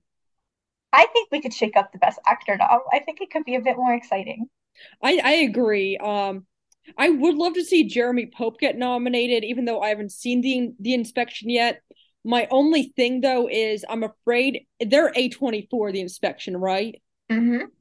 I 0.93 1.05
think 1.07 1.29
we 1.31 1.41
could 1.41 1.53
shake 1.53 1.75
up 1.75 1.91
the 1.91 1.97
best 1.97 2.17
actor 2.25 2.55
now. 2.55 2.83
I 2.93 2.99
think 2.99 3.19
it 3.19 3.29
could 3.29 3.43
be 3.43 3.55
a 3.55 3.61
bit 3.61 3.75
more 3.75 3.93
exciting. 3.93 4.49
I 5.01 5.19
I 5.23 5.31
agree. 5.33 5.97
Um, 5.97 6.45
I 6.97 7.09
would 7.09 7.35
love 7.35 7.53
to 7.53 7.63
see 7.63 7.83
Jeremy 7.87 8.25
Pope 8.27 8.59
get 8.59 8.77
nominated, 8.77 9.43
even 9.43 9.65
though 9.65 9.81
I 9.81 9.89
haven't 9.89 10.11
seen 10.11 10.41
the 10.41 10.73
the 10.79 10.93
inspection 10.93 11.49
yet. 11.49 11.81
My 12.23 12.47
only 12.51 12.93
thing 12.95 13.21
though 13.21 13.47
is 13.49 13.85
I'm 13.87 14.03
afraid 14.03 14.65
they're 14.79 15.11
A24 15.15 15.91
the 15.91 16.01
inspection, 16.01 16.57
right? 16.57 17.01
hmm 17.29 17.71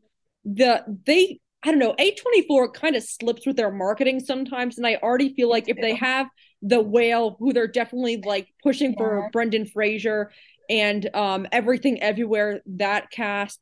The 0.44 0.84
they 1.06 1.40
I 1.62 1.70
don't 1.70 1.78
know, 1.78 1.94
A24 1.98 2.70
kind 2.72 2.96
of 2.96 3.02
slips 3.02 3.46
with 3.46 3.56
their 3.56 3.70
marketing 3.70 4.20
sometimes, 4.20 4.78
and 4.78 4.86
I 4.86 4.96
already 4.96 5.34
feel 5.34 5.50
like 5.50 5.68
if 5.68 5.78
they 5.80 5.94
have 5.94 6.26
the 6.62 6.80
whale 6.80 7.36
who 7.38 7.52
they're 7.52 7.66
definitely 7.66 8.18
like 8.24 8.48
pushing 8.62 8.96
for 8.96 9.22
Brendan 9.22 9.66
Fraser 9.66 10.32
and 10.70 11.14
um 11.14 11.46
everything 11.52 12.00
everywhere 12.02 12.60
that 12.66 13.10
cast 13.10 13.60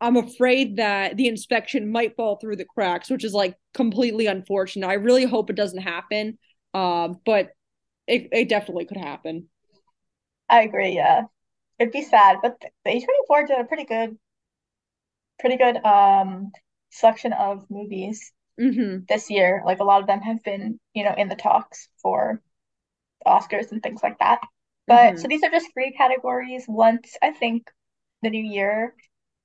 I'm 0.00 0.16
afraid 0.16 0.76
that 0.76 1.16
the 1.16 1.28
inspection 1.28 1.90
might 1.92 2.16
fall 2.16 2.36
through 2.36 2.56
the 2.56 2.66
cracks, 2.66 3.10
which 3.10 3.24
is 3.24 3.34
like 3.34 3.56
completely 3.74 4.26
unfortunate. 4.26 4.86
I 4.88 4.94
really 4.94 5.24
hope 5.24 5.50
it 5.50 5.56
doesn't 5.56 5.82
happen. 5.82 6.38
Um, 6.74 7.20
but 7.26 7.50
it, 8.06 8.28
it 8.32 8.48
definitely 8.50 8.86
could 8.86 8.98
happen. 8.98 9.48
I 10.48 10.62
agree. 10.62 10.92
Yeah, 10.94 11.26
it'd 11.78 11.92
be 11.92 12.02
sad, 12.02 12.38
but 12.42 12.60
the 12.60 12.90
A24 12.90 13.46
did 13.46 13.60
a 13.60 13.64
pretty 13.64 13.84
good, 13.84 14.18
pretty 15.38 15.56
good 15.56 15.76
um 15.84 16.52
selection 16.90 17.32
of 17.32 17.64
movies 17.70 18.32
hmm 18.58 19.06
this 19.08 19.30
year. 19.30 19.62
Like 19.66 19.80
a 19.80 19.84
lot 19.84 20.02
of 20.02 20.06
them 20.08 20.20
have 20.22 20.42
been, 20.44 20.80
you 20.94 21.04
know, 21.04 21.14
in 21.16 21.28
the 21.28 21.36
talks 21.36 21.88
for 22.02 22.42
Oscars 23.26 23.72
and 23.72 23.82
things 23.82 24.02
like 24.02 24.18
that. 24.20 24.40
But 24.88 25.18
so 25.18 25.28
hmm 25.28 25.28
these 25.28 25.42
are 25.44 25.50
just 25.50 25.72
three 25.74 25.92
categories. 25.92 26.64
Once 26.68 27.16
I 27.22 27.32
think 27.32 27.70
the 28.22 28.30
new 28.30 28.42
year, 28.42 28.94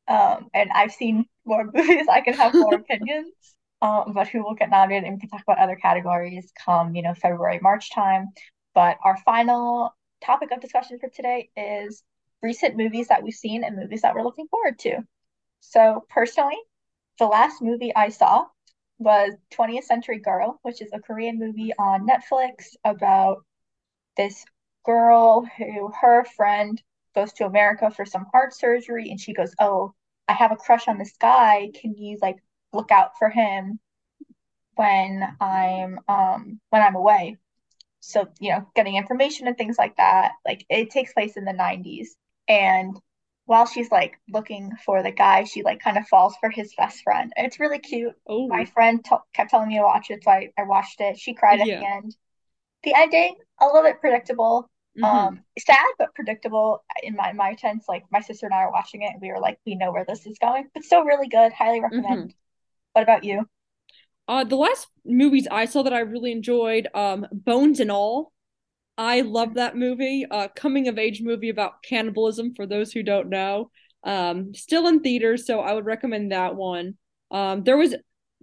um, 0.08 0.50
and 0.54 0.72
I've 0.74 0.92
seen 0.94 1.26
more 1.46 1.66
movies, 1.74 2.08
I 2.12 2.22
can 2.22 2.36
have 2.38 2.60
more 2.60 2.76
opinions. 2.78 3.34
Um, 3.82 4.14
but 4.14 4.28
who 4.30 4.44
will 4.44 4.56
get 4.56 4.72
nominated, 4.72 5.06
and 5.06 5.16
we 5.16 5.22
can 5.22 5.30
talk 5.30 5.44
about 5.44 5.60
other 5.60 5.76
categories 5.76 6.52
come, 6.66 6.96
you 6.96 7.04
know, 7.04 7.14
February, 7.16 7.60
March 7.62 7.92
time. 7.94 8.28
But 8.76 8.98
our 9.04 9.18
final 9.26 9.96
topic 10.22 10.52
of 10.52 10.62
discussion 10.62 11.00
for 11.00 11.10
today 11.10 11.50
is 11.56 12.04
recent 12.42 12.78
movies 12.78 13.08
that 13.10 13.24
we've 13.24 13.34
seen 13.34 13.64
and 13.64 13.76
movies 13.76 14.02
that 14.02 14.16
we're 14.16 14.24
looking 14.24 14.48
forward 14.48 14.80
to. 14.80 15.04
So 15.62 16.06
personally, 16.10 16.58
the 17.20 17.28
last 17.28 17.62
movie 17.62 17.94
I 17.96 18.10
saw 18.10 18.46
was 18.98 19.34
20th 19.52 19.86
Century 19.86 20.20
Girl, 20.20 20.60
which 20.64 20.82
is 20.82 20.92
a 20.94 21.00
Korean 21.00 21.40
movie 21.40 21.74
on 21.78 22.08
Netflix 22.08 22.76
about 22.84 23.46
this 24.18 24.46
girl 24.86 25.46
who 25.58 25.92
her 26.02 26.26
friend 26.26 26.82
goes 27.16 27.34
to 27.34 27.46
America 27.46 27.92
for 27.92 28.06
some 28.06 28.26
heart 28.32 28.54
surgery 28.54 29.10
and 29.10 29.20
she 29.20 29.34
goes, 29.34 29.56
"Oh, 29.60 29.94
I 30.28 30.34
have 30.34 30.52
a 30.52 30.56
crush 30.58 30.88
on 30.88 30.98
this 30.98 31.16
guy. 31.18 31.72
Can 31.74 31.96
you 31.96 32.18
like 32.22 32.38
look 32.74 32.92
out 32.92 33.18
for 33.18 33.30
him 33.30 33.80
when 34.76 35.24
I'm 35.40 36.00
um 36.08 36.60
when 36.70 36.82
I'm 36.82 36.96
away?" 36.96 37.38
So, 38.02 38.28
you 38.40 38.52
know, 38.52 38.68
getting 38.76 38.96
information 38.96 39.48
and 39.48 39.58
things 39.58 39.78
like 39.78 39.98
that. 39.98 40.34
Like 40.46 40.66
it 40.70 40.90
takes 40.92 41.14
place 41.14 41.38
in 41.38 41.46
the 41.46 41.54
90s. 41.54 42.16
And 42.48 43.00
while 43.46 43.66
she's 43.66 43.92
like 43.92 44.20
looking 44.30 44.72
for 44.86 45.04
the 45.04 45.12
guy, 45.12 45.44
she 45.44 45.64
like 45.64 45.80
kind 45.80 45.98
of 45.98 46.08
falls 46.08 46.36
for 46.40 46.50
his 46.50 46.74
best 46.76 47.02
friend. 47.04 47.34
And 47.36 47.48
it's 47.48 47.60
really 47.60 47.80
cute. 47.80 48.14
My 48.48 48.66
Oh, 48.66 48.66
friend 48.66 49.04
t 49.04 49.16
kept 49.34 49.52
telling 49.52 49.70
me 49.70 49.78
to 49.78 49.84
watch 49.84 50.10
it, 50.10 50.24
so 50.24 50.32
I, 50.32 50.50
I 50.58 50.64
watched 50.64 51.02
it. 51.02 51.20
She 51.20 51.34
cried 51.34 51.62
at 51.62 51.70
the 51.72 51.86
end. 51.86 52.16
The 52.84 52.94
ending, 52.94 53.38
a 53.62 53.66
little 53.68 53.84
bit 53.84 54.02
predictable. 54.02 54.70
hmm 54.96 55.04
Um, 55.04 55.46
sad 55.58 55.86
but 55.98 56.14
predictable 56.16 56.84
in 57.04 57.16
my 57.16 57.32
my 57.34 57.56
sense. 57.56 57.88
Like 57.88 58.06
my 58.12 58.20
sister 58.22 58.48
and 58.48 58.56
I 58.56 58.60
are 58.64 58.72
watching 58.72 59.02
it, 59.04 59.14
and 59.14 59.22
we 59.22 59.32
were 59.32 59.40
like, 59.40 59.60
we 59.66 59.76
know 59.76 59.92
where 59.94 60.06
this 60.06 60.26
is 60.26 60.38
going, 60.40 60.70
but 60.74 60.84
still 60.84 61.04
really 61.06 61.30
good. 61.30 61.54
Highly 61.54 61.82
recommend. 61.82 62.34
What 62.94 63.04
about 63.04 63.24
you? 63.26 63.48
Uh, 64.30 64.44
the 64.44 64.56
last 64.56 64.88
movies 65.04 65.48
I 65.50 65.66
saw 65.66 65.82
that 65.82 65.92
I 65.92 66.02
really 66.02 66.32
enjoyed, 66.32 66.88
um, 66.94 67.26
Bones 67.32 67.80
and 67.80 67.90
All. 67.90 68.32
I 68.96 69.22
love 69.22 69.56
that 69.56 69.76
movie. 69.76 70.28
Uh, 70.30 70.50
coming 70.56 70.88
of 70.88 71.00
age 71.00 71.24
movie 71.24 71.50
about 71.50 71.82
cannibalism 71.82 72.54
for 72.54 72.68
those 72.68 72.92
who 72.92 73.02
don't 73.02 73.30
know. 73.30 73.72
Um, 74.04 74.54
still 74.54 74.88
in 74.88 75.00
theaters, 75.00 75.48
so 75.48 75.62
I 75.62 75.74
would 75.74 75.86
recommend 75.86 76.32
that 76.32 76.56
one. 76.56 76.96
Um, 77.32 77.64
there 77.64 77.76
was 77.76 77.96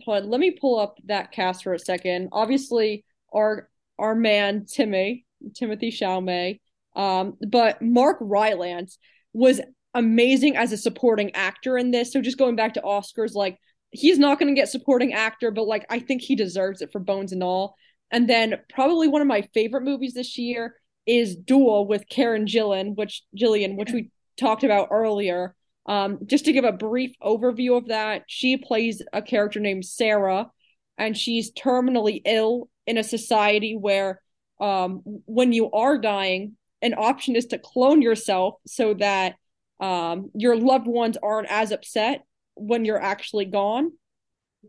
on, 0.09 0.29
let 0.29 0.41
me 0.41 0.51
pull 0.51 0.77
up 0.79 0.99
that 1.05 1.31
cast 1.31 1.63
for 1.63 1.73
a 1.73 1.79
second. 1.79 2.31
Obviously, 2.33 3.05
our 3.33 3.69
our 3.97 4.17
man 4.17 4.67
Timmy, 4.67 5.25
Timothée 5.51 5.93
Chalamet. 5.93 6.59
Um, 6.97 7.37
but 7.49 7.81
Mark 7.81 8.19
Rylance 8.21 8.99
was 9.33 9.61
amazing 9.95 10.57
as 10.57 10.73
a 10.73 10.77
supporting 10.77 11.35
actor 11.37 11.79
in 11.79 11.93
this. 11.93 12.13
So 12.13 12.21
just 12.21 12.39
going 12.39 12.57
back 12.57 12.75
to 12.75 12.83
Oscars, 12.83 13.35
like 13.35 13.59
he's 13.97 14.19
not 14.19 14.39
going 14.39 14.55
to 14.55 14.59
get 14.59 14.69
supporting 14.69 15.13
actor, 15.13 15.51
but 15.51 15.67
like 15.67 15.87
I 15.91 15.99
think 15.99 16.23
he 16.23 16.37
deserves 16.37 16.83
it 16.83 16.93
for 16.93 16.99
Bones 16.99 17.33
and 17.33 17.43
all. 17.43 17.77
And 18.11 18.29
then 18.29 18.57
probably 18.69 19.09
one 19.09 19.21
of 19.21 19.27
my 19.27 19.43
favorite 19.55 19.83
movies 19.83 20.15
this 20.15 20.39
year 20.39 20.77
is 21.07 21.37
Dual 21.37 21.87
with 21.87 22.09
Karen 22.09 22.47
Gillan, 22.47 22.97
which 22.97 23.23
Gillian, 23.35 23.77
which 23.77 23.93
we 23.93 24.11
talked 24.37 24.65
about 24.65 24.89
earlier. 24.91 25.55
Um, 25.87 26.19
just 26.27 26.45
to 26.47 26.53
give 26.53 26.65
a 26.65 26.73
brief 26.73 27.13
overview 27.23 27.77
of 27.77 27.89
that, 27.89 28.25
she 28.27 28.57
plays 28.57 29.03
a 29.13 29.23
character 29.23 29.61
named 29.61 29.85
Sarah, 29.85 30.51
and 30.99 31.17
she's 31.17 31.53
terminally 31.53 32.23
ill 32.25 32.69
in 32.87 32.99
a 32.99 33.05
society 33.05 33.77
where 33.77 34.21
um, 34.61 35.03
when 35.27 35.53
you 35.53 35.71
are 35.71 35.99
dying, 35.99 36.57
an 36.83 36.95
option 36.95 37.37
is 37.37 37.47
to 37.47 37.59
clone 37.59 38.03
yourself 38.03 38.55
so 38.67 38.95
that 38.95 39.35
um, 39.81 40.31
your 40.35 40.57
loved 40.57 40.87
ones 40.87 41.17
aren't 41.23 41.51
as 41.51 41.71
upset 41.71 42.25
when 42.57 42.85
you're 42.85 43.01
actually 43.01 43.45
gone. 43.45 43.93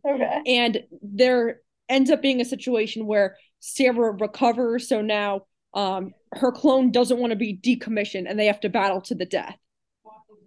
Okay. 0.06 0.42
And 0.46 0.84
there 1.02 1.62
ends 1.90 2.12
up 2.12 2.22
being 2.22 2.42
a 2.42 2.46
situation 2.46 3.08
where 3.08 3.38
Sarah 3.60 4.12
recovers, 4.12 4.88
so 4.88 5.02
now 5.02 5.42
um, 5.74 6.14
her 6.34 6.52
clone 6.52 6.92
doesn't 6.92 7.20
want 7.20 7.32
to 7.32 7.38
be 7.38 7.58
decommissioned 7.58 8.30
and 8.30 8.40
they 8.40 8.46
have 8.48 8.60
to 8.62 8.70
battle 8.70 9.02
to 9.02 9.16
the 9.16 9.26
death. 9.26 9.58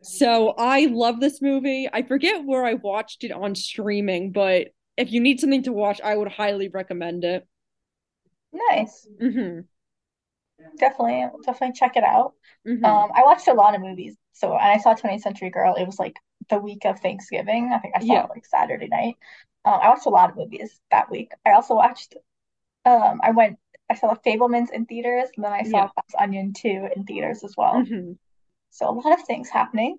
So 0.02 0.54
I 0.56 0.86
love 0.86 1.20
this 1.20 1.42
movie. 1.42 1.88
I 1.92 2.02
forget 2.02 2.44
where 2.44 2.64
I 2.64 2.74
watched 2.74 3.24
it 3.24 3.32
on 3.32 3.54
streaming, 3.54 4.32
but 4.32 4.68
if 4.96 5.12
you 5.12 5.20
need 5.20 5.40
something 5.40 5.62
to 5.64 5.72
watch, 5.72 6.00
I 6.00 6.16
would 6.16 6.32
highly 6.32 6.68
recommend 6.68 7.24
it. 7.24 7.46
Nice. 8.52 9.06
Mm-hmm. 9.20 9.60
Definitely, 10.78 11.26
definitely 11.44 11.74
check 11.78 11.96
it 11.96 12.04
out. 12.04 12.32
Mm-hmm. 12.66 12.84
Um, 12.84 13.10
I 13.14 13.22
watched 13.22 13.48
a 13.48 13.54
lot 13.54 13.74
of 13.74 13.80
movies. 13.80 14.16
So, 14.32 14.52
and 14.52 14.62
I 14.62 14.78
saw 14.78 14.94
20th 14.94 15.20
Century 15.20 15.50
Girl. 15.50 15.74
It 15.74 15.86
was 15.86 15.98
like 15.98 16.16
the 16.50 16.58
week 16.58 16.84
of 16.84 17.00
Thanksgiving. 17.00 17.72
I 17.72 17.78
think 17.78 17.94
I 17.96 18.00
saw 18.00 18.14
Yeah. 18.14 18.24
it 18.24 18.30
like 18.30 18.46
Saturday 18.46 18.88
night. 18.88 19.16
Um, 19.64 19.78
I 19.82 19.88
watched 19.88 20.06
a 20.06 20.10
lot 20.10 20.30
of 20.30 20.36
movies 20.36 20.80
that 20.90 21.10
week. 21.10 21.32
I 21.46 21.52
also 21.52 21.74
watched, 21.74 22.16
um, 22.84 23.20
I 23.22 23.30
went, 23.32 23.58
I 23.88 23.94
saw 23.94 24.14
The 24.14 24.20
Fabelmans 24.20 24.70
in 24.70 24.86
theaters, 24.86 25.30
and 25.36 25.44
then 25.44 25.52
I 25.52 25.62
saw 25.62 25.84
Yeah. 25.84 25.88
Glass 25.94 26.14
Onion 26.22 26.52
2 26.52 26.88
in 26.96 27.04
theaters 27.04 27.44
as 27.44 27.54
well. 27.56 27.74
Mm-hmm. 27.74 28.12
So 28.70 28.88
a 28.88 28.92
lot 28.92 29.18
of 29.18 29.26
things 29.26 29.48
happening. 29.48 29.98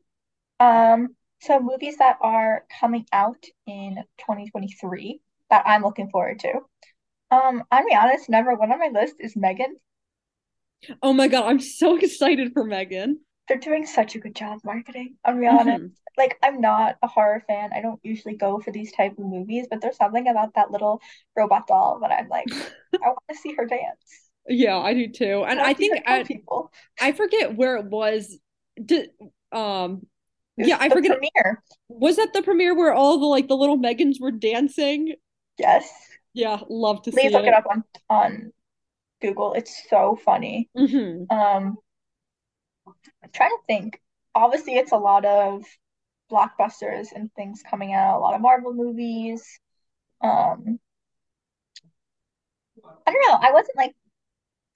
Um, 0.59 1.15
so 1.39 1.59
movies 1.59 1.97
that 1.97 2.17
are 2.21 2.65
coming 2.79 3.05
out 3.11 3.43
in 3.65 3.95
2023 4.19 5.21
that 5.49 5.63
I'm 5.65 5.81
looking 5.81 6.09
forward 6.09 6.39
to. 6.39 6.53
Um, 7.31 7.63
I'll 7.71 7.85
be 7.85 7.95
honest, 7.95 8.29
number 8.29 8.53
one 8.55 8.71
on 8.71 8.79
my 8.79 8.89
list 8.93 9.15
is 9.19 9.35
Megan. 9.35 9.75
Oh 11.01 11.13
my 11.13 11.27
god, 11.27 11.45
I'm 11.45 11.59
so 11.59 11.97
excited 11.99 12.53
for 12.53 12.63
M3GAN. 12.63 13.15
They're 13.51 13.59
doing 13.59 13.85
such 13.85 14.15
a 14.15 14.19
good 14.19 14.33
job 14.33 14.61
marketing. 14.63 15.17
I'll 15.25 15.37
be 15.37 15.45
honest. 15.45 15.83
Mhm. 15.83 15.91
Like 16.17 16.39
I'm 16.41 16.61
not 16.61 16.97
a 17.03 17.07
horror 17.07 17.43
fan. 17.47 17.73
I 17.73 17.81
don't 17.81 17.99
usually 18.01 18.37
go 18.37 18.61
for 18.61 18.71
these 18.71 18.93
type 18.93 19.11
of 19.17 19.25
movies, 19.25 19.67
but 19.69 19.81
there's 19.81 19.97
something 19.97 20.25
about 20.29 20.53
that 20.55 20.71
little 20.71 21.01
robot 21.35 21.67
doll 21.67 21.99
that 21.99 22.13
I'm 22.13 22.29
like, 22.29 22.49
I 23.03 23.07
want 23.09 23.19
to 23.29 23.35
see 23.35 23.53
her 23.55 23.65
dance. 23.65 24.29
Yeah, 24.47 24.77
I 24.77 24.93
do 24.93 25.07
too. 25.07 25.43
And 25.47 25.59
I 25.59 25.63
I 25.63 25.73
want 25.73 25.75
to 25.75 25.79
see 25.79 25.89
her 25.89 25.99
think 25.99 26.03
at, 26.05 26.27
people. 26.27 26.71
I 26.99 27.11
forget 27.13 27.55
where 27.55 27.77
it 27.77 27.85
was. 27.87 28.37
Did 28.83 29.11
um 29.51 30.07
It 30.57 30.71
yeah, 30.71 30.77
I 30.79 30.89
forget 30.89 31.11
premiere. 31.11 31.63
was 31.89 32.17
that 32.17 32.33
the 32.33 32.43
premiere 32.43 32.75
where 32.75 32.93
all 32.93 33.19
the 33.19 33.25
like 33.27 33.49
the 33.49 33.57
little 33.57 33.77
M3GANs 33.77 34.19
were 34.21 34.31
dancing? 34.31 35.15
Yes. 35.57 35.89
Yeah, 36.33 36.59
love 36.69 37.03
to 37.03 37.11
Please 37.11 37.31
see 37.31 37.33
look 37.33 37.47
it 37.47 37.53
it. 37.53 37.55
up 37.55 37.65
on 37.69 37.83
on 38.09 38.53
Google. 39.21 39.53
It's 39.53 39.89
so 39.89 40.17
funny. 40.25 40.69
hmm 40.75 41.31
Um, 41.31 41.77
trying 43.33 43.51
to 43.51 43.63
think. 43.67 44.01
Obviously, 44.35 44.75
it's 44.75 44.91
a 44.91 44.97
lot 44.97 45.25
of 45.25 45.63
blockbusters 46.31 47.11
and 47.13 47.31
things 47.33 47.63
coming 47.69 47.93
out, 47.93 48.17
a 48.17 48.21
lot 48.21 48.35
of 48.35 48.41
Marvel 48.41 48.73
movies. 48.73 49.59
Um, 50.21 50.79
I 53.05 53.11
don't 53.11 53.27
know. 53.27 53.47
I 53.47 53.51
wasn't 53.51 53.77
like 53.77 53.95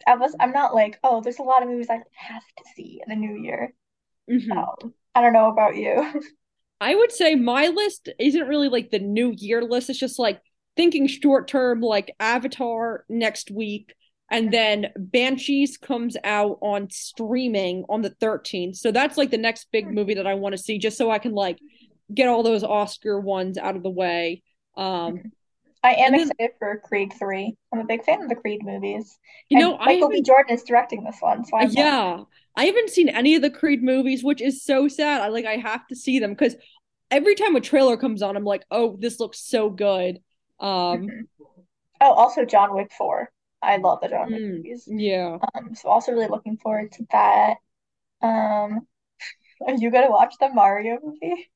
I 0.07 0.15
was 0.15 0.35
I'm 0.39 0.51
not 0.51 0.75
like, 0.75 0.99
oh, 1.03 1.21
there's 1.21 1.39
a 1.39 1.43
lot 1.43 1.63
of 1.63 1.69
movies 1.69 1.89
I 1.89 1.99
have 2.13 2.43
to 2.57 2.63
see 2.75 3.01
in 3.05 3.09
the 3.09 3.27
new 3.27 3.41
year. 3.41 3.73
hmm 4.29 4.51
Um, 4.51 4.93
I 5.13 5.21
don't 5.21 5.33
know 5.33 5.49
about 5.49 5.75
you. 5.75 6.21
I 6.81 6.93
would 6.93 7.11
say 7.11 7.35
my 7.35 7.67
list 7.67 8.09
isn't 8.19 8.47
really 8.47 8.69
like 8.69 8.91
the 8.91 8.99
new 8.99 9.33
year 9.35 9.63
list. 9.63 9.89
It's 9.89 9.99
just 9.99 10.19
like 10.19 10.41
thinking 10.75 11.07
short 11.07 11.47
term, 11.47 11.81
like 11.81 12.13
Avatar 12.19 13.05
next 13.07 13.49
week, 13.49 13.93
and 14.31 14.51
then 14.51 14.87
Banshees 14.97 15.77
comes 15.77 16.17
out 16.23 16.57
on 16.61 16.89
streaming 16.89 17.85
on 17.89 18.01
the 18.01 18.09
13th. 18.09 18.77
So 18.77 18.91
that's 18.91 19.17
like 19.17 19.31
the 19.31 19.37
next 19.37 19.67
big 19.71 19.91
movie 19.91 20.15
that 20.15 20.27
I 20.27 20.35
want 20.35 20.53
to 20.53 20.57
see, 20.61 20.77
just 20.79 20.97
so 20.97 21.11
I 21.11 21.19
can 21.19 21.33
like 21.33 21.59
get 22.13 22.27
all 22.27 22.43
those 22.43 22.63
Oscar 22.63 23.19
ones 23.19 23.57
out 23.57 23.75
of 23.75 23.83
the 23.83 23.89
way. 23.89 24.43
Um, 24.77 25.31
I 25.83 25.93
am 25.93 26.15
then 26.15 26.31
excited 26.31 26.51
for 26.57 26.81
Creed 26.83 27.13
3. 27.17 27.55
I'm 27.71 27.79
a 27.79 27.85
big 27.85 28.03
fan 28.03 28.21
of 28.23 28.29
the 28.29 28.35
Creed 28.35 28.61
movies. 28.63 29.17
you 29.49 29.57
And 29.57 29.61
know, 29.61 29.77
I 29.79 29.85
Michael 29.85 30.09
B. 30.09 30.21
Jordan 30.21 30.53
is 30.55 30.63
directing 30.63 31.03
this 31.03 31.17
one, 31.19 31.45
so 31.45 31.57
I'm 31.57 31.71
yeah, 31.71 32.23
I 32.55 32.65
haven't 32.65 32.89
seen 32.89 33.09
any 33.09 33.35
of 33.35 33.41
the 33.41 33.49
Creed 33.49 33.83
movies, 33.83 34.23
which 34.23 34.41
is 34.41 34.63
so 34.63 34.87
sad. 34.87 35.21
I 35.21 35.27
like 35.29 35.45
I 35.45 35.57
have 35.57 35.85
to 35.87 35.95
see 35.95 36.19
them 36.19 36.31
because 36.31 36.55
every 37.11 37.35
time 37.35 37.55
a 37.55 37.61
trailer 37.61 37.97
comes 37.97 38.21
on, 38.21 38.35
I'm 38.35 38.43
like, 38.45 38.63
oh, 38.71 38.97
this 38.99 39.19
looks 39.19 39.39
so 39.39 39.69
good. 39.69 40.19
Um, 40.59 41.07
mhm. 41.07 41.27
Oh, 42.01 42.13
also 42.13 42.45
John 42.45 42.73
Wick 42.75 42.91
4. 42.97 43.31
I 43.65 43.77
love 43.77 44.01
the 44.01 44.09
John 44.09 44.29
mm, 44.29 44.65
movies. 44.65 44.87
yeah. 44.87 45.39
Um, 45.55 45.75
so 45.75 45.89
also 45.89 46.11
really 46.13 46.27
looking 46.27 46.57
forward 46.57 46.91
to 46.93 47.07
that. 47.11 47.57
Um, 48.21 48.87
are 49.67 49.75
you 49.75 49.91
gonna 49.91 50.11
watch 50.11 50.35
the 50.39 50.49
Mario 50.49 50.99
movie? 51.03 51.49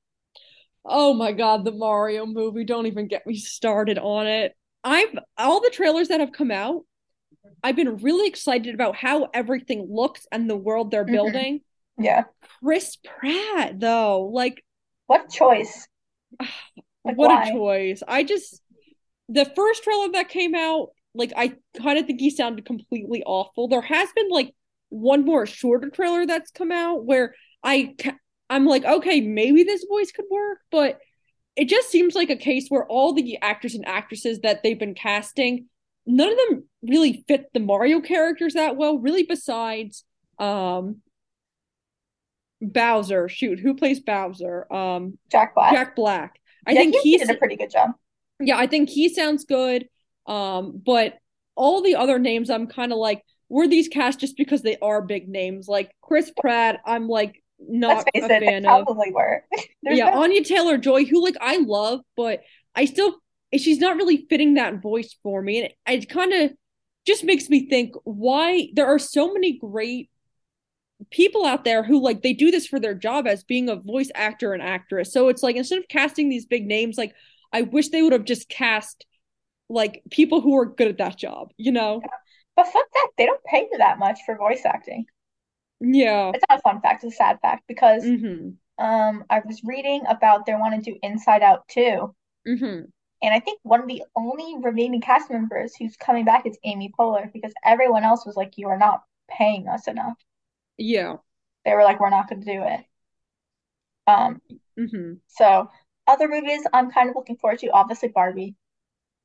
Oh 0.85 1.13
my 1.13 1.31
God, 1.33 1.65
the 1.65 1.71
Mario 1.71 2.25
movie. 2.25 2.63
Don't 2.63 2.87
even 2.87 3.07
get 3.07 3.27
me 3.27 3.35
started 3.35 3.97
on 3.97 4.27
it. 4.27 4.55
I've 4.83 5.17
all 5.37 5.61
the 5.61 5.69
trailers 5.71 6.07
that 6.07 6.19
have 6.21 6.31
come 6.31 6.51
out, 6.51 6.85
I've 7.63 7.75
been 7.77 7.97
really 7.97 8.27
excited 8.27 8.75
about 8.75 8.95
how 8.97 9.29
everything 9.33 9.87
looks 9.91 10.27
and 10.31 10.49
the 10.49 10.57
world 10.57 10.91
they're 10.91 11.05
hmm 11.07 11.43
building. 11.43 11.61
Yeah. 11.97 12.25
Chris 12.61 12.97
Pratt, 12.97 13.79
though, 13.79 14.23
like, 14.33 14.63
What 15.07 15.29
choice. 15.29 15.89
Like 17.05 17.17
what 17.17 17.31
a 17.31 17.39
choice. 17.39 18.03
I 18.07 18.23
just, 18.23 18.61
the 19.29 19.45
first 19.45 19.83
trailer 19.83 20.11
that 20.13 20.29
came 20.29 20.55
out, 20.55 20.89
like, 21.13 21.33
I 21.35 21.53
kind 21.81 21.99
of 21.99 22.05
think 22.05 22.19
he 22.19 22.29
sounded 22.29 22.65
completely 22.65 23.23
awful. 23.25 23.67
There 23.67 23.81
has 23.81 24.09
been 24.15 24.29
like 24.29 24.53
one 24.89 25.25
more 25.25 25.45
shorter 25.45 25.89
trailer 25.89 26.25
that's 26.25 26.51
come 26.51 26.71
out 26.71 27.05
where 27.05 27.35
I, 27.63 27.95
ca- 28.01 28.17
I'm 28.49 28.65
like, 28.65 28.85
okay, 28.85 29.21
maybe 29.21 29.63
this 29.63 29.85
voice 29.89 30.11
could 30.11 30.25
work, 30.29 30.59
but 30.71 30.99
it 31.55 31.67
just 31.67 31.89
seems 31.89 32.15
like 32.15 32.29
a 32.29 32.35
case 32.35 32.67
where 32.69 32.85
all 32.85 33.13
the 33.13 33.37
actors 33.41 33.75
and 33.75 33.87
actresses 33.87 34.39
that 34.41 34.63
they've 34.63 34.79
been 34.79 34.95
casting, 34.95 35.65
none 36.05 36.31
of 36.31 36.37
them 36.49 36.63
really 36.83 37.23
fit 37.27 37.45
the 37.53 37.59
Mario 37.59 37.99
characters 38.01 38.53
that 38.53 38.77
well, 38.77 38.97
really 38.97 39.23
besides 39.23 40.05
um 40.39 40.97
Bowser. 42.61 43.29
Shoot, 43.29 43.59
who 43.59 43.73
plays 43.75 43.99
Bowser? 43.99 44.71
Um 44.71 45.17
Jack 45.31 45.55
Black. 45.55 45.73
Jack 45.73 45.95
Black. 45.95 46.39
I 46.65 46.71
Yeah, 46.73 46.81
think 46.81 46.95
he 46.95 47.17
did 47.17 47.29
a 47.29 47.35
pretty 47.35 47.55
good 47.55 47.71
job. 47.71 47.91
yeah, 48.39 48.57
I 48.57 48.67
think 48.67 48.89
he 48.89 49.13
sounds 49.13 49.45
good. 49.45 49.87
Um, 50.29 50.81
but 50.85 51.17
all 51.55 51.81
the 51.81 51.95
other 51.95 52.19
names 52.19 52.49
I'm 52.49 52.67
kind 52.67 52.93
of 52.93 52.99
like, 52.99 53.23
were 53.49 53.67
these 53.67 53.87
cast 53.87 54.19
just 54.19 54.37
because 54.37 54.61
they 54.61 54.77
are 54.77 55.01
big 55.01 55.27
names? 55.27 55.67
Like 55.67 55.91
Chris 56.01 56.31
Pratt, 56.39 56.79
I'm 56.85 57.07
like 57.07 57.43
not 57.59 58.07
a 58.15 58.17
it, 58.17 58.27
fan 58.27 58.65
of. 58.65 58.85
probably 58.85 59.11
were. 59.11 59.43
Yeah, 59.81 60.11
no 60.11 60.23
Anya 60.23 60.43
Taylor-Joy, 60.43 61.05
who 61.05 61.23
like 61.23 61.37
I 61.41 61.57
love, 61.57 62.01
but 62.15 62.41
I 62.75 62.85
still 62.85 63.15
she's 63.57 63.79
not 63.79 63.95
really 63.97 64.27
fitting 64.29 64.53
that 64.53 64.81
voice 64.81 65.15
for 65.23 65.41
me, 65.41 65.57
and 65.63 65.65
it, 65.65 66.03
it 66.03 66.09
kind 66.09 66.31
of 66.31 66.51
just 67.07 67.23
makes 67.23 67.49
me 67.49 67.67
think 67.67 67.95
why 68.03 68.69
there 68.73 68.85
are 68.85 68.99
so 68.99 69.33
many 69.33 69.57
great 69.57 70.11
people 71.09 71.45
out 71.45 71.63
there 71.63 71.81
who 71.81 72.03
like 72.03 72.21
they 72.21 72.33
do 72.33 72.51
this 72.51 72.67
for 72.67 72.79
their 72.79 72.93
job 72.93 73.25
as 73.25 73.43
being 73.43 73.69
a 73.69 73.75
voice 73.75 74.11
actor 74.13 74.53
and 74.53 74.61
actress. 74.61 75.11
So 75.11 75.29
it's 75.29 75.41
like 75.41 75.55
instead 75.55 75.79
of 75.79 75.87
casting 75.87 76.29
these 76.29 76.45
big 76.45 76.67
names, 76.67 76.97
like 76.97 77.15
I 77.51 77.63
wish 77.63 77.89
they 77.89 78.01
would 78.01 78.13
have 78.13 78.25
just 78.25 78.49
cast 78.49 79.05
like 79.69 80.03
people 80.11 80.41
who 80.41 80.57
are 80.57 80.65
good 80.65 80.87
at 80.89 80.97
that 80.99 81.17
job, 81.17 81.53
you 81.57 81.71
know? 81.71 82.07
But 82.55 82.67
fuck 82.67 82.91
that, 82.93 83.11
they 83.17 83.25
don't 83.25 83.43
pay 83.43 83.67
you 83.71 83.79
that 83.79 83.97
much 83.97 84.21
for 84.23 84.35
voice 84.35 84.63
acting. 84.63 85.07
Yeah. 85.81 86.33
It's 86.33 86.43
not 86.49 86.57
a 86.59 86.61
fun 86.63 86.81
fact, 86.81 87.03
it's 87.03 87.13
a 87.13 87.17
sad 87.17 87.39
fact 87.39 87.67
because 87.67 88.03
Mm-hmm. 88.03 88.49
um 88.79 89.25
I 89.29 89.41
was 89.41 89.63
reading 89.63 90.03
about 90.07 90.45
they 90.45 90.55
want 90.55 90.75
to 90.83 90.91
do 90.93 90.99
Inside 91.03 91.43
Out 91.43 91.67
too. 91.67 92.15
Mm-hmm. 92.47 92.89
And 93.21 93.33
I 93.33 93.39
think 93.39 93.61
one 93.63 93.79
of 93.79 93.87
the 93.87 94.03
only 94.13 94.57
remaining 94.59 94.99
cast 94.99 95.29
members 95.31 95.73
who's 95.73 95.95
coming 95.95 96.25
back 96.25 96.45
is 96.45 96.59
Amy 96.65 96.91
Poehler 96.91 97.31
because 97.31 97.53
everyone 97.63 98.03
else 98.03 98.25
was 98.25 98.35
like, 98.35 98.57
"You 98.57 98.67
are 98.67 98.77
not 98.77 99.05
paying 99.29 99.69
us 99.69 99.87
enough." 99.87 100.17
Yeah. 100.77 101.17
They 101.63 101.73
were 101.73 101.83
like, 101.85 102.01
"We're 102.01 102.09
not 102.09 102.27
going 102.27 102.41
to 102.41 102.51
do 102.53 102.63
it." 102.63 102.85
Um. 104.07 104.41
hmm 104.77 105.21
So 105.27 105.69
other 106.07 106.27
movies 106.27 106.65
I'm 106.73 106.91
kind 106.91 107.09
of 107.09 107.15
looking 107.15 107.37
forward 107.37 107.59
to, 107.59 107.69
obviously 107.71 108.09
Barbie. 108.09 108.55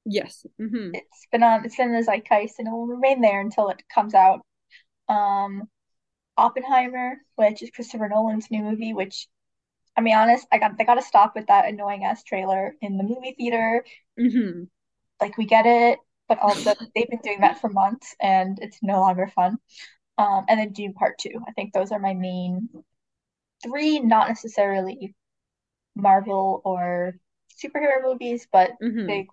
Yes. 0.04 0.46
hmm 0.58 0.94
It's 0.94 1.26
been 1.32 1.42
on, 1.42 1.64
it's 1.64 1.76
been 1.76 1.88
in 1.88 1.94
the 1.96 2.02
zeitgeist 2.02 2.58
and 2.58 2.68
it 2.68 2.70
will 2.70 2.86
remain 2.86 3.20
there 3.20 3.40
until 3.40 3.68
it 3.68 3.82
comes 3.92 4.14
out. 4.14 4.40
Um, 5.08 5.68
Oppenheimer, 6.38 7.16
which 7.36 7.62
is 7.62 7.70
Christopher 7.70 8.08
Nolan's 8.08 8.50
new 8.50 8.62
movie, 8.62 8.94
which 8.94 9.28
I 9.96 10.02
mean, 10.02 10.16
honest, 10.16 10.46
I 10.52 10.58
got 10.58 10.78
they 10.78 10.84
got 10.84 10.96
to 10.96 11.02
stop 11.02 11.34
with 11.36 11.48
that 11.48 11.66
annoying 11.68 12.04
ass 12.04 12.24
trailer 12.24 12.76
in 12.82 12.98
the 12.98 13.04
movie 13.04 13.34
theater. 13.38 13.84
hmm 14.18 14.64
Like 15.20 15.36
we 15.38 15.46
get 15.46 15.66
it, 15.66 15.98
but 16.28 16.38
also 16.38 16.74
they've 16.94 17.08
been 17.08 17.20
doing 17.22 17.40
that 17.40 17.60
for 17.60 17.68
months 17.68 18.14
and 18.20 18.58
it's 18.60 18.78
no 18.82 19.00
longer 19.00 19.28
fun. 19.28 19.58
Um, 20.18 20.46
and 20.48 20.60
then 20.60 20.72
Dune 20.72 20.94
Part 20.94 21.18
Two. 21.18 21.42
I 21.48 21.52
think 21.52 21.72
those 21.72 21.92
are 21.92 21.98
my 21.98 22.14
main 22.14 22.68
three, 23.62 24.00
not 24.00 24.28
necessarily 24.28 25.14
Marvel 25.96 26.62
or 26.64 27.16
superhero 27.62 28.02
movies, 28.02 28.48
but 28.52 28.72
hmm 28.80 29.06
big, 29.06 29.28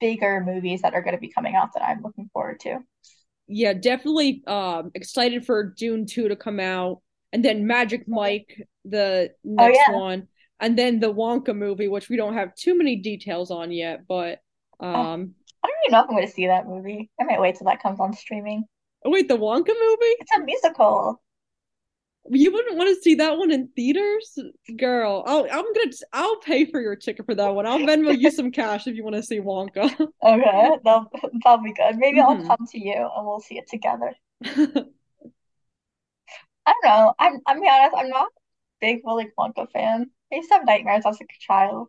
bigger 0.00 0.42
movies 0.44 0.82
that 0.82 0.94
are 0.94 1.02
going 1.02 1.14
to 1.14 1.20
be 1.20 1.30
coming 1.32 1.54
out 1.56 1.72
that 1.74 1.82
I'm 1.82 2.02
looking 2.02 2.28
forward 2.32 2.60
to. 2.60 2.80
Yeah, 3.46 3.72
definitely 3.72 4.42
um 4.46 4.90
excited 4.94 5.46
for 5.46 5.64
Dune 5.76 6.06
2 6.06 6.28
to 6.28 6.36
come 6.36 6.60
out. 6.60 7.00
And 7.32 7.44
then 7.44 7.66
Magic 7.66 8.06
Mike, 8.08 8.68
the 8.84 9.30
Oh 9.58 9.68
next 9.68 9.68
yeah. 9.68 9.88
one. 9.88 10.28
And 10.60 10.76
then 10.78 10.98
the 11.00 11.12
Wonka 11.12 11.54
movie, 11.56 11.88
which 11.88 12.08
we 12.08 12.16
don't 12.16 12.34
have 12.34 12.54
too 12.54 12.76
many 12.76 12.96
details 12.96 13.50
on 13.50 13.70
yet, 13.72 14.06
but 14.06 14.40
Oh, 14.92 15.08
um 15.08 15.34
I 15.64 15.68
don't 15.68 15.76
even 15.86 15.92
know 15.92 16.00
if 16.00 16.10
I'm 16.10 16.16
going 16.16 16.26
to 16.26 16.32
see 16.32 16.46
that 16.48 16.66
movie. 16.66 17.10
I 17.18 17.24
might 17.24 17.40
wait 17.40 17.56
till 17.56 17.66
that 17.66 17.82
comes 17.82 18.00
on 18.00 18.12
streaming. 18.12 18.64
oh 19.04 19.10
wait, 19.10 19.26
the 19.28 19.36
Wonka 19.36 19.74
movie? 19.74 20.16
It's 20.20 20.30
a 20.36 20.40
musical. 20.44 21.20
You 22.30 22.52
wouldn't 22.52 22.76
want 22.76 22.88
to 22.94 23.02
see 23.02 23.14
that 23.16 23.38
one 23.38 23.50
in 23.50 23.68
theaters? 23.76 24.38
Girl, 24.76 25.22
I'll 25.26 25.44
I'm 25.44 25.72
gonna 25.72 25.92
I'll 26.12 26.36
pay 26.40 26.64
for 26.66 26.80
your 26.80 26.96
ticket 26.96 27.26
for 27.26 27.34
that 27.34 27.54
one. 27.54 27.66
I'll 27.66 27.80
Venmo 27.80 28.16
you 28.16 28.30
some 28.30 28.50
cash 28.52 28.86
if 28.86 28.96
you 28.96 29.04
want 29.04 29.16
to 29.16 29.22
see 29.22 29.40
Wonka. 29.40 30.08
Okay, 30.24 30.70
that'll, 30.84 31.10
that'll 31.44 31.62
be 31.62 31.72
good. 31.72 31.96
Maybe 31.96 32.20
I'll 32.20 32.36
hmm 32.36 32.56
come 32.56 32.66
to 32.70 32.78
you 32.78 32.92
and 32.94 33.26
we'll 33.26 33.40
see 33.40 33.58
it 33.58 33.68
together. 33.68 34.14
I 36.66 36.72
don't 36.82 36.84
know. 36.84 37.14
I'm 37.18 37.40
I'm 37.46 37.60
be 37.60 37.68
honest, 37.68 37.96
I'm 37.96 38.08
not 38.10 38.26
a 38.28 38.40
big 38.80 39.00
Willy 39.04 39.30
Wonka 39.38 39.70
fan. 39.72 40.10
I 40.32 40.36
used 40.36 40.48
to 40.50 40.56
have 40.56 40.66
nightmares 40.66 41.04
as 41.06 41.20
a 41.20 41.24
child. 41.40 41.88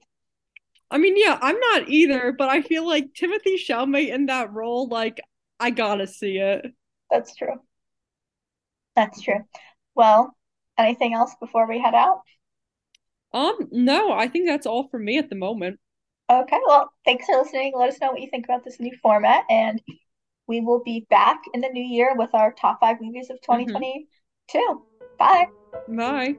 I 0.92 0.98
mean, 0.98 1.16
yeah, 1.18 1.38
I'm 1.42 1.60
not 1.60 1.90
either, 1.90 2.32
but 2.32 2.50
I 2.50 2.62
feel 2.62 2.86
like 2.88 3.14
Timothée 3.14 3.56
Chalamet 3.58 4.10
in 4.14 4.26
that 4.28 4.52
role, 4.54 4.88
like, 4.88 5.20
I 5.60 5.70
gotta 5.70 6.08
see 6.08 6.38
it. 6.38 6.74
That's 7.12 7.36
true. 7.36 7.62
That's 8.96 9.22
true. 9.22 9.46
Well, 10.00 10.34
anything 10.78 11.14
else 11.14 11.36
before 11.42 11.68
we 11.68 11.78
head 11.78 11.94
out? 11.94 12.22
Um, 13.34 13.68
no, 13.72 14.12
I 14.12 14.28
think 14.28 14.48
that's 14.48 14.68
all 14.68 14.88
for 14.90 15.00
me 15.00 15.18
at 15.18 15.30
the 15.30 15.36
moment. 15.36 15.80
Okay, 16.30 16.60
well, 16.66 16.92
thanks 17.06 17.26
for 17.26 17.36
listening. 17.38 17.74
Let 17.76 17.90
us 17.90 18.00
know 18.00 18.12
what 18.12 18.22
you 18.22 18.30
think 18.30 18.46
about 18.46 18.64
this 18.64 18.80
new 18.80 18.96
format, 19.02 19.46
and 19.50 19.82
we 20.48 20.62
will 20.62 20.84
be 20.84 21.08
back 21.10 21.42
in 21.54 21.62
the 21.62 21.70
new 21.70 21.84
year 21.84 22.16
with 22.16 22.34
our 22.36 22.54
top 22.54 22.80
five 22.80 22.98
movies 23.02 23.30
of 23.32 23.42
hmm 23.50 23.82
2022. 23.82 24.86
Bye. 25.18 25.48
Bye. 25.88 26.38